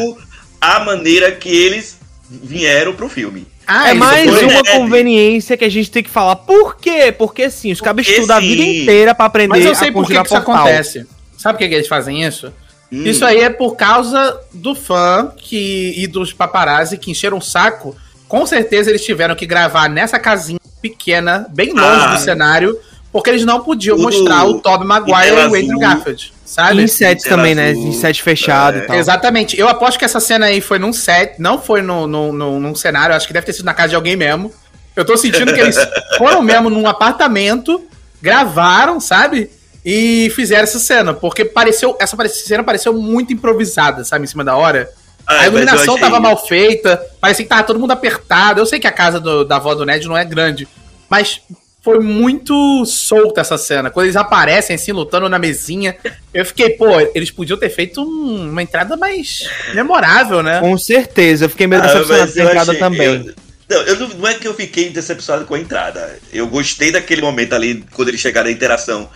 [0.61, 1.97] a maneira que eles
[2.29, 3.47] vieram pro filme.
[3.67, 6.35] Ah, é mais uma conveniência que a gente tem que falar.
[6.35, 7.11] Por quê?
[7.11, 10.13] Porque sim, os cabos estudam a vida inteira para aprender Mas eu sei por que,
[10.13, 11.07] que isso acontece.
[11.35, 12.53] Sabe por que, eles fazem isso?
[12.91, 13.03] Hum.
[13.03, 17.95] Isso aí é por causa do fã que, e dos paparazzi que encheram o saco.
[18.27, 22.15] Com certeza eles tiveram que gravar nessa casinha pequena, bem longe ah.
[22.15, 22.77] do cenário,
[23.11, 24.57] porque eles não podiam o mostrar do...
[24.57, 26.81] o Tobey Maguire e o Andrew Garfield, sabe?
[26.81, 27.71] Em set também, né?
[27.71, 28.81] Em set fechado é.
[28.81, 28.95] e tal.
[28.97, 29.57] Exatamente.
[29.57, 32.75] Eu aposto que essa cena aí foi num set, não foi no, no, no, num
[32.75, 34.51] cenário, acho que deve ter sido na casa de alguém mesmo.
[34.95, 35.77] Eu tô sentindo que eles
[36.17, 37.83] foram mesmo num apartamento,
[38.21, 39.49] gravaram, sabe?
[39.85, 44.55] E fizeram essa cena, porque pareceu, essa cena pareceu muito improvisada, sabe, em cima da
[44.55, 44.89] hora.
[45.27, 45.99] Ah, a iluminação achei...
[45.99, 48.59] tava mal feita, parecia que tava todo mundo apertado.
[48.59, 50.67] Eu sei que a casa do, da avó do Ned não é grande,
[51.07, 51.41] mas
[51.83, 53.91] foi muito solta essa cena.
[53.91, 55.95] Quando eles aparecem assim, lutando na mesinha,
[56.33, 60.61] eu fiquei, pô, eles podiam ter feito um, uma entrada mais memorável, né?
[60.61, 63.07] Com certeza, eu fiquei meio ah, decepcionado com a entrada achei, também.
[63.07, 63.35] Eu,
[63.69, 66.17] não, eu não, não, é que eu fiquei decepcionado com a entrada.
[66.33, 69.07] Eu gostei daquele momento ali, quando eles chegaram à interação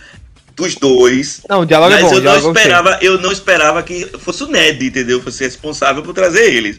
[0.60, 1.40] dos dois.
[1.48, 2.28] Não, o diálogo é mas é bom.
[2.28, 5.20] eu não esperava, eu não esperava que fosse o Ned, entendeu?
[5.22, 6.78] Fosse responsável por trazer eles.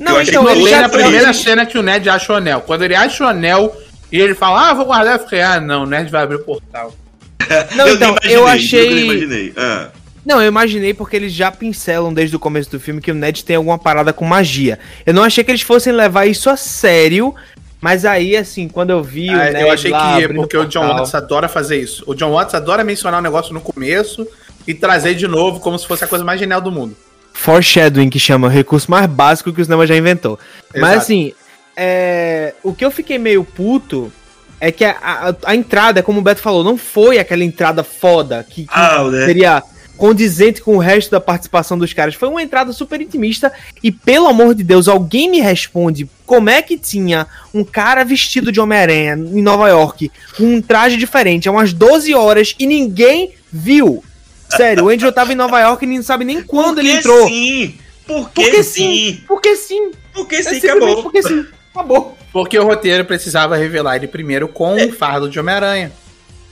[0.00, 2.60] não, então, ele já na primeira cena que o Ned acha o anel.
[2.60, 3.74] Quando ele acha o anel,
[4.14, 5.14] e ele fala, ah, vou guardar.
[5.14, 6.94] Eu fiquei, ah, não, o Nerd vai abrir o portal.
[7.76, 9.12] Não, eu então, eu achei.
[9.12, 9.90] Eu ah.
[10.24, 13.44] Não, eu imaginei porque eles já pincelam desde o começo do filme que o Ned
[13.44, 14.78] tem alguma parada com magia.
[15.04, 17.34] Eu não achei que eles fossem levar isso a sério,
[17.84, 20.64] mas aí, assim, quando eu vi ah, o Ned Eu achei que ia, porque o
[20.64, 22.02] John Watts adora fazer isso.
[22.06, 24.26] O John Watts adora mencionar o um negócio no começo
[24.66, 26.96] e trazer de novo como se fosse a coisa mais genial do mundo.
[27.34, 30.38] Foreshadowing, que chama o recurso mais básico que o cinema já inventou.
[30.72, 30.80] Exato.
[30.80, 31.34] Mas assim,
[31.76, 34.10] é, o que eu fiquei meio puto
[34.58, 38.42] é que a, a, a, entrada, como o Beto falou, não foi aquela entrada foda
[38.48, 39.26] que, que ah, né?
[39.96, 42.14] Condizente com o resto da participação dos caras.
[42.14, 46.62] Foi uma entrada super intimista e, pelo amor de Deus, alguém me responde como é
[46.62, 51.52] que tinha um cara vestido de Homem-Aranha em Nova York com um traje diferente há
[51.52, 54.02] umas 12 horas e ninguém viu.
[54.48, 57.26] Sério, o Andrew tava em Nova York e não sabe nem quando ele entrou.
[57.26, 57.74] Sim.
[58.06, 58.82] Por que porque sim?
[58.82, 59.20] sim?
[59.26, 59.90] Porque sim.
[60.12, 61.02] Porque sim, é acabou.
[61.02, 61.46] Porque sim.
[61.74, 62.16] Acabou.
[62.32, 64.86] Porque o roteiro precisava revelar ele primeiro com é.
[64.86, 65.90] o fardo de Homem-Aranha.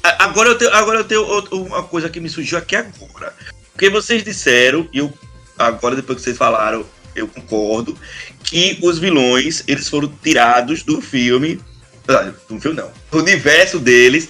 [0.03, 3.33] Agora eu, tenho, agora eu tenho uma coisa que me surgiu aqui agora.
[3.73, 5.13] Porque vocês disseram, e eu
[5.59, 6.85] agora depois que vocês falaram,
[7.15, 7.97] eu concordo,
[8.43, 11.61] que os vilões eles foram tirados do filme.
[12.09, 12.91] Ah, do filme não.
[13.11, 14.29] Do universo deles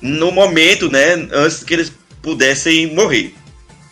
[0.00, 1.28] no momento, né?
[1.32, 3.34] Antes que eles pudessem morrer.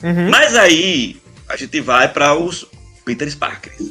[0.03, 0.29] Uhum.
[0.29, 2.67] Mas aí a gente vai para os
[3.05, 3.91] Peter Parkers.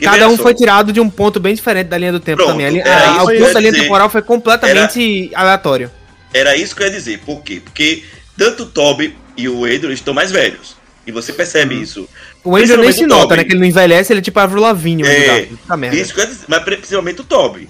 [0.00, 2.82] Cada um foi tirado de um ponto bem diferente da linha do tempo Pronto, também.
[2.82, 5.90] A, o ponto da linha temporal foi completamente era, aleatório.
[6.36, 7.20] Era isso que eu ia dizer.
[7.20, 7.60] Por quê?
[7.64, 8.04] Porque
[8.36, 10.76] tanto o Toby e o Andrew estão mais velhos.
[11.06, 11.82] E você percebe hum.
[11.82, 12.08] isso.
[12.44, 13.44] O Andrew nem se nota, né?
[13.44, 15.02] Que ele não envelhece, ele é tipo Avril Lavigne.
[15.06, 15.48] É,
[15.94, 16.44] isso que eu ia dizer.
[16.48, 17.68] Mas principalmente o Toby.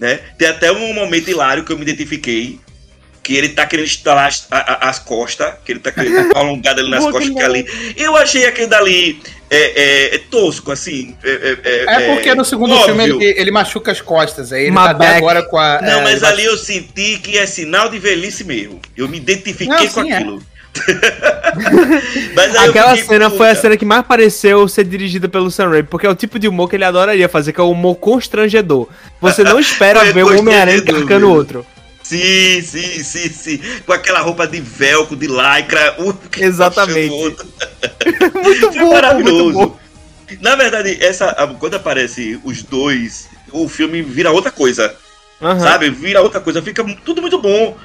[0.00, 0.20] Né?
[0.38, 2.60] Tem até um momento hilário que eu me identifiquei,
[3.28, 6.88] que ele tá querendo instalar as, as, as costas, que ele tá querendo alongar ali
[6.88, 7.94] nas costas que ali.
[7.94, 9.20] Eu achei aquele dali
[9.50, 11.14] é, é, é tosco, assim.
[11.22, 12.86] É, é, é, é porque no segundo óbvio.
[12.86, 15.18] filme ele, ele, machuca as costas, aí ele My tá back.
[15.18, 15.78] agora com a.
[15.82, 18.80] Não, mas ali eu senti que é sinal de velhice mesmo.
[18.96, 20.42] Eu me identifiquei Não, com sim, aquilo.
[22.66, 26.10] Aquela cena foi a cena que mais pareceu ser dirigida pelo Sam Raimi, porque é
[26.10, 28.88] o tipo de humor que ele adoraria fazer, que é o humor constrangedor.
[29.20, 31.66] Você não espera ver o Homem-Aranha encarcando o outro.
[32.08, 33.60] Sim, sim, sim, sim.
[33.84, 35.94] Com aquela roupa de velcro, de lycra.
[35.98, 37.10] Uh, Exatamente.
[38.42, 39.44] muito bom, maravilhoso.
[39.44, 39.78] Muito bom.
[40.40, 44.96] Na verdade, essa, quando aparece os dois, o filme vira outra coisa.
[45.38, 45.60] Uhum.
[45.60, 45.90] Sabe?
[45.90, 46.62] Vira outra coisa.
[46.62, 47.76] Fica tudo muito bom.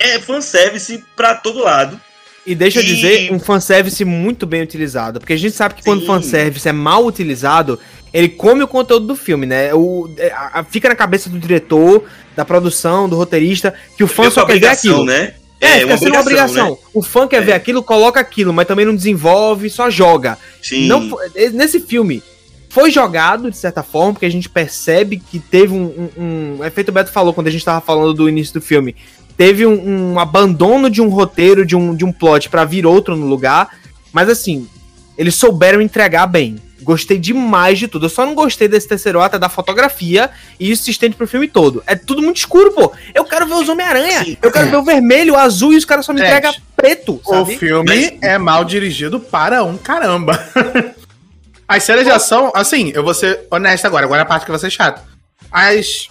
[0.00, 2.00] É fanservice pra todo lado.
[2.44, 2.82] E deixa e...
[2.82, 5.20] eu dizer, um fanservice muito bem utilizado.
[5.20, 5.90] Porque a gente sabe que Sim.
[5.90, 7.78] quando fanservice é mal utilizado,
[8.12, 9.72] ele come o conteúdo do filme, né?
[9.74, 12.04] O, é, a, fica na cabeça do diretor,
[12.36, 15.04] da produção, do roteirista, que o fã só quer ver aquilo.
[15.04, 15.34] Né?
[15.60, 16.70] É, é fica sendo uma obrigação.
[16.70, 16.76] Né?
[16.94, 17.44] O fã quer é.
[17.46, 20.38] ver aquilo, coloca aquilo, mas também não desenvolve, só joga.
[20.62, 20.86] Sim.
[20.88, 21.10] Não,
[21.52, 22.22] nesse filme,
[22.68, 26.90] foi jogado, de certa forma, porque a gente percebe que teve um, um, um efeito
[26.90, 28.96] Beto falou quando a gente tava falando do início do filme
[29.40, 33.16] teve um, um abandono de um roteiro, de um, de um plot para vir outro
[33.16, 33.74] no lugar.
[34.12, 34.68] Mas assim,
[35.16, 36.56] eles souberam entregar bem.
[36.82, 38.06] Gostei demais de tudo.
[38.06, 41.46] Eu só não gostei desse terceiro ato da fotografia e isso se estende pro filme
[41.48, 41.82] todo.
[41.86, 42.92] É tudo muito escuro, pô.
[43.14, 44.38] Eu quero ver os Homem-Aranha.
[44.42, 47.20] Eu quero ver o vermelho, o azul e os caras só me entregam preto.
[47.24, 47.54] Sabe?
[47.54, 50.38] O filme é mal dirigido para um caramba.
[51.68, 54.04] As cenas de ação, assim, eu vou ser honesto agora.
[54.04, 55.04] Agora é a parte que vai ser chata.
[55.52, 56.08] As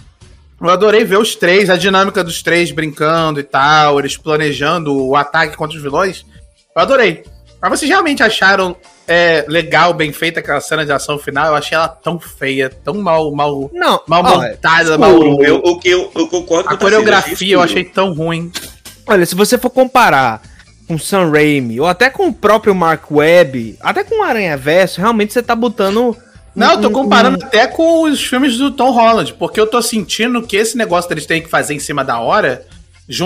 [0.62, 5.16] eu adorei ver os três, a dinâmica dos três brincando e tal, eles planejando o
[5.16, 6.26] ataque contra os vilões.
[6.76, 7.24] Eu adorei.
[7.62, 8.76] Mas vocês realmente acharam
[9.10, 11.48] é, legal, bem feita aquela cena de ação final?
[11.48, 15.12] Eu achei ela tão feia, tão mal, mal, não, mal montada, mal.
[15.42, 18.52] Eu, o que eu, eu concordo A coreografia eu achei tão ruim.
[19.08, 20.44] Olha, se você for comparar
[20.88, 25.02] com Sam Raimi, ou até com o próprio Mark Webb, até com o Aranha Verso,
[25.02, 26.16] realmente você tá botando
[26.56, 30.42] não, eu tô comparando até com os filmes do Tom Holland, porque eu tô sentindo
[30.42, 32.66] que esse negócio deles terem que fazer em cima da hora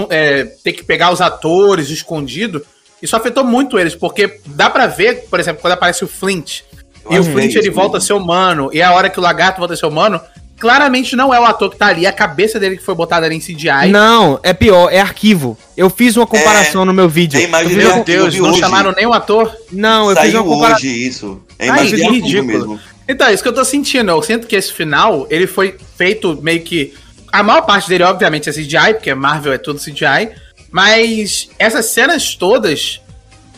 [0.09, 2.65] é, ter que pegar os atores escondido,
[3.03, 6.61] isso afetou muito eles, porque dá para ver, por exemplo, quando aparece o Flint,
[7.09, 9.73] e o Flint ele volta a ser humano, e a hora que o lagarto volta
[9.73, 10.21] a ser humano,
[10.57, 13.25] claramente não é o ator que tá ali, é a cabeça dele que foi botada
[13.25, 13.89] ali em CGI.
[13.91, 15.57] Não, é pior, é arquivo.
[15.75, 17.37] Eu fiz uma comparação é, no meu vídeo.
[17.37, 18.59] É meu Deus, não hoje.
[18.61, 19.53] chamaram nem o ator?
[19.69, 20.89] Não, eu Saiu fiz uma comparação.
[20.89, 21.41] hoje isso.
[21.59, 22.43] É Ai, ridículo.
[22.45, 22.79] Mesmo.
[23.05, 24.11] Então, é isso que eu tô sentindo.
[24.11, 26.93] Eu sinto que esse final, ele foi feito meio que...
[27.29, 30.31] A maior parte dele, obviamente, é CGI, porque Marvel é tudo CGI.
[30.73, 32.99] Mas essas cenas todas,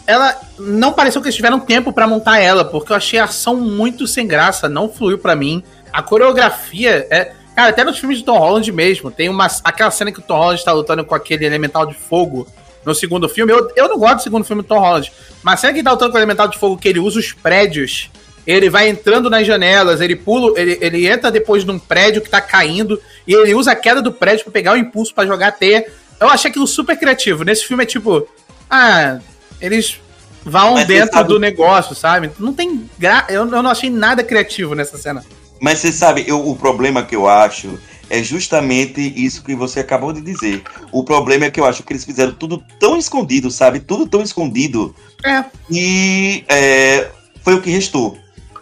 [0.06, 3.56] ela não pareceu que eles tiveram tempo para montar ela, porque eu achei a ação
[3.56, 5.64] muito sem graça, não fluiu para mim.
[5.94, 7.32] A coreografia é.
[7.56, 9.48] Cara, até nos filmes de Tom Holland mesmo, tem uma.
[9.64, 12.46] Aquela cena que o Tom Holland tá lutando com aquele elemental de fogo
[12.84, 13.54] no segundo filme.
[13.54, 15.10] Eu, eu não gosto do segundo filme do Tom Holland,
[15.42, 17.32] mas cena que ele tá lutando com o elemental de fogo, que ele usa os
[17.32, 18.12] prédios,
[18.46, 22.30] ele vai entrando nas janelas, ele pula, ele, ele entra depois de um prédio que
[22.30, 25.48] tá caindo, e ele usa a queda do prédio para pegar o impulso para jogar
[25.48, 25.86] a teia.
[26.20, 27.44] Eu achei aquilo super criativo.
[27.44, 28.28] Nesse filme é tipo.
[28.70, 29.20] Ah,
[29.62, 30.00] eles
[30.44, 31.30] vão Mas dentro sabe...
[31.30, 32.32] do negócio, sabe?
[32.40, 32.90] Não tem.
[32.98, 33.26] Gra...
[33.30, 35.24] Eu, eu não achei nada criativo nessa cena.
[35.62, 37.80] Mas você sabe, eu, o problema que eu acho
[38.10, 40.64] é justamente isso que você acabou de dizer.
[40.92, 43.80] O problema é que eu acho que eles fizeram tudo tão escondido, sabe?
[43.80, 44.96] Tudo tão escondido.
[45.24, 45.44] É.
[45.72, 47.10] E é,
[47.44, 48.18] foi o que restou.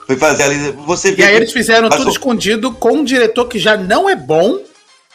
[0.05, 0.71] Foi fazer ali.
[0.85, 4.59] Você e aí eles fizeram tudo escondido com um diretor que já não é bom.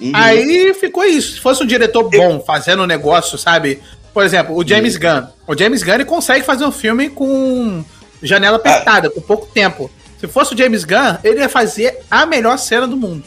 [0.01, 0.13] Uhum.
[0.15, 1.35] Aí ficou isso.
[1.35, 2.41] Se fosse um diretor bom eu...
[2.41, 3.81] fazendo um negócio, sabe?
[4.13, 5.01] Por exemplo, o James uhum.
[5.01, 5.27] Gunn.
[5.47, 7.85] O James Gunn ele consegue fazer um filme com
[8.23, 9.11] janela apertada, ah.
[9.11, 9.91] com pouco tempo.
[10.21, 13.25] Se fosse o James Gunn, ele ia fazer a melhor cena do mundo.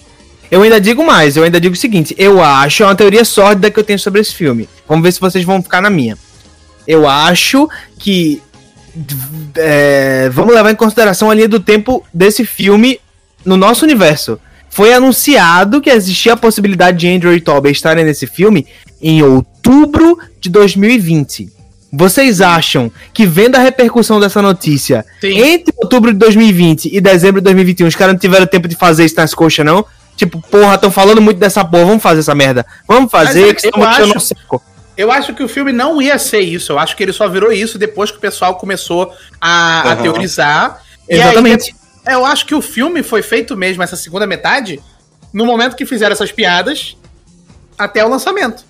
[0.49, 3.71] Eu ainda digo mais, eu ainda digo o seguinte, eu acho, é uma teoria sórdida
[3.71, 4.67] que eu tenho sobre esse filme.
[4.85, 6.17] Vamos ver se vocês vão ficar na minha.
[6.85, 8.41] Eu acho que
[9.55, 12.99] é, vamos levar em consideração a linha do tempo desse filme
[13.45, 14.37] no nosso universo.
[14.71, 18.65] Foi anunciado que existia a possibilidade de Andrew e Tobey estarem nesse filme
[19.01, 21.49] em outubro de 2020.
[21.91, 25.41] Vocês acham que, vendo a repercussão dessa notícia, Sim.
[25.41, 29.03] entre outubro de 2020 e dezembro de 2021, os caras não tiveram tempo de fazer
[29.03, 29.85] isso nas coxas, não?
[30.15, 32.65] Tipo, porra, estão falando muito dessa porra, vamos fazer essa merda.
[32.87, 34.61] Vamos fazer, Mas, que estão acho, seco.
[34.95, 36.71] Eu acho que o filme não ia ser isso.
[36.71, 39.11] Eu acho que ele só virou isso depois que o pessoal começou
[39.41, 39.91] a, uhum.
[39.91, 40.81] a teorizar.
[41.09, 41.71] Exatamente.
[41.71, 44.81] Aí, eu acho que o filme foi feito mesmo, essa segunda metade,
[45.33, 46.97] no momento que fizeram essas piadas,
[47.77, 48.63] até o lançamento.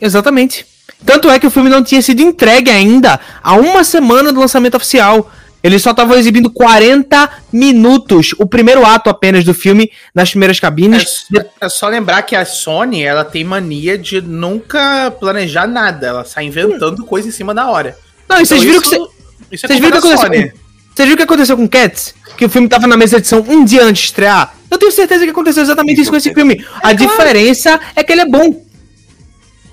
[0.00, 0.66] Exatamente.
[1.04, 4.76] Tanto é que o filme não tinha sido entregue ainda há uma semana do lançamento
[4.76, 5.30] oficial.
[5.62, 11.26] Eles só estavam exibindo 40 minutos, o primeiro ato apenas do filme, nas primeiras cabines.
[11.36, 16.06] É, é, só lembrar que a Sony, ela tem mania de nunca planejar nada.
[16.06, 17.06] Ela sai inventando hum.
[17.06, 17.96] coisa em cima da hora.
[18.26, 19.10] Não, e vocês então viram isso,
[19.50, 19.58] que...
[19.58, 20.52] Cê, vocês viram o que aconteceu
[20.94, 22.14] Vocês viram o que aconteceu com Cats?
[22.36, 24.54] Que o filme tava na mesa de edição um dia antes de estrear?
[24.70, 26.64] Eu tenho certeza que aconteceu exatamente isso com esse filme.
[26.82, 28.64] A é diferença é que ele é bom.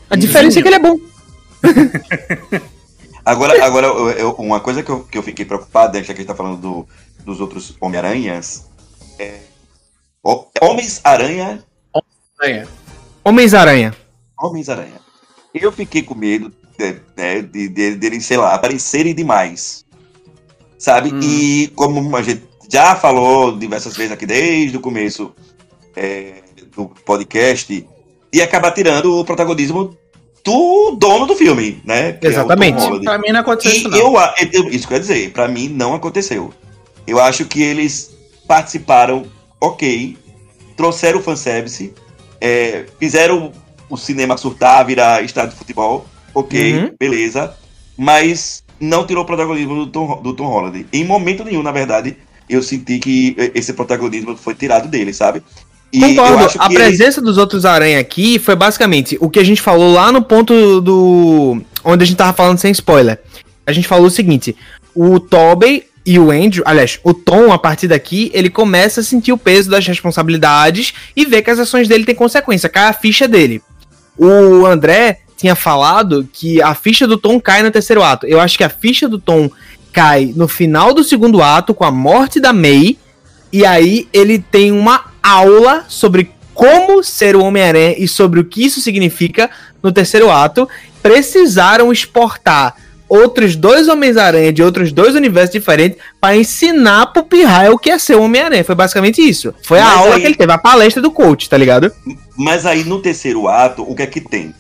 [0.10, 0.98] A diferença é que ele é bom.
[3.26, 6.26] agora, agora eu, uma coisa que eu, que eu fiquei preocupado, já que a gente
[6.26, 6.88] tá falando do,
[7.24, 8.66] dos outros Homem-Aranhas,
[9.20, 9.40] é.
[10.62, 11.64] Homens-Aranha.
[11.94, 12.68] Homens-Aranha.
[13.24, 13.96] Homens-Aranha.
[14.40, 15.02] Homens-Aranha.
[15.54, 16.54] Eu fiquei com medo
[17.16, 19.86] né, de, de, de, sei lá, aparecerem demais.
[20.78, 21.14] Sabe?
[21.14, 21.20] Hum.
[21.22, 25.34] E como a gente já falou diversas vezes aqui desde o começo
[25.96, 26.34] é,
[26.76, 27.88] do podcast,
[28.32, 29.98] e acabar tirando o protagonismo
[30.44, 32.18] do dono do filme, né?
[32.22, 32.84] É Exatamente.
[32.84, 34.16] É pra mim não aconteceu isso, não.
[34.54, 36.54] Eu, isso quer dizer, pra mim não aconteceu.
[37.06, 38.16] Eu acho que eles
[38.48, 39.26] participaram,
[39.60, 40.18] ok,
[40.76, 41.94] trouxeram o fanservice,
[42.40, 43.52] é, fizeram
[43.90, 46.96] o cinema surtar, virar estádio de futebol, ok, uhum.
[47.00, 47.56] beleza,
[47.98, 50.86] mas não tirou o protagonismo do Tom, do Tom Holland.
[50.92, 52.18] Em momento nenhum, na verdade,
[52.50, 55.42] eu senti que esse protagonismo foi tirado dele, sabe?
[55.92, 56.60] E Concordo.
[56.60, 57.26] A presença ele...
[57.26, 61.62] dos outros aranha aqui foi basicamente o que a gente falou lá no ponto do.
[61.84, 63.20] onde a gente tava falando sem spoiler.
[63.66, 64.56] A gente falou o seguinte:
[64.94, 69.34] o Tobey e o Andrew, aliás, o Tom, a partir daqui, ele começa a sentir
[69.34, 73.28] o peso das responsabilidades e vê que as ações dele têm consequência, cai a ficha
[73.28, 73.62] dele.
[74.18, 78.26] O André tinha falado que a ficha do Tom cai no terceiro ato.
[78.26, 79.50] Eu acho que a ficha do Tom
[79.94, 82.98] cai no final do segundo ato, com a morte da May,
[83.54, 88.66] e aí ele tem uma aula sobre como ser o Homem-Aranha e sobre o que
[88.66, 89.50] isso significa
[89.82, 90.68] no terceiro ato,
[91.04, 92.76] precisaram exportar
[93.08, 97.98] outros dois Homens-Aranha de outros dois universos diferentes para ensinar pro Pirraia o que é
[97.98, 98.64] ser o Homem-Aranha.
[98.64, 99.54] Foi basicamente isso.
[99.62, 100.22] Foi Mas a aula aí...
[100.22, 101.92] que ele teve, a palestra do coach, tá ligado?
[102.36, 104.54] Mas aí no terceiro ato, o que é que tem?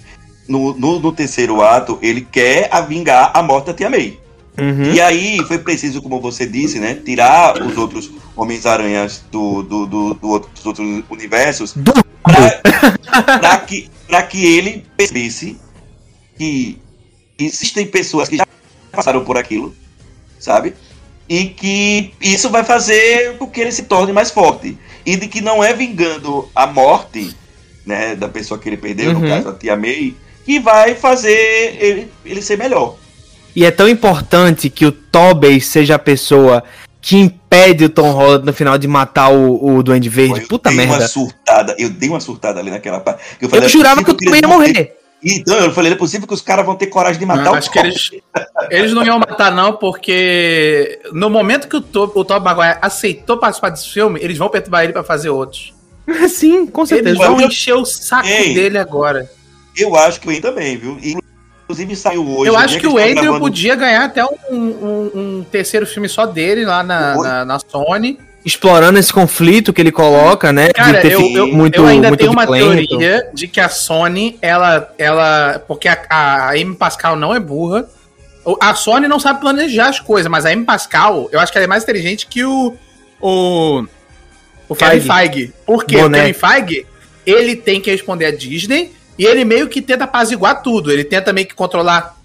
[0.47, 4.19] No, no, no terceiro ato, ele quer vingar a morte da Tia May.
[4.57, 4.91] Uhum.
[4.91, 6.95] E aí foi preciso, como você disse, né?
[6.95, 11.75] Tirar os outros Homens-Aranhas do, do, do, do, dos outros universos
[12.23, 15.57] pra, pra, que, para que ele percebesse
[16.35, 16.79] que
[17.37, 18.47] existem pessoas que já
[18.91, 19.75] passaram por aquilo,
[20.39, 20.73] sabe?
[21.29, 24.77] E que isso vai fazer com que ele se torne mais forte.
[25.05, 27.35] E de que não é vingando a morte
[27.85, 29.19] né, da pessoa que ele perdeu, uhum.
[29.19, 30.15] no caso a tia May,
[30.47, 32.95] que vai fazer ele, ele ser melhor.
[33.53, 36.63] E é tão importante que o Tobey seja a pessoa
[37.01, 40.41] que impede o Tom Holland no final de matar o, o Duende Verde.
[40.41, 40.93] Eu Puta merda.
[40.93, 43.23] Uma surtada, eu dei uma surtada ali naquela parte.
[43.41, 44.73] Eu, falei, eu é jurava que o Tom ia morrer.
[44.73, 44.97] Ter...
[45.21, 47.55] Então, eu falei, é possível que os caras vão ter coragem de matar não, o
[47.55, 48.11] Acho que eles,
[48.71, 53.37] eles não iam matar, não, porque no momento que o Tom, o Tom Maguire aceitou
[53.37, 55.73] participar desse filme, eles vão perturbar ele para fazer outros.
[56.29, 57.09] Sim, com certeza.
[57.09, 59.29] Eles vão encher o saco Ei, dele agora.
[59.77, 60.97] Eu acho que o Wayne também, viu?
[61.69, 62.49] Inclusive saiu hoje.
[62.49, 63.39] Eu acho que o Andrew gravando...
[63.39, 68.17] podia ganhar até um, um, um, terceiro filme só dele lá na, na, na, Sony.
[68.45, 70.69] Explorando esse conflito que ele coloca, né?
[70.69, 74.93] Cara, eu, eu, muito, eu ainda muito tenho uma teoria de que a Sony, ela.
[74.97, 77.87] ela porque a, a Amy Pascal não é burra.
[78.61, 81.65] A Sony não sabe planejar as coisas, mas a Amy Pascal, eu acho que ela
[81.65, 82.73] é mais inteligente que o.
[83.19, 83.85] O.
[84.69, 85.53] O Kevin Feige.
[85.65, 85.97] Por quê?
[85.97, 86.85] O Kevin Feige,
[87.25, 90.91] ele tem que responder a Disney e ele meio que tenta apaziguar tudo.
[90.91, 92.15] Ele tenta meio que controlar.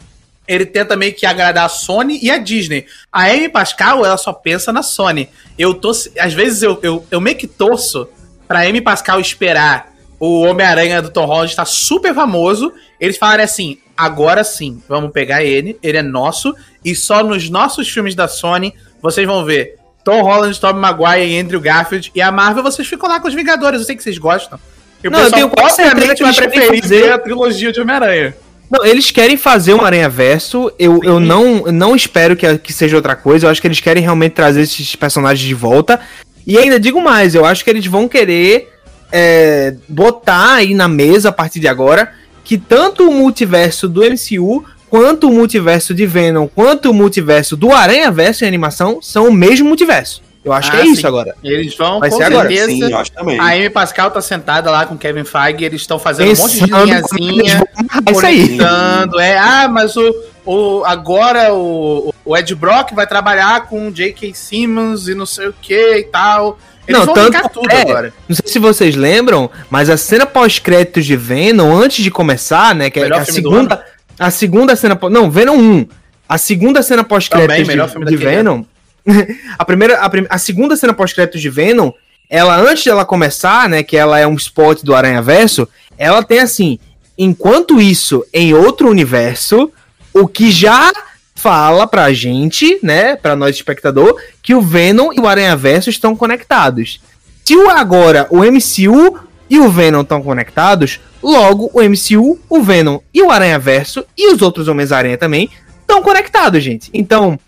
[0.47, 2.87] Ele tenta meio que agradar a Sony e a Disney.
[3.11, 5.29] A Amy Pascal, ela só pensa na Sony.
[5.59, 5.91] Eu tô.
[5.91, 8.09] Às vezes eu, eu, eu meio que torço
[8.47, 12.73] pra Amy Pascal esperar o Homem-Aranha do Tom Holland estar super famoso.
[13.01, 16.55] Eles falarem assim: agora sim, vamos pegar ele, ele é nosso,
[16.85, 21.39] e só nos nossos filmes da Sony vocês vão ver Tom Holland, Tobey Maguire e
[21.39, 22.13] Andrew Garfield.
[22.15, 23.81] E a Marvel, vocês ficam lá com os Vingadores.
[23.81, 24.59] Eu sei que vocês gostam.
[25.03, 27.13] E não, eu tenho quase certeza que vai preferir fazer...
[27.13, 28.37] a trilogia de Homem-Aranha.
[28.71, 30.73] Não, eles querem fazer um Aranha Verso.
[30.79, 33.47] Eu, eu não, não espero que, que seja outra coisa.
[33.47, 36.01] Eu acho que eles querem realmente trazer esses personagens de volta.
[36.47, 38.73] E ainda digo mais, eu acho que eles vão querer
[39.13, 42.13] é, botar aí na mesa a partir de agora
[42.45, 47.73] que tanto o multiverso do MCU quanto o multiverso de Venom, quanto o multiverso do
[47.73, 50.23] Aranha Verso em animação são o mesmo multiverso.
[50.45, 50.93] Eu acho ah, que é sim.
[50.93, 51.37] isso agora.
[51.43, 52.63] Eles vão, Vai com ser certeza.
[52.63, 52.67] Agora.
[52.67, 53.39] Sim, eu acho também.
[53.39, 56.79] A Amy Pascal tá sentada lá com o Kevin Feige, eles estão fazendo Pensando um
[56.79, 57.65] monte de linhazinha,
[58.13, 59.21] conectando.
[59.21, 60.15] É, ah, mas o,
[60.45, 64.35] o, agora o, o Ed Brock vai trabalhar com o J.K.
[64.35, 66.59] Simmons e não sei o que e tal.
[66.89, 68.13] Eles não, tanto tudo é, agora.
[68.29, 72.91] Não sei se vocês lembram, mas a cena pós-créditos de Venom, antes de começar, né,
[72.91, 73.85] que é a segunda
[74.19, 74.99] a segunda cena.
[75.11, 75.89] Não, Venom 1.
[76.29, 78.65] A segunda cena pós-créditos de, de Venom.
[79.59, 80.01] a primeira.
[80.01, 81.93] A, prim, a segunda cena pós-créditos de Venom,
[82.29, 83.83] ela, antes de ela começar, né?
[83.83, 85.69] Que ela é um spot do Aranha Verso,
[85.99, 86.79] ela tem assim.
[87.17, 89.71] Enquanto isso, em outro universo,
[90.15, 90.91] o que já
[91.35, 96.15] fala pra gente, né, pra nós espectador, que o Venom e o Aranha Verso estão
[96.15, 97.01] conectados.
[97.45, 99.19] Se o agora o MCU
[99.51, 104.33] e o Venom estão conectados, logo o MCU, o Venom e o Aranha Verso e
[104.33, 105.51] os outros Homens-Aranha também
[105.81, 106.89] estão conectados, gente.
[106.95, 107.39] Então,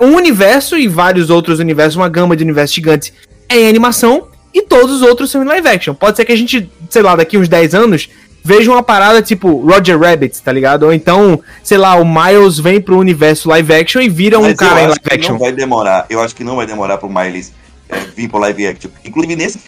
[0.00, 3.12] um universo e vários outros universos, uma gama de universos gigantes
[3.48, 5.94] é em animação e todos os outros são em live action.
[5.94, 8.08] Pode ser que a gente, sei lá, daqui uns 10 anos
[8.42, 10.84] veja uma parada tipo Roger Rabbit, tá ligado?
[10.84, 14.56] Ou então, sei lá, o Miles vem pro universo live action e vira Mas um
[14.56, 15.32] cara em live action.
[15.32, 17.52] Não vai demorar, eu acho que não vai demorar pro Miles
[17.88, 18.90] é, vir pro live action.
[19.04, 19.60] Inclusive nesse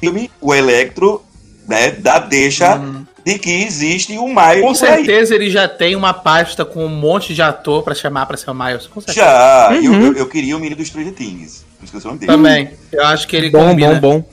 [0.00, 1.22] filme, o Electro,
[1.68, 3.04] né, dá deixa uhum.
[3.24, 4.62] De que existe o Miles.
[4.62, 5.40] Com certeza aí.
[5.40, 8.54] ele já tem uma pasta com um monte de ator para chamar para ser o
[8.54, 8.88] Miles.
[9.08, 9.76] Já, uhum.
[9.76, 11.64] eu, eu, eu, queria o menino dos Stranger Things.
[12.26, 12.70] Também.
[12.92, 13.94] Eu acho que ele bom, combina.
[13.94, 14.24] Bom, bom,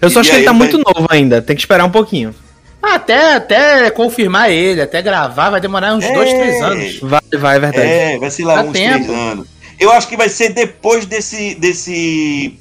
[0.00, 0.58] Eu só e acho que ele tá vai...
[0.58, 1.42] muito novo ainda.
[1.42, 2.34] Tem que esperar um pouquinho.
[2.80, 6.12] Até, até confirmar ele, até gravar, vai demorar uns é...
[6.12, 7.00] dois, três anos.
[7.00, 7.88] Vai, vai, é verdade.
[7.88, 9.04] É, vai ser lá Dá uns tempo.
[9.04, 9.48] três anos.
[9.78, 11.54] Eu acho que vai ser depois desse.
[11.54, 12.58] desse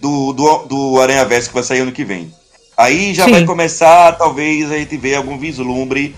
[0.00, 2.32] do, do, do Aranha Verso que vai sair ano que vem.
[2.76, 3.30] Aí já Sim.
[3.32, 6.14] vai começar, talvez, a gente ver algum vislumbre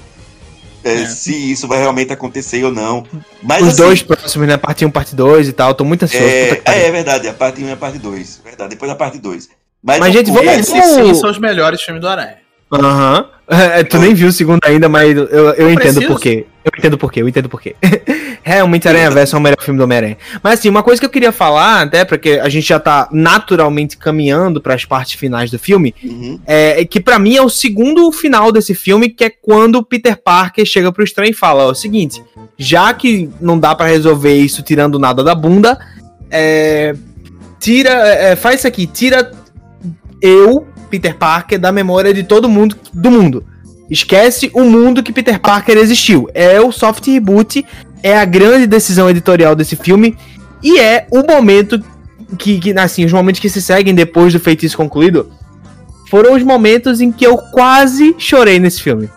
[0.83, 1.07] é, é.
[1.07, 3.05] se isso vai realmente acontecer ou não.
[3.43, 4.57] Mas, Os assim, dois próximos, né?
[4.57, 5.75] Parte 1, parte 2 e tal.
[5.75, 6.27] Tô muito ansioso.
[6.27, 8.41] É, é, é, verdade, a parte 1 e a parte 2.
[8.45, 9.49] Verdade, depois a parte 2.
[9.83, 10.53] Mas, mas gente, vamos...
[10.53, 12.39] Esses sim são os melhores filmes do Aranha.
[12.73, 13.21] Aham.
[13.21, 13.39] Uhum.
[13.51, 16.45] É, tu nem viu o segundo ainda, mas eu, eu, eu entendo por quê.
[16.63, 17.75] Eu entendo por quê, eu entendo por quê.
[18.49, 20.17] Realmente Aranha Verso é o melhor filme do Homem-Aranha.
[20.43, 23.99] Mas assim, uma coisa que eu queria falar, até porque a gente já tá naturalmente
[23.99, 26.41] caminhando para as partes finais do filme, uhum.
[26.47, 30.17] é, é, que para mim é o segundo final desse filme, que é quando Peter
[30.17, 32.23] Parker chega pro estranho e fala: ó, é o seguinte,
[32.57, 35.79] já que não dá para resolver isso tirando nada da bunda,
[36.31, 36.97] é,
[37.61, 39.31] tira, é, faz isso aqui, tira
[40.23, 43.45] eu Peter Parker da memória de todo mundo do mundo.
[43.91, 46.29] Esquece o mundo que Peter Parker existiu.
[46.35, 47.65] É o soft reboot,
[48.03, 50.17] é a grande decisão editorial desse filme
[50.63, 51.83] e é o momento
[52.37, 55.31] que, que assim, os momentos que se seguem depois do feitiço concluído
[56.11, 59.09] foram os momentos em que eu quase chorei nesse filme.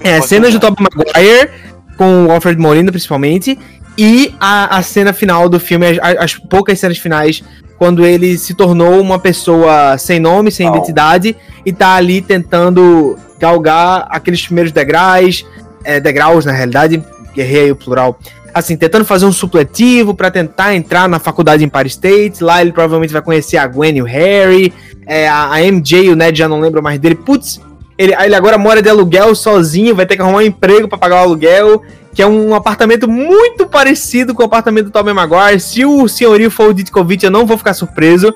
[0.00, 1.50] É, cenas do Tobey Maguire,
[1.96, 3.58] com o Alfred Molina principalmente,
[3.96, 7.42] e a, a cena final do filme, as, as, poucas cenas finais,
[7.82, 10.70] quando ele se tornou uma pessoa sem nome, sem oh.
[10.70, 11.36] identidade,
[11.66, 15.44] e tá ali tentando galgar aqueles primeiros degraus,
[15.82, 17.02] é, degraus na realidade,
[17.36, 18.16] errei o plural,
[18.54, 22.44] assim, tentando fazer um supletivo para tentar entrar na faculdade em Paris State.
[22.44, 24.72] Lá ele provavelmente vai conhecer a Gwen e o Harry,
[25.04, 27.16] é, a, a, MJ, o Ned já não lembro mais dele.
[27.16, 27.60] Putz,
[27.98, 31.16] ele, ele agora mora de aluguel sozinho, vai ter que arrumar um emprego para pagar
[31.16, 31.82] o aluguel,
[32.14, 35.60] que é um apartamento muito parecido com o apartamento do Tobey Maguire.
[35.60, 38.32] Se o senhorio for o Ditkovic, eu não vou ficar surpreso.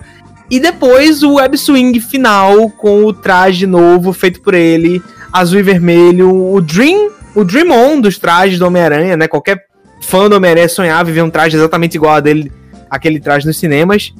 [0.50, 5.62] E depois o web swing final com o traje novo feito por ele, azul e
[5.62, 9.26] vermelho, o Dream, o Dream On dos trajes do Homem-Aranha, né?
[9.26, 9.64] Qualquer
[10.00, 12.52] fã do Homem-Aranha sonhava em ver um traje exatamente igual a dele,
[12.88, 14.14] aquele traje nos cinemas.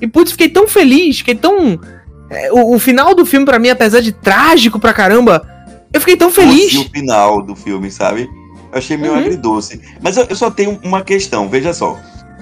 [0.00, 1.80] E putz, fiquei tão feliz, fiquei tão.
[2.30, 5.42] É, o, o, final do filme, para mim, apesar de trágico pra caramba,
[5.92, 6.74] eu fiquei tão feliz.
[6.74, 8.28] o final do filme, sabe?
[8.72, 9.20] Eu achei meio uhum.
[9.20, 9.80] agridoce.
[10.00, 11.98] Mas eu, eu, só tenho uma questão, veja só.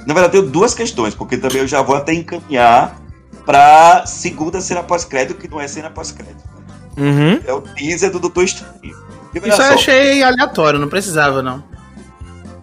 [0.07, 2.97] Na verdade, eu tenho duas questões, porque também eu já vou até encaminhar
[3.45, 6.49] pra segunda cena pós-crédito, que não é cena pós-crédito.
[6.97, 7.41] Uhum.
[7.45, 8.95] É o teaser do Doutor Estranho.
[9.35, 11.63] Isso eu achei aleatório, não precisava, não.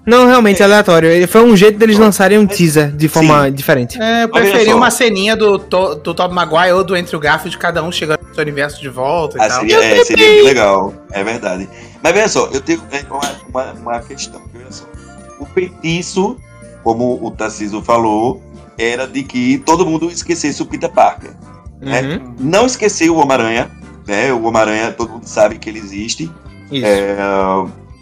[0.08, 1.28] Não, realmente é aleatório.
[1.28, 3.52] Foi um jeito deles lançarem um teaser de forma Sim.
[3.52, 4.02] diferente.
[4.02, 7.92] É, eu preferi uma ceninha do, do Tom Maguire ou do Andrew Garfield, cada um
[7.92, 9.60] chegando no seu universo de volta e ah, tal.
[9.60, 10.94] Seria, é, seria bem legal.
[11.12, 11.68] É verdade.
[12.02, 14.42] Mas veja só, eu tenho é, uma, uma, uma questão.
[15.40, 16.38] O feitiço,
[16.84, 18.42] como o Tarcísio falou,
[18.78, 21.32] era de que todo mundo esquecesse o Peter Parker.
[21.82, 22.02] Né?
[22.02, 22.08] Uhum.
[22.08, 22.22] Né?
[22.40, 23.70] Não esqueceu o Homem-Aranha.
[24.08, 24.32] Né?
[24.32, 26.32] O Homem-Aranha, todo mundo sabe que ele existe.
[26.72, 26.86] Isso.
[26.86, 27.18] É,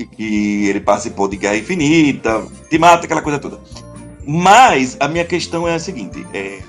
[0.03, 3.59] que ele participou de Guerra Infinita, te mata, aquela coisa toda.
[4.27, 6.59] Mas a minha questão é a seguinte: é,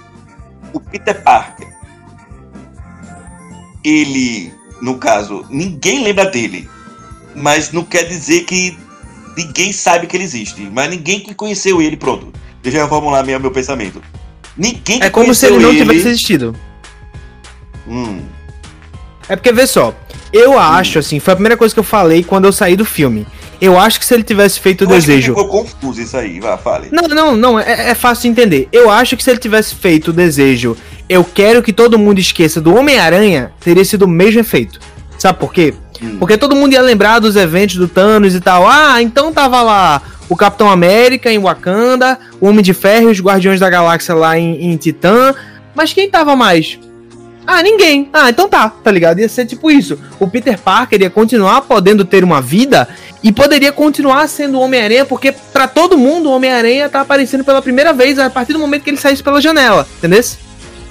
[0.72, 1.68] o Peter Parker,
[3.82, 6.68] ele, no caso, ninguém lembra dele,
[7.34, 8.78] mas não quer dizer que
[9.36, 12.32] ninguém sabe que ele existe, mas ninguém que conheceu ele, pronto.
[12.62, 14.02] Deixa eu formular meu, meu pensamento.
[14.56, 15.78] Ninguém É como se ele não ele...
[15.78, 16.56] tivesse existido.
[17.86, 18.22] Hum.
[19.28, 19.94] É porque, vê só,
[20.32, 23.26] eu acho, assim, foi a primeira coisa que eu falei quando eu saí do filme.
[23.60, 25.34] Eu acho que se ele tivesse feito o desejo.
[25.34, 26.88] ficou confuso isso aí, vá, fale.
[26.92, 28.68] Não, não, não, é, é, fácil de entender.
[28.70, 30.76] Eu acho que se ele tivesse feito o desejo,
[31.08, 34.78] eu quero que todo mundo esqueça do Homem-Aranha, teria sido o mesmo efeito.
[35.18, 35.72] Sabe por quê?
[36.02, 36.16] Hum.
[36.18, 38.68] Porque todo mundo ia lembrar dos eventos do Thanos e tal.
[38.68, 43.20] Ah, então tava lá o Capitão América em Wakanda, o Homem de Ferro e os
[43.20, 45.34] Guardiões da Galáxia lá em, em Titã.
[45.74, 46.78] Mas quem tava mais?
[47.46, 48.08] Ah, ninguém.
[48.12, 49.20] Ah, então tá, tá ligado?
[49.20, 49.98] Ia ser tipo isso.
[50.18, 52.88] O Peter Parker ia continuar podendo ter uma vida
[53.22, 57.92] e poderia continuar sendo Homem-Aranha, porque para todo mundo o Homem-Aranha tá aparecendo pela primeira
[57.92, 60.22] vez a partir do momento que ele saísse pela janela, entendeu?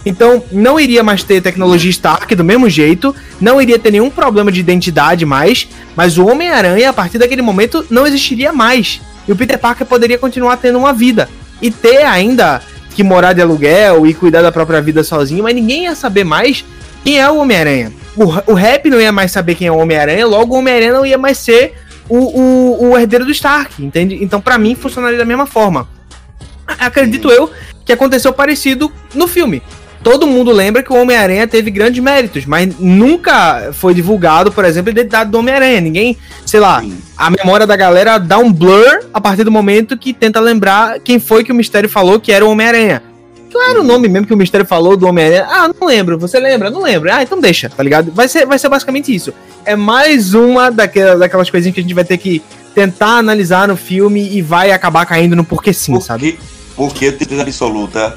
[0.05, 4.51] Então, não iria mais ter tecnologia Stark do mesmo jeito, não iria ter nenhum problema
[4.51, 9.01] de identidade mais, mas o Homem-Aranha, a partir daquele momento, não existiria mais.
[9.27, 11.27] E o Peter Parker poderia continuar tendo uma vida.
[11.59, 12.61] E ter ainda
[12.95, 16.63] que morar de aluguel e cuidar da própria vida sozinho, mas ninguém ia saber mais
[17.03, 17.91] quem é o Homem-Aranha.
[18.15, 21.05] O, o rap não ia mais saber quem é o Homem-Aranha, logo o Homem-Aranha não
[21.05, 21.73] ia mais ser
[22.07, 24.17] o, o, o herdeiro do Stark, entende?
[24.23, 25.87] Então, para mim, funcionaria da mesma forma.
[26.79, 27.51] Acredito eu
[27.83, 29.61] que aconteceu parecido no filme
[30.05, 34.89] todo mundo lembra que o Homem-Aranha teve grandes méritos, mas nunca foi divulgado, por exemplo,
[34.89, 35.81] a identidade do Homem-Aranha.
[35.81, 36.15] Ninguém,
[36.45, 36.95] sei lá, Sim.
[37.17, 41.17] a memória da galera dá um blur a partir do momento que tenta lembrar quem
[41.17, 43.01] foi que o Mistério falou que era o Homem-Aranha.
[43.51, 45.47] Qual era o nome mesmo que o Mistério falou do Homem-Aranha?
[45.49, 46.19] Ah, não lembro.
[46.19, 46.69] Você lembra?
[46.69, 47.11] Não lembro.
[47.11, 48.11] Ah, então deixa, tá ligado?
[48.11, 49.33] Vai ser, vai ser basicamente isso.
[49.65, 52.43] É mais uma daquelas, daquelas coisinhas que a gente vai ter que
[52.75, 56.39] tentar analisar no filme e vai acabar caindo no porquê sim, porque, sabe?
[56.75, 58.15] Porque eu tenho absoluta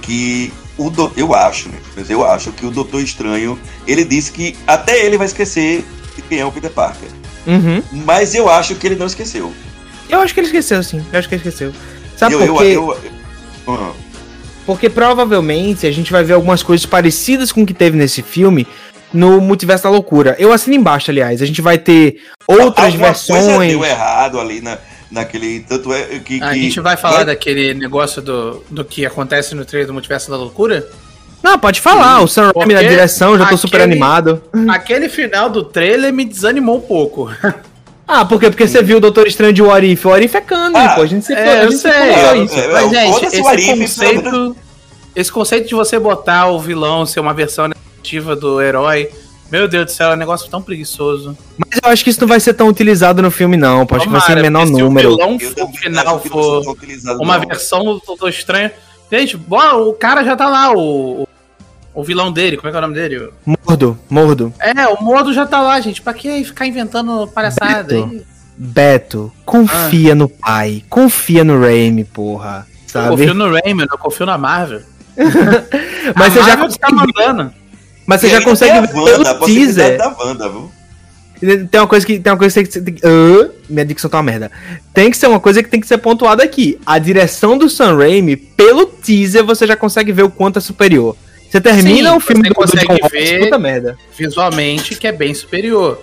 [0.00, 1.78] que o do, eu acho, né?
[1.96, 5.84] Mas eu acho que o Doutor Estranho, ele disse que até ele vai esquecer
[6.28, 7.08] quem é o Peter Parker.
[7.46, 7.82] Uhum.
[8.04, 9.52] Mas eu acho que ele não esqueceu.
[10.08, 11.04] Eu acho que ele esqueceu, sim.
[11.12, 11.72] Eu acho que ele esqueceu.
[12.16, 12.68] Sabe eu, por quê?
[12.68, 12.98] Eu,
[13.66, 13.92] eu, uhum.
[14.66, 18.66] Porque provavelmente a gente vai ver algumas coisas parecidas com o que teve nesse filme
[19.12, 20.36] no Multiverso da Loucura.
[20.38, 21.40] Eu assino embaixo, aliás.
[21.40, 23.46] A gente vai ter outras Alguma versões.
[23.46, 24.78] Coisa deu errado ali na,
[25.10, 25.60] naquele.
[25.60, 26.42] Tanto é que.
[26.42, 30.36] A gente vai falar daquele negócio do, do que acontece no trailer do Multiverso da
[30.36, 30.88] Loucura?
[31.42, 34.42] Não, pode falar, Sim, o Sam Raimi na direção, já tô aquele, super animado.
[34.68, 37.30] Aquele final do trailer me desanimou um pouco.
[38.10, 38.48] Ah, por quê?
[38.48, 40.06] Porque você viu o Doutor Estranho de What If.
[40.06, 41.02] O What If é canon, ah, pô.
[41.02, 41.90] A gente sempre é, eu sei,
[42.42, 42.58] isso.
[42.58, 44.56] É, Mas, gente, esse conceito,
[45.14, 49.10] esse conceito de você botar o vilão ser uma versão negativa do herói
[49.50, 51.36] meu Deus do céu, é um negócio tão preguiçoso.
[51.56, 53.86] Mas eu acho que isso não vai ser tão utilizado no filme, não.
[53.86, 55.10] Pode que vai ser em menor número.
[55.10, 55.38] Se o vilão
[55.72, 56.76] final for
[57.20, 57.46] uma não.
[57.46, 58.70] versão do Estranho.
[59.10, 61.26] Gente, bom, o cara já tá lá, o,
[61.94, 63.30] o vilão dele, como é que é o nome dele?
[63.46, 64.52] Mordo, Mordo.
[64.60, 66.02] É, o Mordo já tá lá, gente.
[66.02, 68.22] Pra que ficar inventando palhaçada Beto, aí?
[68.56, 70.84] Beto, confia no pai.
[70.90, 72.66] Confia no Raimi, porra.
[72.70, 73.08] Eu Sabe?
[73.08, 74.82] confio no Raimi, eu confio na Marvel.
[76.14, 77.54] Mas A você já Marvel consegue tá mandando.
[78.08, 79.98] Mas você já consegue ver Wanda, pelo teaser.
[79.98, 80.72] da Wanda, viu?
[81.70, 84.22] Tem uma coisa que tem uma coisa que tem que Ah, minha dicção tá uma
[84.24, 84.50] merda.
[84.94, 86.80] Tem que ser uma coisa que tem que ser pontuada aqui.
[86.86, 91.14] A direção do Sam Raimi, pelo teaser você já consegue ver o quanto é superior.
[91.50, 93.98] Você termina Sim, o filme você do, consegue John ver- puta merda.
[94.16, 96.02] visualmente que é bem superior.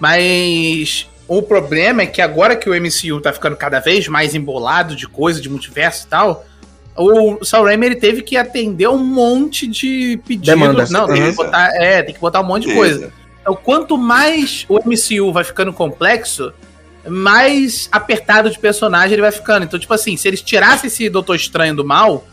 [0.00, 4.96] Mas o problema é que agora que o MCU tá ficando cada vez mais embolado
[4.96, 6.44] de coisa, de multiverso e tal,
[6.96, 10.46] o Sam Raimi ele teve que atender um monte de pedidos.
[10.46, 10.86] Demanda.
[10.90, 11.36] Não, tem que Beleza.
[11.36, 13.12] botar, é, tem que botar um monte de coisa.
[13.40, 16.52] Então, quanto mais o MCU vai ficando complexo,
[17.08, 19.64] mais apertado de personagem ele vai ficando.
[19.64, 22.24] Então, tipo assim, se eles tirassem esse Doutor Estranho do mal,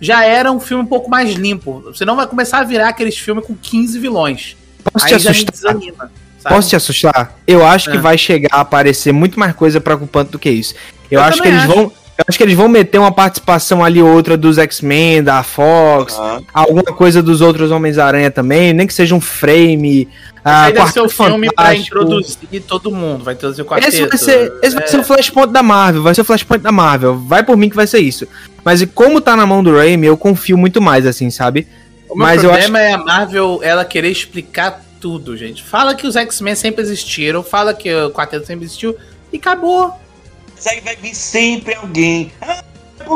[0.00, 1.80] já era um filme um pouco mais limpo.
[1.86, 4.56] Você não vai começar a virar aqueles filmes com 15 vilões.
[4.92, 5.52] Posso te Aí já me assustar?
[5.74, 6.10] desanima.
[6.48, 7.36] Posso te assustar?
[7.46, 8.00] Eu acho que Ah.
[8.00, 10.74] vai chegar a aparecer muito mais coisa preocupante do que isso.
[11.10, 11.68] Eu, Eu acho que eles acho.
[11.74, 11.92] vão.
[12.18, 16.16] Eu acho que eles vão meter uma participação ali ou outra dos X-Men, da Fox,
[16.18, 20.08] Ah, alguma coisa dos outros Homens-Aranha também, nem que seja um frame.
[20.44, 23.22] ah, Aí deve ser o filme pra introduzir todo mundo.
[23.22, 23.88] Vai introduzir o quarteto.
[23.94, 24.86] Esse vai ser, esse vai É.
[24.88, 27.16] ser o flashpoint da Marvel, vai ser o flashpoint da Marvel.
[27.20, 28.26] Vai por mim que vai ser isso.
[28.64, 31.68] Mas e como tá na mão do Raimi, eu confio muito mais, assim, sabe?
[32.08, 35.62] O meu Mas eu problema é a Marvel ela querer explicar tudo, gente.
[35.62, 38.96] Fala que os X-Men sempre existiram, fala que o quarteto sempre existiu
[39.32, 39.92] e acabou.
[40.66, 42.32] Aí vai vir sempre alguém.
[42.40, 42.62] Ah,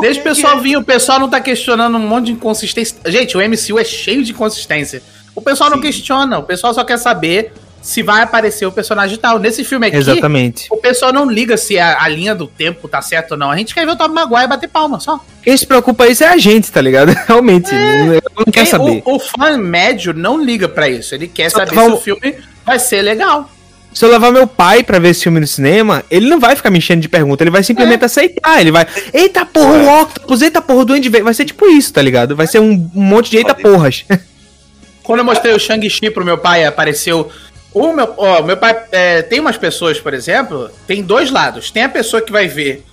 [0.01, 2.95] Deixa o pessoal vir, o pessoal não tá questionando um monte de inconsistência.
[3.07, 5.03] Gente, o MCU é cheio de inconsistência.
[5.35, 5.83] O pessoal não Sim.
[5.83, 7.51] questiona, o pessoal só quer saber
[7.81, 9.37] se vai aparecer o personagem tal.
[9.39, 10.67] Nesse filme aqui, Exatamente.
[10.71, 13.51] o pessoal não liga se a, a linha do tempo tá certa ou não.
[13.51, 15.19] A gente quer ver o Tom Maguire bater palma, só.
[15.43, 17.09] Quem se preocupa isso é a gente, tá ligado?
[17.27, 17.69] Realmente.
[17.75, 19.03] Eu não Quem- saber.
[19.05, 21.13] O, o fã médio não liga pra isso.
[21.13, 23.49] Ele quer Só saber vamos- se o filme vai ser legal.
[23.93, 26.71] Se eu levar meu pai pra ver esse filme no cinema, ele não vai ficar
[26.71, 28.05] me enchendo de pergunta, ele vai simplesmente É.
[28.05, 28.59] aceitar.
[28.59, 28.87] Ele vai.
[29.13, 31.23] Eita porra, o Octopus, eita porra, o Duende Verde.
[31.25, 32.35] Vai ser tipo isso, tá ligado?
[32.35, 34.03] Vai ser um, um monte de eita porras.
[35.03, 37.29] Quando eu mostrei o Shang-Chi pro meu pai, apareceu.
[37.73, 38.75] O meu, ó, meu pai.
[38.91, 41.69] é, tem umas pessoas, por exemplo, tem dois lados.
[41.71, 42.83] Tem a pessoa que vai ver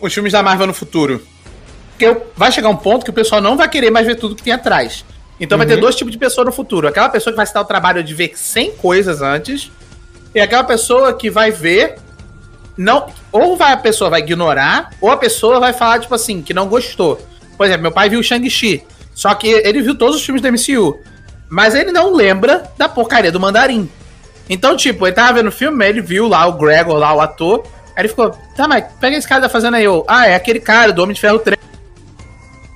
[0.00, 1.22] os filmes da Marvel no futuro.
[1.98, 4.42] Que vai chegar um ponto que o pessoal não vai querer mais ver tudo que
[4.42, 5.04] tem atrás.
[5.40, 5.80] Então vai ter Uhum.
[5.80, 6.88] dois tipos de pessoa no futuro.
[6.88, 9.70] Aquela pessoa que vai se dar o trabalho de ver 100 coisas antes.
[10.38, 11.96] E aquela pessoa que vai ver.
[12.76, 16.54] Não, ou vai, a pessoa vai ignorar, ou a pessoa vai falar, tipo assim, que
[16.54, 17.20] não gostou.
[17.56, 18.84] Por exemplo, meu pai viu Shang-Chi.
[19.12, 20.96] Só que ele viu todos os filmes da MCU.
[21.48, 23.90] Mas ele não lembra da porcaria do mandarim.
[24.48, 27.66] Então, tipo, ele tava vendo o filme, ele viu lá o Gregor, lá o ator.
[27.96, 29.82] Aí ele ficou, tá, mas pega esse cara tá fazendo aí.
[29.82, 31.58] Eu, ah, é aquele cara do Homem de Ferro 3.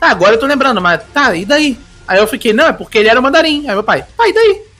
[0.01, 1.78] Tá, agora eu tô lembrando, mas tá, e daí?
[2.09, 3.68] Aí eu fiquei, não, é porque ele era o mandarim.
[3.68, 4.71] Aí meu pai, tá, e daí?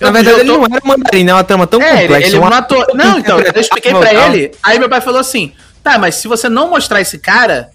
[0.00, 1.30] Na verdade, ele tô- não era mandarim, né?
[1.30, 2.26] É uma trama tão é, ele, complexa.
[2.28, 2.86] ele uma- matou.
[2.94, 4.52] Não, então, eu expliquei pra ele.
[4.62, 5.52] Aí meu pai falou assim:
[5.82, 7.70] tá, mas se você não mostrar esse cara,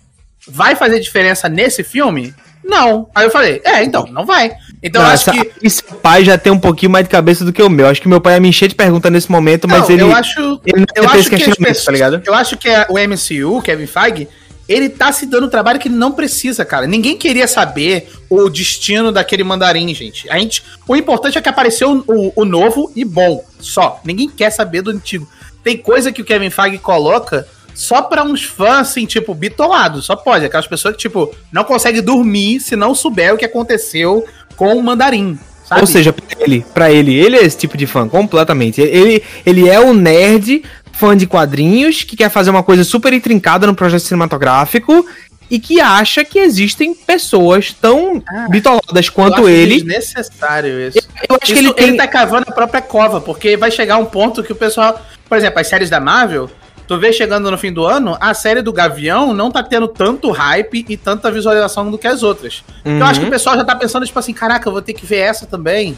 [0.48, 2.34] vai fazer diferença nesse filme?
[2.64, 3.10] Não.
[3.16, 4.52] Aí eu falei: é, então, não vai.
[4.84, 5.52] Então Não, acho essa- que.
[5.64, 7.88] E seu pai já tem um pouquinho mais de cabeça do que o meu.
[7.88, 10.02] Acho que meu pai ia me encher de pergunta nesse momento, mas não, ele.
[10.04, 10.40] eu acho.
[10.66, 12.22] ele não Eu acho que as questionamento, pessoas, tá ligado?
[12.26, 14.28] Eu acho que a- o MCU, o Kevin Feige,
[14.72, 16.88] ele tá se dando trabalho que ele não precisa, cara.
[16.88, 20.30] Ninguém queria saber o destino daquele mandarim, gente.
[20.30, 24.00] A gente, o importante é que apareceu o, o novo e bom, só.
[24.06, 25.28] Ninguém quer saber do antigo.
[25.64, 30.06] Tem coisa que o Kevin Feige coloca só pra uns fãs, assim, tipo, bitolados.
[30.06, 30.46] Só pode.
[30.46, 34.26] Aquelas pessoas que, tipo, não conseguem dormir se não souber o que aconteceu
[34.56, 35.38] com o mandarim.
[35.66, 35.82] Sabe?
[35.82, 38.82] Ou seja, pra ele, pra ele, ele é esse tipo de fã, completamente.
[38.82, 43.66] Ele, ele é o nerd, fã de quadrinhos, que quer fazer uma coisa super intrincada
[43.68, 45.06] no projeto cinematográfico
[45.50, 49.76] e que acha que existem pessoas tão Ah, bitoladas Eu quanto acho ele.
[49.82, 51.00] desnecessário isso.
[51.30, 51.98] Eu acho que Isso, ele tem.
[51.98, 55.02] tá cavando a própria cova, porque vai chegar um ponto que o pessoal.
[55.28, 56.50] Por exemplo, as séries da Marvel,
[56.88, 60.30] tu vê chegando no fim do ano, a série do Gavião não tá tendo tanto
[60.32, 62.64] hype e tanta visualização do que as outras.
[62.86, 63.00] Uhum.
[63.00, 65.06] Eu acho que o pessoal já tá pensando, tipo assim, caraca, eu vou ter que
[65.06, 65.98] ver essa também.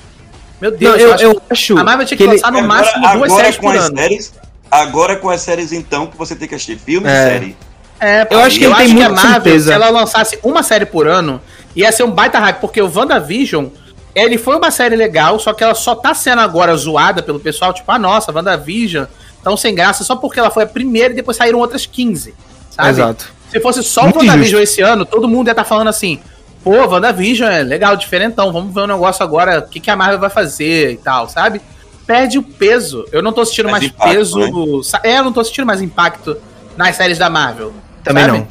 [0.62, 1.74] Meu Deus, Não, eu, acho eu acho.
[1.76, 3.86] que a Marvel tinha que, que ele- lançar no máximo duas séries com por as
[3.86, 3.98] ano.
[3.98, 4.34] séries,
[4.82, 7.12] agora com as séries, então, que você tem que assistir filme É.
[7.12, 7.58] e série.
[8.00, 9.68] É, Eu acho que ele tem que a muita Marvel, certeza.
[9.68, 11.40] se ela lançasse uma série por ano,
[11.76, 13.68] ia ser um baita hype, porque o WandaVision,
[14.14, 17.72] ele foi uma série legal, só que ela só tá sendo agora zoada pelo pessoal,
[17.74, 19.06] tipo, ah, nossa, WandaVision,
[19.44, 22.34] tão sem graça, só porque ela foi a primeira e depois saíram outras 15,
[22.70, 22.90] sabe?
[22.90, 23.32] Exato.
[23.50, 26.20] Se fosse só Muito o WandaVision esse ano, todo mundo ia estar falando assim,
[26.64, 30.20] pô, WandaVision é legal, diferentão, vamos ver um negócio agora, o que, que a Marvel
[30.20, 31.62] vai fazer e tal, sabe?
[32.06, 33.06] Perde o peso.
[33.12, 34.84] Eu não tô assistindo Mais mais, impacto, peso.
[34.84, 36.38] sa- É, eu não tô assistindo mais impacto
[36.76, 37.74] nas séries da Marvel.
[38.04, 38.38] Também sabe?
[38.40, 38.48] não.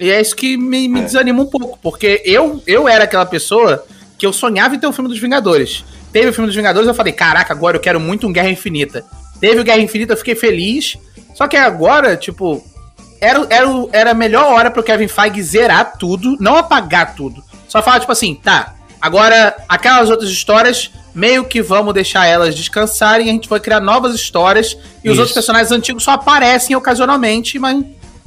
[0.00, 1.02] E é isso que me, me É.
[1.04, 3.84] desanima um pouco, porque eu, eu era aquela pessoa
[4.18, 5.84] que eu sonhava em ter o filme dos Vingadores.
[6.12, 9.04] Teve o filme dos Vingadores, eu falei, caraca, agora eu quero muito um Guerra Infinita.
[9.40, 10.96] Teve o Guerra Infinita, eu fiquei feliz.
[11.34, 12.62] Só que agora, tipo,
[13.20, 17.42] era, era, era a melhor hora pro Kevin Feige zerar tudo, não apagar tudo.
[17.68, 23.30] Só falar, tipo assim, tá, agora aquelas outras histórias, meio que vamos deixar elas descansarem,
[23.30, 25.12] a gente vai criar novas histórias, e Isso.
[25.12, 27.82] os outros personagens antigos só aparecem ocasionalmente, mas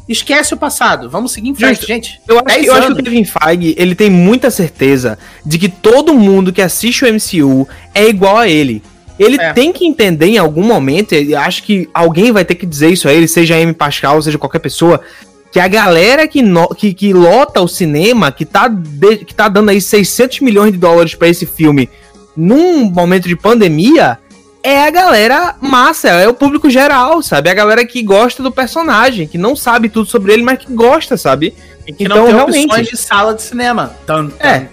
[0.07, 1.07] esquece o passado.
[1.07, 1.85] Vamos seguir em frente, Justo.
[1.85, 2.19] gente.
[2.27, 5.69] Eu, acho que, eu acho que o Kevin Feige, ele tem muita certeza de que
[5.69, 8.81] todo mundo que assiste o MCU é igual a ele.
[9.19, 9.53] Ele é.
[9.53, 13.07] tem que entender em algum momento, e acho que alguém vai ter que dizer isso
[13.07, 14.99] a ele, seja a Amy Pascal, seja qualquer pessoa,
[15.51, 19.47] que a galera que, no, que, que lota o cinema, que tá, de, que tá
[19.47, 21.87] dando aí 600 milhões de dólares para esse filme
[22.35, 24.19] num momento de pandemia,
[24.61, 27.49] é a galera massa, é o público geral, sabe?
[27.49, 30.73] É a galera que gosta do personagem, que não sabe tudo sobre ele, mas que
[30.73, 31.55] gosta, sabe?
[31.87, 33.95] E que então, não tem realmente de sala de cinema.
[34.05, 34.35] Tanto.
[34.39, 34.67] É.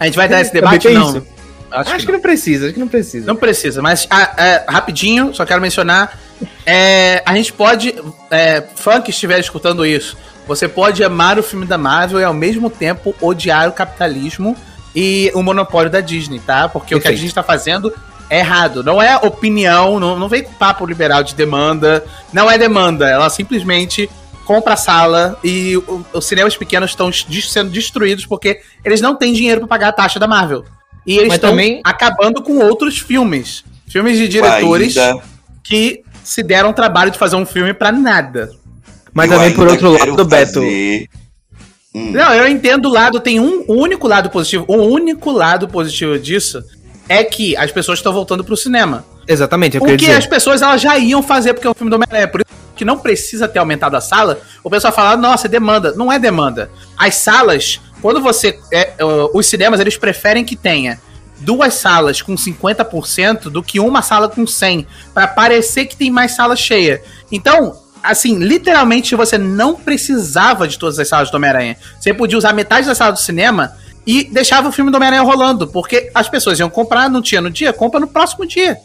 [0.00, 1.10] A gente vai dar esse debate não.
[1.10, 1.26] Isso.
[1.70, 2.20] Acho, acho que, que, não.
[2.20, 3.26] precisa, acho que não precisa.
[3.26, 6.18] Não precisa, mas ah, é, rapidinho, só quero mencionar.
[6.64, 7.94] É, a gente pode.
[8.30, 10.16] É, fã que estiver escutando isso,
[10.46, 14.56] você pode amar o filme da Marvel e ao mesmo tempo odiar o capitalismo
[14.94, 16.68] e o monopólio da Disney, tá?
[16.68, 16.98] Porque Perfeito.
[16.98, 17.92] o que a Disney está fazendo
[18.30, 18.82] é errado.
[18.82, 22.04] Não é opinião, não, não vem com papo liberal de demanda.
[22.32, 24.08] Não é demanda, ela simplesmente
[24.44, 29.34] compra a sala e o, os cinemas pequenos estão sendo destruídos porque eles não têm
[29.34, 30.64] dinheiro para pagar a taxa da Marvel.
[31.06, 31.80] E eles estão também...
[31.84, 33.64] acabando com outros filmes.
[33.86, 35.22] Filmes de diretores ainda...
[35.62, 38.50] que se deram trabalho de fazer um filme para nada.
[39.12, 40.62] Mas eu também, por outro lado, Beto.
[41.98, 42.12] Hum.
[42.12, 44.64] Não, eu entendo o lado, tem um único lado positivo.
[44.68, 46.62] O único lado positivo disso
[47.08, 49.04] é que as pessoas estão voltando pro cinema.
[49.26, 50.12] Exatamente, eu O que dizer.
[50.12, 52.28] as pessoas elas já iam fazer porque é um filme do Homem-Aranha.
[52.28, 54.40] Por isso que não precisa ter aumentado a sala.
[54.62, 55.92] O pessoal fala, nossa, é demanda.
[55.92, 56.70] Não é demanda.
[56.96, 58.58] As salas quando você.
[58.72, 58.92] É,
[59.32, 61.00] os cinemas, eles preferem que tenha
[61.40, 66.32] duas salas com 50% do que uma sala com 100, para parecer que tem mais
[66.32, 67.02] sala cheia.
[67.30, 71.76] Então, assim, literalmente você não precisava de todas as salas do Homem-Aranha.
[71.98, 73.76] Você podia usar metade da sala do cinema
[74.06, 77.50] e deixava o filme do Homem-Aranha rolando, porque as pessoas iam comprar, não tinha no
[77.50, 78.78] dia, compra no próximo dia.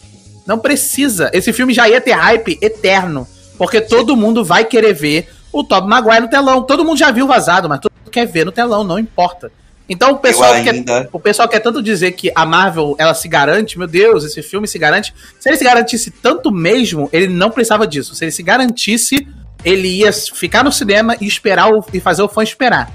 [0.46, 1.30] Não precisa.
[1.34, 3.28] Esse filme já ia ter hype eterno,
[3.58, 6.64] porque todo mundo vai querer ver o Tobey Maguire no telão.
[6.64, 9.52] Todo mundo já viu vazado, mas todo mundo quer ver no telão, não importa.
[9.88, 10.72] Então o pessoal, ainda...
[10.72, 14.42] quer, o pessoal quer tanto dizer que a Marvel ela se garante, meu Deus, esse
[14.42, 15.14] filme se garante.
[15.40, 18.16] Se ele se garantisse tanto mesmo, ele não precisava disso.
[18.16, 19.28] Se ele se garantisse,
[19.64, 22.92] ele ia ficar no cinema e esperar o, e fazer o fã esperar.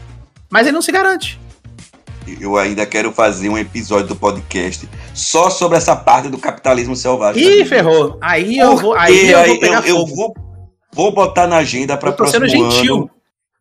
[0.50, 1.38] Mas ele não se garante.
[2.40, 7.42] Eu ainda quero fazer um episódio do podcast só sobre essa parte do capitalismo selvagem.
[7.42, 8.18] Ih, ferrou.
[8.20, 10.34] Aí eu vou, aí eu vou pegar eu, eu vou,
[10.92, 12.96] vou botar na agenda para próximo sendo gentil.
[12.96, 13.17] ano.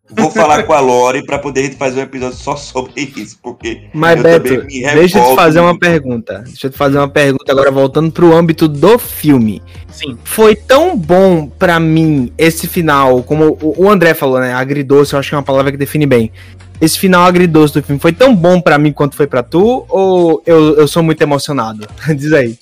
[0.09, 4.21] Vou falar com a Lore para poder fazer um episódio só sobre isso, porque Mas,
[4.21, 6.43] Beto, deixa eu te fazer uma pergunta.
[6.45, 9.61] Deixa eu te fazer uma pergunta agora voltando pro âmbito do filme.
[9.91, 10.17] Sim.
[10.23, 14.53] Foi tão bom para mim esse final, como o André falou, né?
[14.53, 16.31] Agridoce, eu acho que é uma palavra que define bem.
[16.79, 20.43] Esse final agridoce do filme foi tão bom para mim quanto foi para tu, ou
[20.45, 21.87] eu, eu sou muito emocionado?
[22.15, 22.57] Diz aí.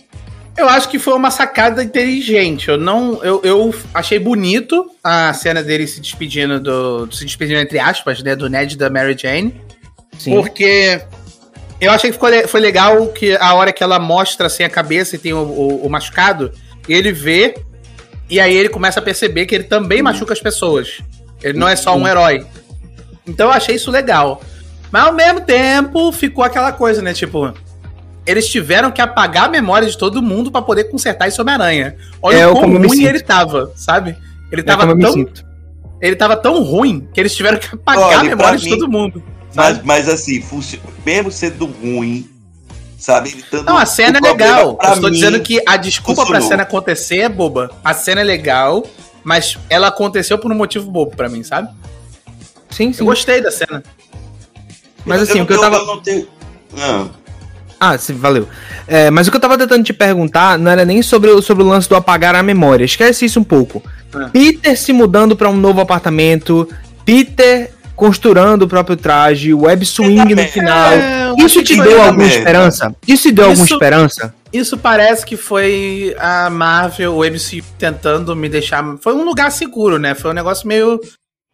[0.57, 2.69] Eu acho que foi uma sacada inteligente.
[2.69, 3.22] Eu não.
[3.23, 7.11] Eu, eu achei bonito a cena dele se despedindo do.
[7.11, 8.36] Se despedindo, entre aspas, né?
[8.36, 9.53] Do Ned da Mary Jane.
[10.18, 10.32] Sim.
[10.32, 11.02] Porque
[11.80, 15.15] eu achei que ficou, foi legal que a hora que ela mostra assim a cabeça
[15.15, 16.52] e tem o, o, o machucado,
[16.88, 17.56] ele vê,
[18.30, 20.06] e aí ele começa a perceber que ele também uhum.
[20.06, 21.02] machuca as pessoas.
[21.44, 22.07] Ele não é só um uhum.
[22.07, 22.45] herói.
[23.27, 24.41] Então eu achei isso legal.
[24.90, 27.14] Mas ao mesmo tempo ficou aquela coisa, né?
[27.14, 27.53] Tipo,
[28.26, 31.95] eles tiveram que apagar a memória de todo mundo para poder consertar esse Homem-Aranha.
[32.22, 34.18] Olha é, como ruim ele tava, sabe?
[34.52, 35.27] Ele tava é tão.
[36.02, 39.23] Ele tava tão ruim que eles tiveram que apagar Olha, a memória de todo mundo.
[39.53, 40.43] Mas, mas assim,
[41.06, 42.30] mesmo sendo ruim,
[42.97, 43.43] sabe?
[43.65, 44.77] Não, a cena é legal.
[44.81, 46.41] Eu estou dizendo que a desculpa funcionou.
[46.41, 47.72] pra cena acontecer é boba.
[47.84, 48.85] A cena é legal,
[49.23, 51.69] mas ela aconteceu por um motivo bobo para mim, sabe?
[52.69, 52.99] Sim, sim.
[52.99, 53.81] Eu gostei da cena.
[55.06, 55.77] Mas assim, eu, o que eu, eu tava.
[55.77, 56.27] Eu não tenho...
[56.76, 57.24] Não.
[57.80, 58.47] Ah, sim, valeu.
[58.88, 61.64] É, mas o que eu tava tentando te perguntar não era nem sobre, o, sobre
[61.64, 62.85] o lance do apagar a memória.
[62.85, 63.84] Esquece isso um pouco.
[64.15, 64.30] É.
[64.30, 66.68] Peter se mudando para um novo apartamento,
[67.03, 70.91] Peter costurando o próprio traje, web swing no final.
[70.91, 72.95] É, isso te deu alguma esperança?
[73.07, 74.35] Isso te deu isso, alguma esperança?
[74.52, 78.84] Isso parece que foi a Marvel, o MCU tentando me deixar.
[79.02, 80.14] Foi um lugar seguro, né?
[80.14, 80.99] Foi um negócio meio.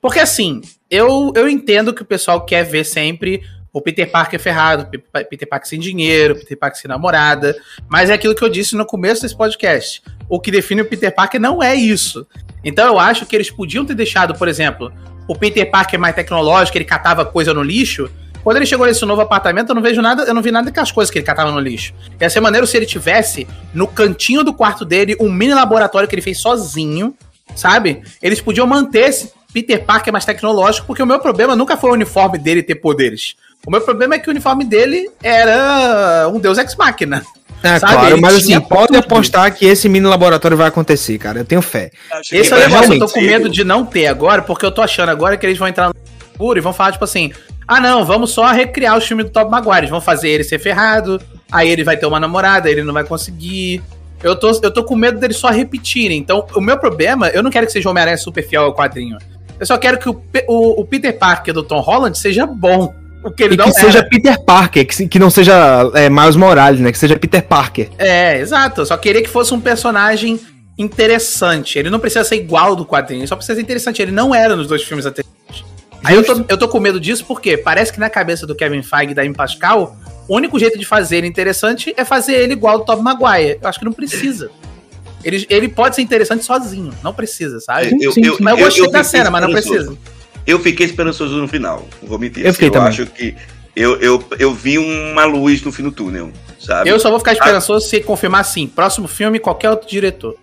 [0.02, 3.42] Porque assim, eu, eu entendo que o pessoal quer ver sempre
[3.74, 4.90] o Peter Parker ferrado,
[5.30, 7.56] Peter Parker sem dinheiro, Peter Parker sem namorada.
[7.88, 10.02] Mas é aquilo que eu disse no começo desse podcast.
[10.28, 12.28] O que define o Peter Parker não é isso.
[12.64, 14.92] Então eu acho que eles podiam ter deixado, por exemplo,
[15.28, 18.10] o Peter Parker mais tecnológico, ele catava coisa no lixo,
[18.44, 20.80] Quando ele chegou nesse novo apartamento, eu não vejo nada, eu não vi nada com
[20.80, 21.94] as coisas que ele catava no lixo.
[22.20, 26.16] Ia ser maneiro se ele tivesse no cantinho do quarto dele um mini laboratório que
[26.16, 27.16] ele fez sozinho,
[27.56, 28.02] sabe?
[28.22, 31.94] Eles podiam manter esse Peter Parker mais tecnológico, porque o meu problema nunca foi o
[31.94, 33.36] uniforme dele ter poderes.
[33.66, 37.24] O meu problema é que o uniforme dele era um Deus Ex Machina.
[37.64, 37.94] É, sabe?
[37.94, 38.98] claro, Ele mas assim, pode tudo.
[38.98, 41.40] apostar que esse mini laboratório vai acontecer, cara.
[41.40, 41.92] Eu tenho fé.
[42.32, 44.82] Esse é o negócio, eu tô com medo de não ter agora, porque eu tô
[44.82, 45.96] achando agora que eles vão entrar no
[46.32, 47.32] escuro e vão falar, tipo assim,
[47.68, 49.82] ah não, vamos só recriar o filme do Top Maguire.
[49.82, 51.22] Eles vão fazer ele ser ferrado,
[51.52, 53.84] aí ele vai ter uma namorada, ele não vai conseguir.
[54.24, 56.18] Eu tô, eu tô com medo deles só repetirem.
[56.18, 59.18] Então, o meu problema, eu não quero que seja o Homem-Aranha super fiel ao quadrinho.
[59.60, 62.92] Eu só quero que o, o, o Peter Parker do Tom Holland seja bom.
[63.22, 63.72] Porque ele e que era.
[63.72, 66.92] seja Peter Parker, que, que não seja é, Miles Morales, né?
[66.92, 67.90] Que seja Peter Parker.
[67.98, 68.82] É, exato.
[68.82, 70.40] Eu só queria que fosse um personagem
[70.78, 71.78] interessante.
[71.78, 74.02] Ele não precisa ser igual do quadrinho, ele só precisa ser interessante.
[74.02, 75.32] Ele não era nos dois filmes anteriores.
[76.04, 78.82] Aí eu tô, eu tô com medo disso porque parece que na cabeça do Kevin
[78.82, 79.36] Feige e da M.
[79.36, 79.96] Pascal,
[80.28, 83.60] o único jeito de fazer ele interessante é fazer ele igual do Tobey Maguire.
[83.62, 84.50] Eu acho que não precisa.
[85.24, 87.96] Ele, ele pode ser interessante sozinho, não precisa, sabe?
[88.02, 89.96] Eu, eu, mas eu gostei eu, da cena, mas não precisa.
[90.46, 92.46] Eu fiquei esperançoso no final, vou mentir.
[92.46, 92.90] Eu, fiquei eu também.
[92.90, 93.36] acho que
[93.76, 96.90] eu, eu, eu vi uma luz no fim do túnel, sabe?
[96.90, 97.90] Eu só vou ficar esperançoso ah.
[97.90, 98.68] se confirmar assim.
[98.68, 100.36] Próximo filme, qualquer outro diretor.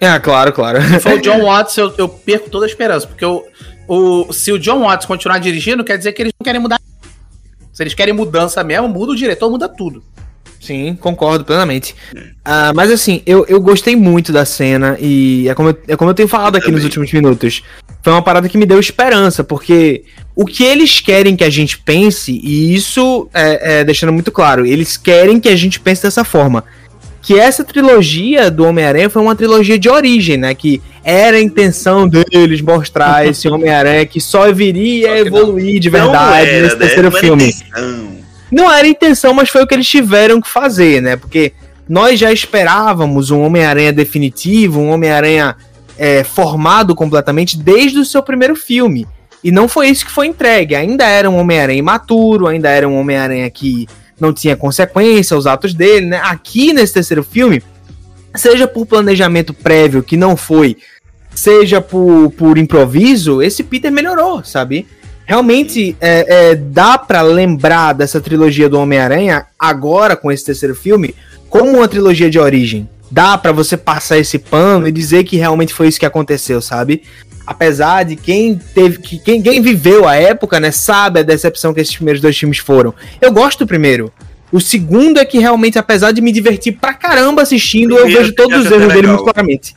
[0.00, 0.80] É, claro, claro.
[0.82, 3.46] Se for o John Watts, eu, eu perco toda a esperança, porque eu,
[3.86, 6.80] o, se o John Watts continuar dirigindo, quer dizer que eles não querem mudar.
[7.72, 10.02] Se eles querem mudança mesmo, muda o diretor, muda tudo.
[10.62, 11.92] Sim, concordo plenamente.
[12.14, 16.08] Uh, mas assim, eu, eu gostei muito da cena e é como eu, é como
[16.08, 17.64] eu tenho falado aqui nos últimos minutos.
[18.00, 20.04] Foi uma parada que me deu esperança, porque
[20.36, 24.64] o que eles querem que a gente pense, e isso é, é deixando muito claro,
[24.64, 26.62] eles querem que a gente pense dessa forma.
[27.20, 30.54] Que essa trilogia do Homem-Aranha foi uma trilogia de origem, né?
[30.54, 35.90] Que era a intenção deles mostrar esse Homem-Aranha que só viria a evoluir não, de
[35.90, 36.86] verdade era, nesse né?
[36.86, 37.52] terceiro filme.
[38.52, 41.16] Não era intenção, mas foi o que eles tiveram que fazer, né?
[41.16, 41.54] Porque
[41.88, 45.56] nós já esperávamos um Homem-Aranha definitivo, um Homem-Aranha
[45.96, 49.08] é, formado completamente desde o seu primeiro filme.
[49.42, 50.74] E não foi isso que foi entregue.
[50.74, 53.88] Ainda era um Homem-Aranha imaturo, ainda era um Homem-Aranha que
[54.20, 56.20] não tinha consequência aos atos dele, né?
[56.22, 57.62] Aqui nesse terceiro filme,
[58.34, 60.76] seja por planejamento prévio que não foi,
[61.34, 64.86] seja por, por improviso, esse Peter melhorou, sabe?
[65.32, 71.14] Realmente é, é, dá para lembrar dessa trilogia do Homem-Aranha agora com esse terceiro filme
[71.48, 72.86] como uma trilogia de origem.
[73.10, 77.04] Dá para você passar esse pano e dizer que realmente foi isso que aconteceu, sabe?
[77.46, 81.80] Apesar de quem teve, que quem, quem viveu a época, né, sabe a decepção que
[81.80, 82.94] esses primeiros dois filmes foram.
[83.18, 84.12] Eu gosto do primeiro.
[84.52, 88.66] O segundo é que realmente, apesar de me divertir pra caramba assistindo, eu vejo todos
[88.66, 89.74] os erros dele muito claramente.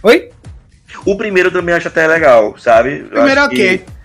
[0.00, 0.30] Oi?
[1.04, 3.02] O primeiro também acho até legal, sabe?
[3.02, 3.78] O primeiro é ok.
[3.78, 3.99] Que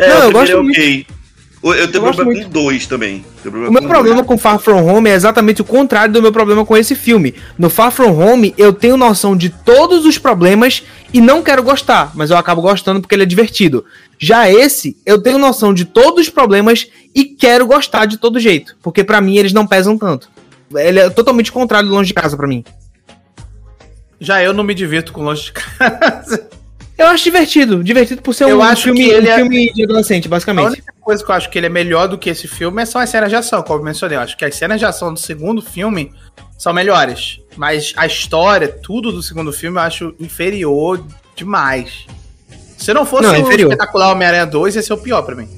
[0.00, 0.94] é, não, eu gosto é okay.
[0.94, 1.20] muito.
[1.62, 3.22] Eu tenho eu problema com dois também.
[3.42, 4.26] Problema o meu problema dois.
[4.26, 7.34] com Far From Home é exatamente o contrário do meu problema com esse filme.
[7.58, 10.82] No Far From Home, eu tenho noção de todos os problemas
[11.12, 13.84] e não quero gostar, mas eu acabo gostando porque ele é divertido.
[14.18, 18.76] Já esse, eu tenho noção de todos os problemas e quero gostar de todo jeito,
[18.82, 20.30] porque para mim eles não pesam tanto.
[20.74, 22.64] Ele é totalmente contrário do longe de casa para mim.
[24.18, 26.48] Já eu não me divirto com longe de casa.
[27.00, 27.82] Eu acho divertido.
[27.82, 29.36] Divertido por ser eu um acho filme, que ele um é...
[29.36, 30.66] filme de adolescente, basicamente.
[30.66, 33.00] A única coisa que eu acho que ele é melhor do que esse filme são
[33.00, 34.18] as cenas de ação, como eu mencionei.
[34.18, 36.12] Eu acho que as cenas de ação do segundo filme
[36.58, 37.40] são melhores.
[37.56, 41.02] Mas a história, tudo do segundo filme, eu acho inferior
[41.34, 42.06] demais.
[42.76, 43.72] Se não fosse não, o inferior.
[43.72, 45.48] espetacular Homem-Aranha 2, ia ser o pior pra mim.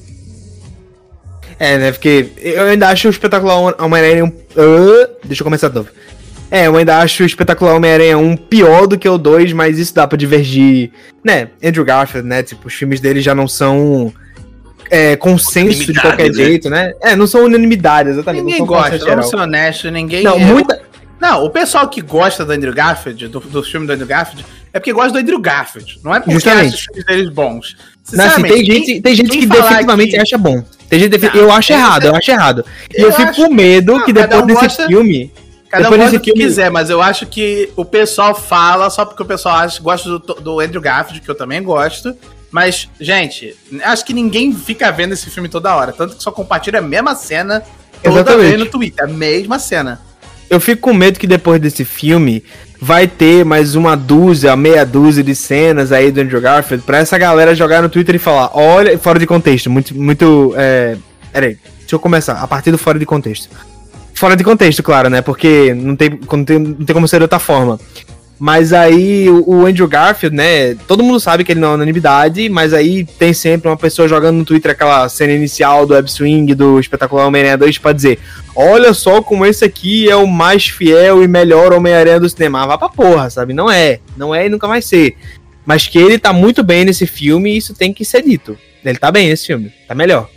[1.59, 1.91] É, né?
[1.91, 4.29] Porque eu ainda acho o espetacular Homem-Aranha um.
[4.29, 5.89] Uh, deixa eu começar de novo.
[6.53, 9.95] É, eu ainda acho o espetacular Homem-Aranha 1 pior do que o 2, mas isso
[9.95, 10.91] dá pra divergir.
[11.25, 12.43] Né, Andrew Garfield, né?
[12.43, 14.13] Tipo, os filmes dele já não são
[14.91, 16.35] é, consenso de qualquer né?
[16.35, 16.93] jeito, né?
[17.01, 18.45] É, não são unanimidade, exatamente.
[18.45, 20.23] Ninguém gosta, vamos ser honesto, ninguém.
[20.23, 20.45] Não, é...
[20.45, 20.83] muita.
[21.19, 24.79] Não, o pessoal que gosta do Andrew Garfield, do, do filme do Andrew Garfield, é
[24.79, 26.01] porque gosta do Andrew Garfield.
[26.05, 26.67] Não é porque Justamente.
[26.67, 27.77] acha os filmes deles bons.
[28.13, 30.21] Não, assim, tem gente, tem gente que definitivamente que...
[30.21, 30.63] acha bom.
[30.91, 32.65] Tem gente não, eu acho errado, eu acho errado.
[32.95, 34.87] E eu, eu fico com medo não, que depois um desse gosta...
[34.87, 35.33] filme
[35.73, 39.25] Cada um gosta que quiser, mas eu acho que o pessoal fala só porque o
[39.25, 42.15] pessoal acha, gosta do, do Andrew Garfield, que eu também gosto.
[42.51, 45.91] Mas, gente, acho que ninguém fica vendo esse filme toda hora.
[45.91, 47.63] Tanto que só compartilha a mesma cena
[48.03, 48.49] toda Exatamente.
[48.49, 49.03] vez no Twitter.
[49.03, 49.99] A mesma cena.
[50.51, 52.45] Eu fico com medo que depois desse filme
[52.79, 57.17] vai ter mais uma dúzia, meia dúzia de cenas aí do Andrew Garfield pra essa
[57.17, 60.99] galera jogar no Twitter e falar, olha, fora de contexto, muito, muito, é...
[61.33, 63.49] Peraí, deixa eu começar, a partir do fora de contexto.
[64.15, 65.21] Fora de contexto, claro, né?
[65.23, 67.79] Porque não tem, não tem, não tem como ser de outra forma.
[68.45, 70.75] Mas aí o, Andrew Garfield, né?
[70.89, 74.39] Todo mundo sabe que ele não é unanimidade, mas aí tem sempre uma pessoa jogando
[74.39, 78.19] no Twitter aquela cena inicial do Web Swing, do espetacular Homem-Aranha 2, pra dizer:
[78.57, 82.67] Olha só como esse aqui é o mais fiel e melhor Homem-Aranha do cinema.
[82.67, 83.53] Vá pra porra, sabe?
[83.55, 84.01] Não é.
[84.17, 85.17] Não é e nunca vai ser.
[85.65, 88.59] Mas que ele tá muito bem nesse filme, isso tem que ser dito.
[88.85, 90.29] Ele tá bem nesse filme, tá melhor.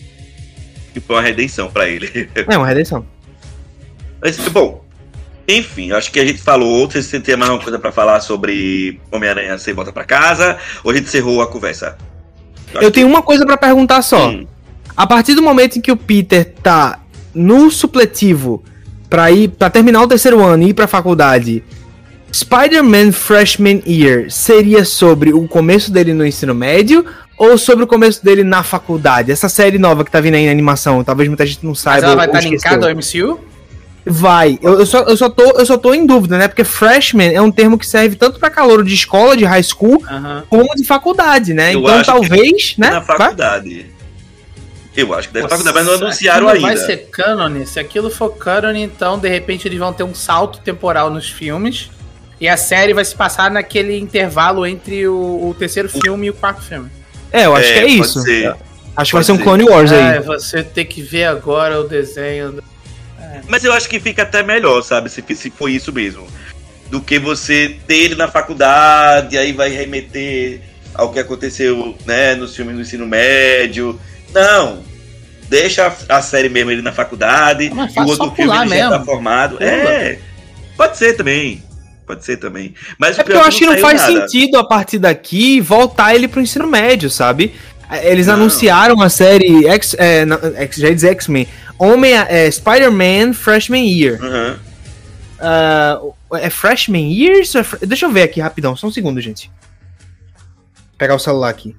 [0.96, 2.30] E foi uma redenção para ele.
[2.36, 3.04] É uma redenção.
[4.22, 4.84] Mas, bom,
[5.48, 6.90] enfim, acho que a gente falou.
[6.90, 10.58] Vocês tem mais uma coisa para falar sobre Homem-Aranha sem volta para casa?
[10.84, 11.98] Ou a gente encerrou a conversa?
[12.74, 13.14] Eu, Eu tenho que...
[13.14, 14.30] uma coisa para perguntar só.
[14.30, 14.48] Hum.
[14.98, 17.00] A partir do momento em que o Peter tá
[17.34, 18.64] no supletivo
[19.10, 21.64] para ir para terminar o terceiro ano e ir para faculdade,
[22.34, 27.06] Spider-Man Freshman Year seria sobre o começo dele no ensino médio
[27.38, 29.32] ou sobre o começo dele na faculdade?
[29.32, 32.02] Essa série nova que tá vindo aí na animação, talvez muita gente não saiba.
[32.02, 33.40] Mas ela vai estar tá linkada ao MCU?
[34.06, 34.60] Vai.
[34.62, 36.48] Eu, eu, só, eu, só tô, eu só tô em dúvida, né?
[36.48, 40.04] Porque freshman é um termo que serve tanto para calor de escola, de high school,
[40.50, 41.74] como de faculdade, né?
[41.74, 42.92] Eu então talvez, né?
[42.92, 43.78] Na faculdade.
[43.78, 43.96] Vai?
[44.96, 46.62] Eu acho que deve estar faculdade, mas não anunciaram ainda.
[46.62, 47.66] Vai ser canon.
[47.66, 51.90] Se aquilo for canon, então de repente eles vão ter um salto temporal nos filmes.
[52.40, 56.34] E a série vai se passar naquele intervalo entre o, o terceiro filme e o
[56.34, 56.90] quarto filme.
[57.32, 58.20] É, eu acho é, que é isso.
[58.96, 60.18] Acho que vai ser um Clone Wars aí.
[60.18, 62.54] É, você tem que ver agora o desenho.
[62.54, 62.64] Do...
[63.48, 65.10] Mas eu acho que fica até melhor, sabe?
[65.10, 66.28] Se, se for isso mesmo.
[66.90, 70.62] Do que você ter ele na faculdade, aí vai remeter
[70.94, 74.00] ao que aconteceu né, nos filmes do ensino médio.
[74.34, 74.84] Não.
[75.50, 77.66] Deixa a, a série mesmo ele na faculdade.
[77.66, 79.58] e o outro filme ele já tá formado.
[79.58, 79.70] Pula.
[79.70, 80.20] É.
[80.76, 81.64] Pode ser também.
[82.06, 82.74] Pode ser também.
[83.00, 84.28] Mas é porque eu acho que não faz nada.
[84.28, 87.56] sentido a partir daqui voltar ele pro ensino médio, sabe?
[88.04, 88.36] Eles não.
[88.36, 90.26] anunciaram a série X, é,
[90.64, 91.48] X já diz X-Men,
[91.78, 94.20] Homem, é, Spider-Man Freshman Year.
[94.22, 94.56] Uhum.
[95.36, 97.54] Uh, é Freshman Years?
[97.56, 99.52] É Deixa eu ver aqui rapidão, só um segundo, gente.
[100.76, 101.76] Vou pegar o celular aqui.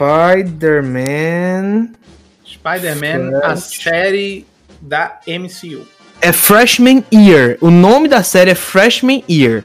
[0.00, 1.90] Spider-Man.
[2.46, 4.46] Spider-Man, a série
[4.80, 5.86] da MCU.
[6.22, 7.56] É Freshman Year.
[7.60, 9.64] O nome da série é Freshman Year.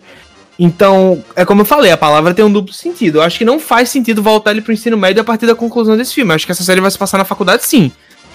[0.58, 3.18] Então, é como eu falei, a palavra tem um duplo sentido.
[3.18, 5.98] Eu acho que não faz sentido voltar ele pro ensino médio a partir da conclusão
[5.98, 6.32] desse filme.
[6.32, 7.92] Eu acho que essa série vai se passar na faculdade, sim.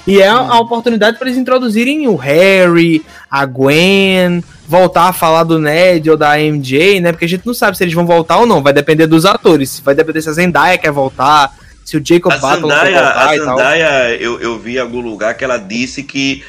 [0.06, 5.44] E é a, a oportunidade para eles introduzirem o Harry, a Gwen, voltar a falar
[5.44, 7.12] do Ned ou da MJ, né?
[7.12, 8.62] Porque a gente não sabe se eles vão voltar ou não.
[8.62, 9.80] Vai depender dos atores.
[9.80, 14.16] Vai depender se a Zendaya quer voltar, se o Jacob Battle quer voltar a Zendaya,
[14.16, 16.42] eu, eu vi em algum lugar que ela disse que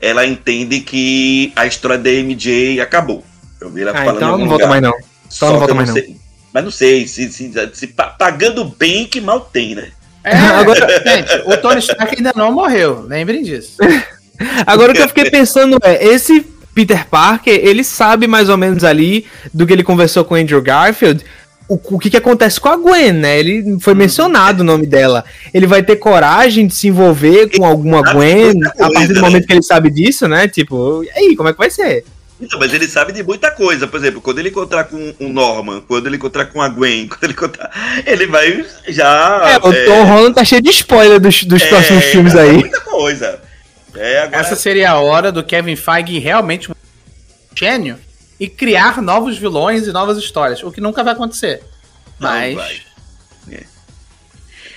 [0.00, 3.24] ela entende que a história da MJ acabou.
[3.60, 4.92] Eu vi ela ah, falando então não volta mais não.
[5.34, 5.94] Então não volta mais não.
[5.94, 6.16] Sei,
[6.52, 9.88] mas não sei, se, se, se, pagando bem que mal tem, né?
[10.24, 13.76] É, agora, gente, o Tony Stark ainda não morreu, lembrem disso.
[14.64, 18.84] Agora o que eu fiquei pensando é, esse Peter Parker, ele sabe mais ou menos
[18.84, 21.24] ali do que ele conversou com o Andrew Garfield,
[21.68, 23.38] o, o que, que acontece com a Gwen, né?
[23.38, 25.24] Ele foi mencionado o nome dela.
[25.52, 29.52] Ele vai ter coragem de se envolver com alguma Gwen a partir do momento que
[29.52, 30.46] ele sabe disso, né?
[30.46, 32.04] Tipo, e aí, como é que vai ser?
[32.40, 33.86] Então, mas ele sabe de muita coisa.
[33.86, 37.24] Por exemplo, quando ele encontrar com o Norman, quando ele encontrar com a Gwen, quando
[37.24, 37.70] ele encontrar.
[38.06, 39.50] Ele vai já.
[39.50, 39.84] É, o é...
[39.84, 42.58] Tom Holland tá cheio de spoiler dos, dos é, próximos filmes aí.
[42.58, 43.40] Muita coisa.
[43.94, 44.40] É, agora...
[44.40, 46.74] Essa seria a hora do Kevin Feige realmente um
[47.56, 47.98] gênio
[48.38, 51.62] e criar novos vilões e novas histórias, o que nunca vai acontecer.
[52.18, 52.54] Mas.
[52.54, 52.82] Vai.
[53.50, 53.64] É.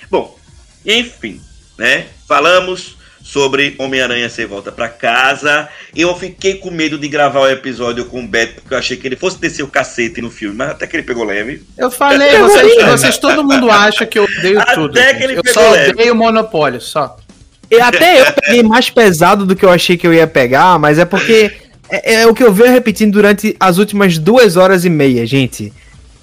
[0.10, 0.38] Bom,
[0.86, 1.40] enfim,
[1.78, 2.08] né?
[2.28, 5.68] Falamos sobre Homem-Aranha sem volta para casa.
[5.96, 9.08] Eu fiquei com medo de gravar o episódio com o Beto, porque eu achei que
[9.08, 11.64] ele fosse descer o cacete no filme, mas até que ele pegou leve.
[11.78, 15.00] Eu falei, vocês, vocês todo mundo acha que eu odeio até tudo.
[15.00, 15.92] Até que ele eu pegou só leve.
[15.92, 17.18] odeio o Monopólio, só.
[17.70, 21.00] E até eu peguei mais pesado do que eu achei que eu ia pegar, mas
[21.00, 21.54] é porque
[21.90, 25.72] é, é o que eu venho repetindo durante as últimas duas horas e meia, gente.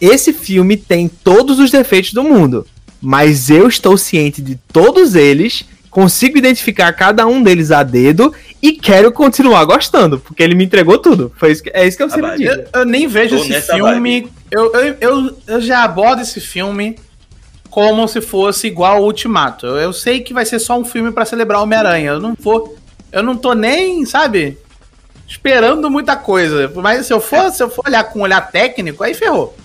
[0.01, 2.67] Esse filme tem todos os defeitos do mundo,
[3.01, 8.73] mas eu estou ciente de todos eles consigo identificar cada um deles a dedo e
[8.73, 11.33] quero continuar gostando, porque ele me entregou tudo.
[11.37, 12.51] Foi isso que, é isso que eu sempre digo.
[12.51, 14.31] Eu, eu, nem vejo Tô esse filme.
[14.51, 16.99] Eu, eu, eu, eu, já abordo esse filme
[17.71, 19.67] como se fosse igual ao Ultimato.
[19.67, 22.13] Eu, eu sei que vai ser só um filme para celebrar Homem-Aranha.
[22.13, 22.77] Eu não vou.
[23.13, 24.59] Eu não tô nem, sabe?
[25.27, 26.71] Esperando muita coisa.
[26.77, 29.57] Mas se eu for, se eu for olhar com um olhar técnico, aí ferrou.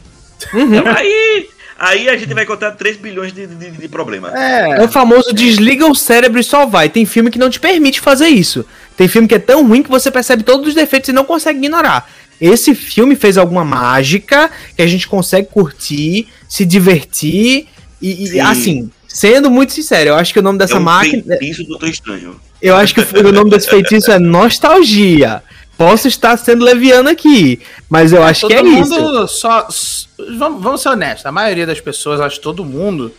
[0.53, 0.83] Uhum.
[0.85, 4.33] aí Aí a gente vai encontrar 3 bilhões de, de, de problemas.
[4.33, 4.79] É.
[4.79, 6.89] é o famoso desliga o cérebro e só vai.
[6.89, 8.65] Tem filme que não te permite fazer isso.
[8.95, 11.59] Tem filme que é tão ruim que você percebe todos os defeitos e não consegue
[11.59, 12.09] ignorar.
[12.39, 17.67] Esse filme fez alguma mágica que a gente consegue curtir, se divertir
[18.01, 21.37] e, e assim, sendo muito sincero, eu acho que o nome dessa é um máquina.
[21.37, 22.35] Feitiço do Estranho.
[22.61, 25.41] Eu acho que o nome desse feitiço é nostalgia.
[25.77, 27.59] Posso estar sendo leviano aqui,
[27.89, 29.27] mas eu é, acho que é isso.
[29.27, 29.67] Só,
[30.37, 33.11] vamos, vamos ser honestos, a maioria das pessoas, acho que todo mundo,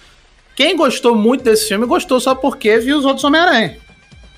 [0.55, 3.79] quem gostou muito desse filme gostou só porque viu os outros Homem-Aranha.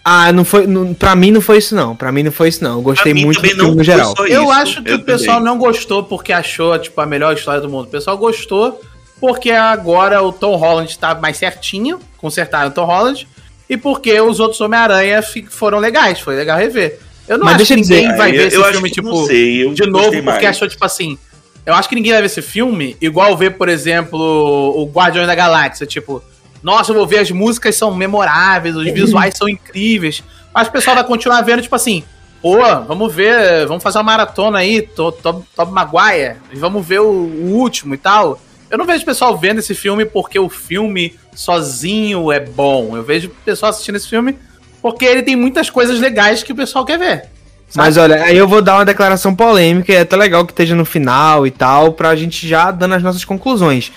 [0.09, 0.69] Ah, não foi.
[0.69, 1.97] Não, pra mim não foi isso, não.
[1.97, 2.75] Pra mim não foi isso, não.
[2.75, 4.15] Eu gostei muito do filme no geral.
[4.29, 4.53] Eu isso.
[4.53, 5.53] acho que eu o pessoal também.
[5.53, 7.87] não gostou porque achou, tipo, a melhor história do mundo.
[7.87, 8.81] O pessoal gostou
[9.21, 11.99] porque agora o Tom Holland tá mais certinho.
[12.19, 13.27] Consertaram o Tom Holland.
[13.69, 15.21] E porque os outros Homem-Aranha
[15.51, 16.21] foram legais.
[16.21, 17.01] Foi legal rever.
[17.29, 19.73] Eu não Mas acho que ninguém dizer, vai ver eu, esse eu filme, tipo, sei,
[19.73, 20.45] de novo, porque mais.
[20.45, 21.19] achou, tipo assim.
[21.65, 25.35] Eu acho que ninguém vai ver esse filme igual ver, por exemplo, o Guardiões da
[25.35, 25.85] Galáxia.
[25.85, 26.23] Tipo,
[26.63, 30.23] nossa, eu vou ver as músicas são memoráveis, os visuais são incríveis.
[30.55, 32.05] Mas o pessoal vai continuar vendo, tipo assim,
[32.41, 37.53] pô, vamos ver, vamos fazer uma maratona aí, Tom Maguire, e vamos ver o, o,
[37.57, 38.41] último e tal.
[38.71, 42.97] Eu não vejo o pessoal vendo esse filme porque o filme sozinho é bom.
[42.97, 44.39] Eu vejo o pessoal assistindo esse filme
[44.83, 47.23] porque ele tem muitas coisas legais que o pessoal quer ver.
[47.69, 47.87] Sabe?
[47.87, 50.75] Mas olha, aí eu vou dar uma declaração polêmica, e é até legal que esteja
[50.75, 53.93] no final e tal, pra gente já dando as nossas conclusões.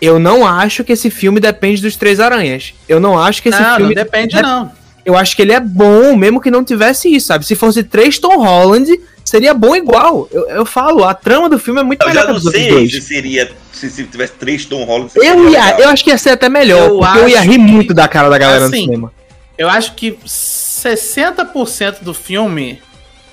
[0.00, 2.74] Eu não acho que esse filme depende dos Três Aranhas.
[2.88, 3.94] Eu não acho que esse não, filme.
[3.94, 4.70] Não depende, não.
[5.04, 7.44] Eu acho que ele é bom, mesmo que não tivesse isso, sabe?
[7.44, 8.90] Se fosse três Tom Holland,
[9.24, 10.28] seria bom igual.
[10.32, 12.22] Eu, eu falo, a trama do filme é muito eu melhor.
[12.22, 13.50] Eu já não sei se seria.
[13.72, 15.10] Se, se, tivesse três Tom Holland.
[15.14, 17.92] Eu, ia, eu acho que ia ser até melhor, eu porque eu ia rir muito
[17.92, 19.12] da cara da galera assim, no cinema.
[19.56, 22.82] Eu acho que 60% do filme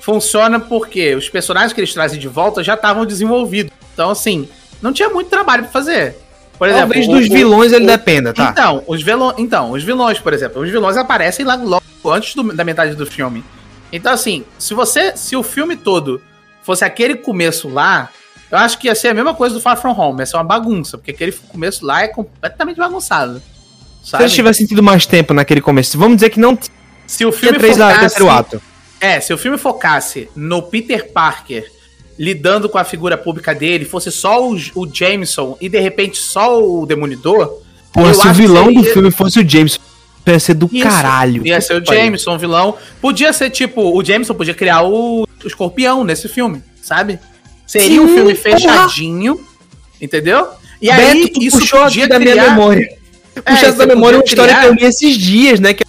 [0.00, 3.72] funciona porque os personagens que eles trazem de volta já estavam desenvolvidos.
[3.92, 4.48] Então, assim,
[4.80, 6.16] não tinha muito trabalho pra fazer.
[6.58, 8.50] Por exemplo, Talvez dos o, vilões o, ele o, dependa, tá?
[8.50, 12.52] Então os, vilões, então, os vilões, por exemplo, os vilões aparecem lá logo antes do,
[12.54, 13.44] da metade do filme.
[13.92, 15.16] Então, assim, se você.
[15.16, 16.22] Se o filme todo
[16.62, 18.10] fosse aquele começo lá,
[18.50, 20.20] eu acho que ia ser a mesma coisa do Far From Home.
[20.20, 23.42] Ia ser uma bagunça, porque aquele começo lá é completamente bagunçado.
[24.02, 24.22] Sabe?
[24.22, 26.58] Se eles tivessem sentido mais tempo naquele começo, vamos dizer que não.
[27.06, 28.62] Se o filme três focasse, terceiro ato.
[29.00, 31.70] É, se o filme focasse no Peter Parker
[32.18, 36.62] lidando com a figura pública dele, fosse só o, o Jameson e de repente só
[36.62, 37.60] o Demolidor.
[37.92, 38.80] Pô, se o vilão seria...
[38.80, 39.78] do filme fosse o Jameson,
[40.26, 41.46] ia ser do Isso, caralho.
[41.46, 42.76] Ia ser o Jameson, o vilão.
[43.00, 47.18] Podia ser tipo, o Jameson podia criar o, o escorpião nesse filme, sabe?
[47.66, 49.48] Seria Sim, um filme fechadinho, porra.
[50.00, 50.48] entendeu?
[50.80, 52.34] E Beto, aí, isso podia da criar...
[52.34, 53.01] minha memória.
[53.40, 54.62] Puxando é, da memória uma história criar...
[54.62, 55.74] que eu li esses dias, né?
[55.74, 55.84] Que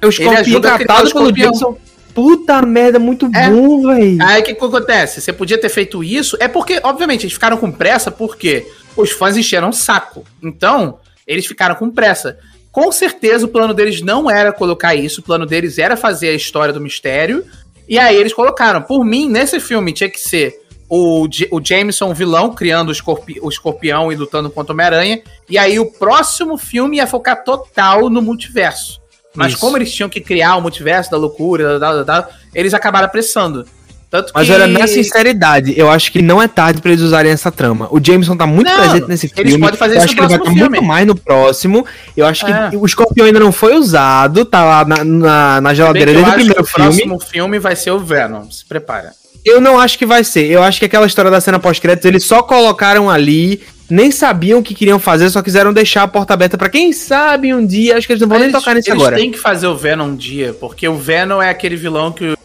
[0.00, 1.76] é o escorpião tratado pelo Jameson
[2.14, 3.48] Puta merda, muito é.
[3.48, 4.18] bom, velho.
[4.22, 5.20] Aí o que, que acontece?
[5.20, 6.36] Você podia ter feito isso.
[6.40, 8.66] É porque, obviamente, eles ficaram com pressa porque
[8.96, 10.24] os fãs encheram o saco.
[10.42, 12.38] Então, eles ficaram com pressa.
[12.72, 16.34] Com certeza o plano deles não era colocar isso, o plano deles era fazer a
[16.34, 17.44] história do mistério.
[17.88, 18.82] E aí eles colocaram.
[18.82, 20.60] Por mim, nesse filme tinha que ser
[20.90, 25.22] o, o Jameson vilão, criando o, escorpi o escorpião e lutando contra o Homem-Aranha.
[25.48, 29.00] E aí o próximo filme ia focar total no multiverso.
[29.32, 29.60] Mas Isso.
[29.60, 33.64] como eles tinham que criar o multiverso da loucura, da, da, da, eles acabaram apressando.
[34.10, 34.52] Tanto Mas que...
[34.52, 37.86] olha, na sinceridade, eu acho que não é tarde para eles usarem essa trama.
[37.92, 39.52] O Jameson tá muito não, presente nesse filme.
[39.52, 41.86] Eles podem fazer eu isso acho que ele vai estar muito mais no próximo.
[42.16, 42.70] Eu acho é.
[42.70, 46.34] que o escorpião ainda não foi usado, tá lá na, na, na geladeira desde o
[46.34, 46.88] primeiro filme.
[46.88, 49.12] O próximo filme vai ser o Venom, se prepara.
[49.44, 50.50] Eu não acho que vai ser.
[50.50, 54.62] Eu acho que aquela história da cena pós-créditos, eles só colocaram ali nem sabiam o
[54.62, 57.96] que queriam fazer, só quiseram deixar a porta aberta para quem sabe um dia.
[57.96, 59.16] Acho que eles não vão Mas nem eles, tocar nisso eles agora.
[59.16, 62.36] Eles têm que fazer o Venom um dia, porque o Venom é aquele vilão que.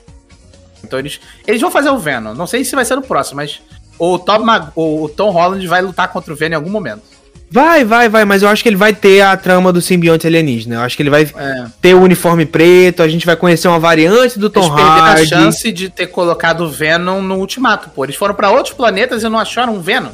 [0.84, 1.20] Então eles.
[1.46, 2.34] Eles vão fazer o Venom.
[2.34, 3.62] Não sei se vai ser no próximo, mas
[4.00, 4.72] o Tom, Mag...
[4.76, 7.04] o Tom Holland vai lutar contra o Venom em algum momento.
[7.50, 10.76] Vai, vai, vai, mas eu acho que ele vai ter a trama do simbionte alienígena.
[10.76, 11.66] Eu acho que ele vai é.
[11.82, 15.34] ter o uniforme preto, a gente vai conhecer uma variante do Tom Hardy.
[15.34, 18.04] a chance de ter colocado o Venom no Ultimato, pô.
[18.04, 20.12] Eles foram para outros planetas e não acharam um Venom.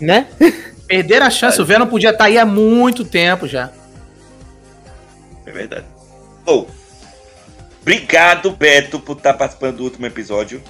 [0.00, 0.28] Né?
[0.86, 1.62] Perderam a chance, é.
[1.62, 3.70] o Venom podia estar tá aí há muito tempo já.
[5.44, 5.84] É verdade.
[6.44, 6.66] Bom,
[7.82, 10.62] obrigado, Beto, por estar tá participando do último episódio.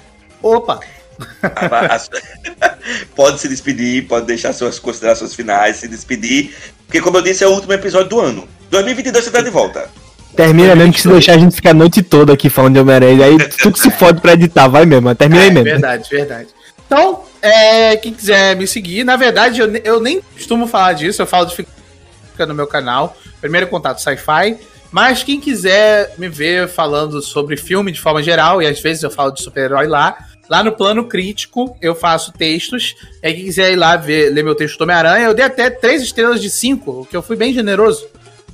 [0.42, 0.80] Opa!
[3.14, 6.54] pode se despedir, pode deixar suas considerações finais, se despedir.
[6.86, 8.48] Porque, como eu disse, é o último episódio do ano.
[8.70, 9.88] 2022 você tá de volta.
[10.36, 13.26] Termina mesmo que se deixar a gente ficar a noite toda aqui falando de Homem-Aranha.
[13.26, 15.12] Aí tudo se fode pra editar, vai mesmo.
[15.14, 15.64] Termina é, aí mesmo.
[15.64, 16.48] Verdade, verdade.
[16.86, 21.26] Então, é, quem quiser me seguir, na verdade, eu, eu nem costumo falar disso, eu
[21.26, 24.56] falo de fica no meu canal, Primeiro Contato Sci-Fi.
[24.90, 29.10] Mas quem quiser me ver falando sobre filme de forma geral, e às vezes eu
[29.10, 30.16] falo de super-herói lá,
[30.48, 32.94] lá no plano crítico eu faço textos.
[33.22, 36.02] E quem quiser ir lá ver, ler meu texto do Homem-Aranha, eu dei até três
[36.02, 38.06] estrelas de cinco, o que eu fui bem generoso.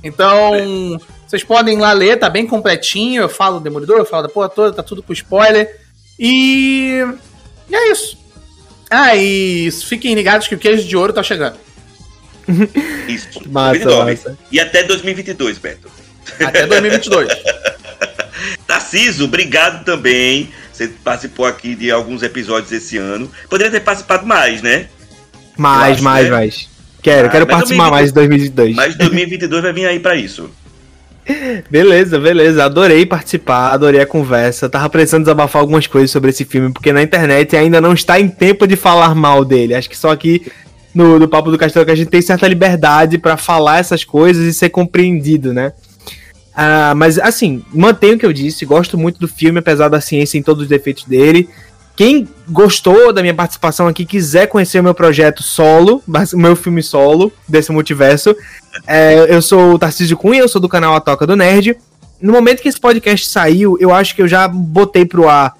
[0.03, 3.23] Então, vocês podem ir lá ler, tá bem completinho.
[3.23, 5.79] Eu falo do Demolidor, eu falo da porra toda, tá tudo com spoiler.
[6.19, 7.03] E.
[7.67, 8.17] E é isso.
[8.89, 11.57] Ah, e fiquem ligados que o queijo de ouro tá chegando.
[13.09, 13.41] Isso.
[13.49, 14.37] massa, massa.
[14.51, 15.89] E até 2022, Beto.
[16.39, 17.29] Até 2022.
[18.67, 20.51] Tarciso, obrigado também.
[20.75, 23.31] Você participou aqui de alguns episódios esse ano.
[23.49, 24.87] Poderia ter participado mais, né?
[25.57, 26.31] Mais, acho, mais, né?
[26.31, 26.69] mais.
[27.01, 28.75] Quero, ah, quero participar 2020, mais de 2022.
[28.75, 30.49] Mas 2022 vai vir aí para isso.
[31.71, 32.65] Beleza, beleza.
[32.65, 34.69] Adorei participar, adorei a conversa.
[34.69, 38.27] Tava precisando desabafar algumas coisas sobre esse filme, porque na internet ainda não está em
[38.27, 39.73] tempo de falar mal dele.
[39.73, 40.45] Acho que só aqui
[40.93, 44.45] no, no Papo do Castelo que a gente tem certa liberdade para falar essas coisas
[44.45, 45.73] e ser compreendido, né?
[46.55, 50.37] Ah, mas assim, mantenho o que eu disse, gosto muito do filme, apesar da ciência
[50.37, 51.49] em todos os defeitos dele.
[51.95, 56.03] Quem gostou da minha participação aqui, quiser conhecer o meu projeto solo,
[56.33, 58.35] o meu filme solo desse multiverso,
[58.85, 61.77] é, eu sou o Tarcísio Cunha, eu sou do canal A Toca do Nerd.
[62.21, 65.55] No momento que esse podcast saiu, eu acho que eu já botei pro ar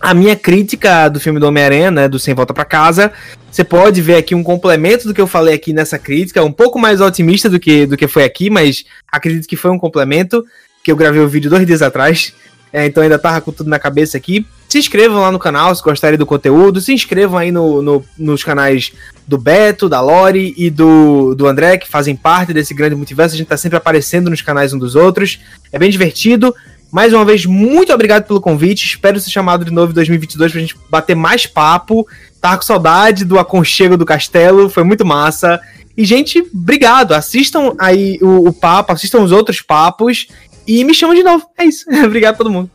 [0.00, 3.12] a minha crítica do filme do Homem-Aranha, né, do Sem Volta para Casa.
[3.50, 6.78] Você pode ver aqui um complemento do que eu falei aqui nessa crítica, um pouco
[6.78, 10.44] mais otimista do que, do que foi aqui, mas acredito que foi um complemento,
[10.82, 12.32] que eu gravei o vídeo dois dias atrás,
[12.72, 14.46] é, então ainda tava com tudo na cabeça aqui.
[14.68, 16.80] Se inscrevam lá no canal se gostarem do conteúdo.
[16.80, 18.92] Se inscrevam aí no, no, nos canais
[19.26, 23.34] do Beto, da Lori e do, do André, que fazem parte desse grande multiverso.
[23.34, 25.40] A gente tá sempre aparecendo nos canais um dos outros.
[25.72, 26.54] É bem divertido.
[26.90, 28.86] Mais uma vez, muito obrigado pelo convite.
[28.86, 32.06] Espero ser chamado de novo em 2022 pra gente bater mais papo.
[32.40, 35.60] Tava com saudade do aconchego do castelo, foi muito massa.
[35.96, 37.12] E, gente, obrigado.
[37.12, 40.28] Assistam aí o, o papo, assistam os outros papos
[40.66, 41.46] e me chamam de novo.
[41.58, 41.84] É isso.
[42.04, 42.70] obrigado a todo mundo.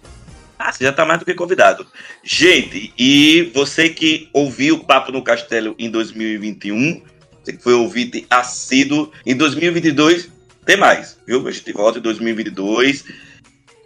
[0.60, 1.86] Ah, você já está mais do que convidado.
[2.24, 7.02] Gente, e você que ouviu o Papo no Castelo em 2021,
[7.44, 10.30] você que foi ouvinte assíduo, em 2022
[10.66, 11.46] tem mais, viu?
[11.46, 13.04] A gente volta em 2022.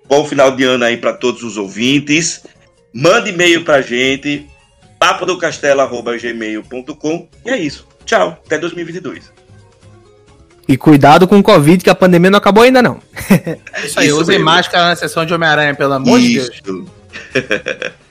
[0.08, 2.44] Bom final de ano aí para todos os ouvintes.
[2.94, 4.48] Mande e-mail para a gente,
[4.98, 7.88] papodocastelo.gmail.com e é isso.
[8.06, 9.32] Tchau, até 2022.
[10.68, 13.00] E cuidado com o Covid, que a pandemia não acabou ainda, não.
[13.74, 16.52] É isso aí, usem máscara na sessão de Homem-Aranha, pelo amor isso.
[16.52, 16.90] de Deus.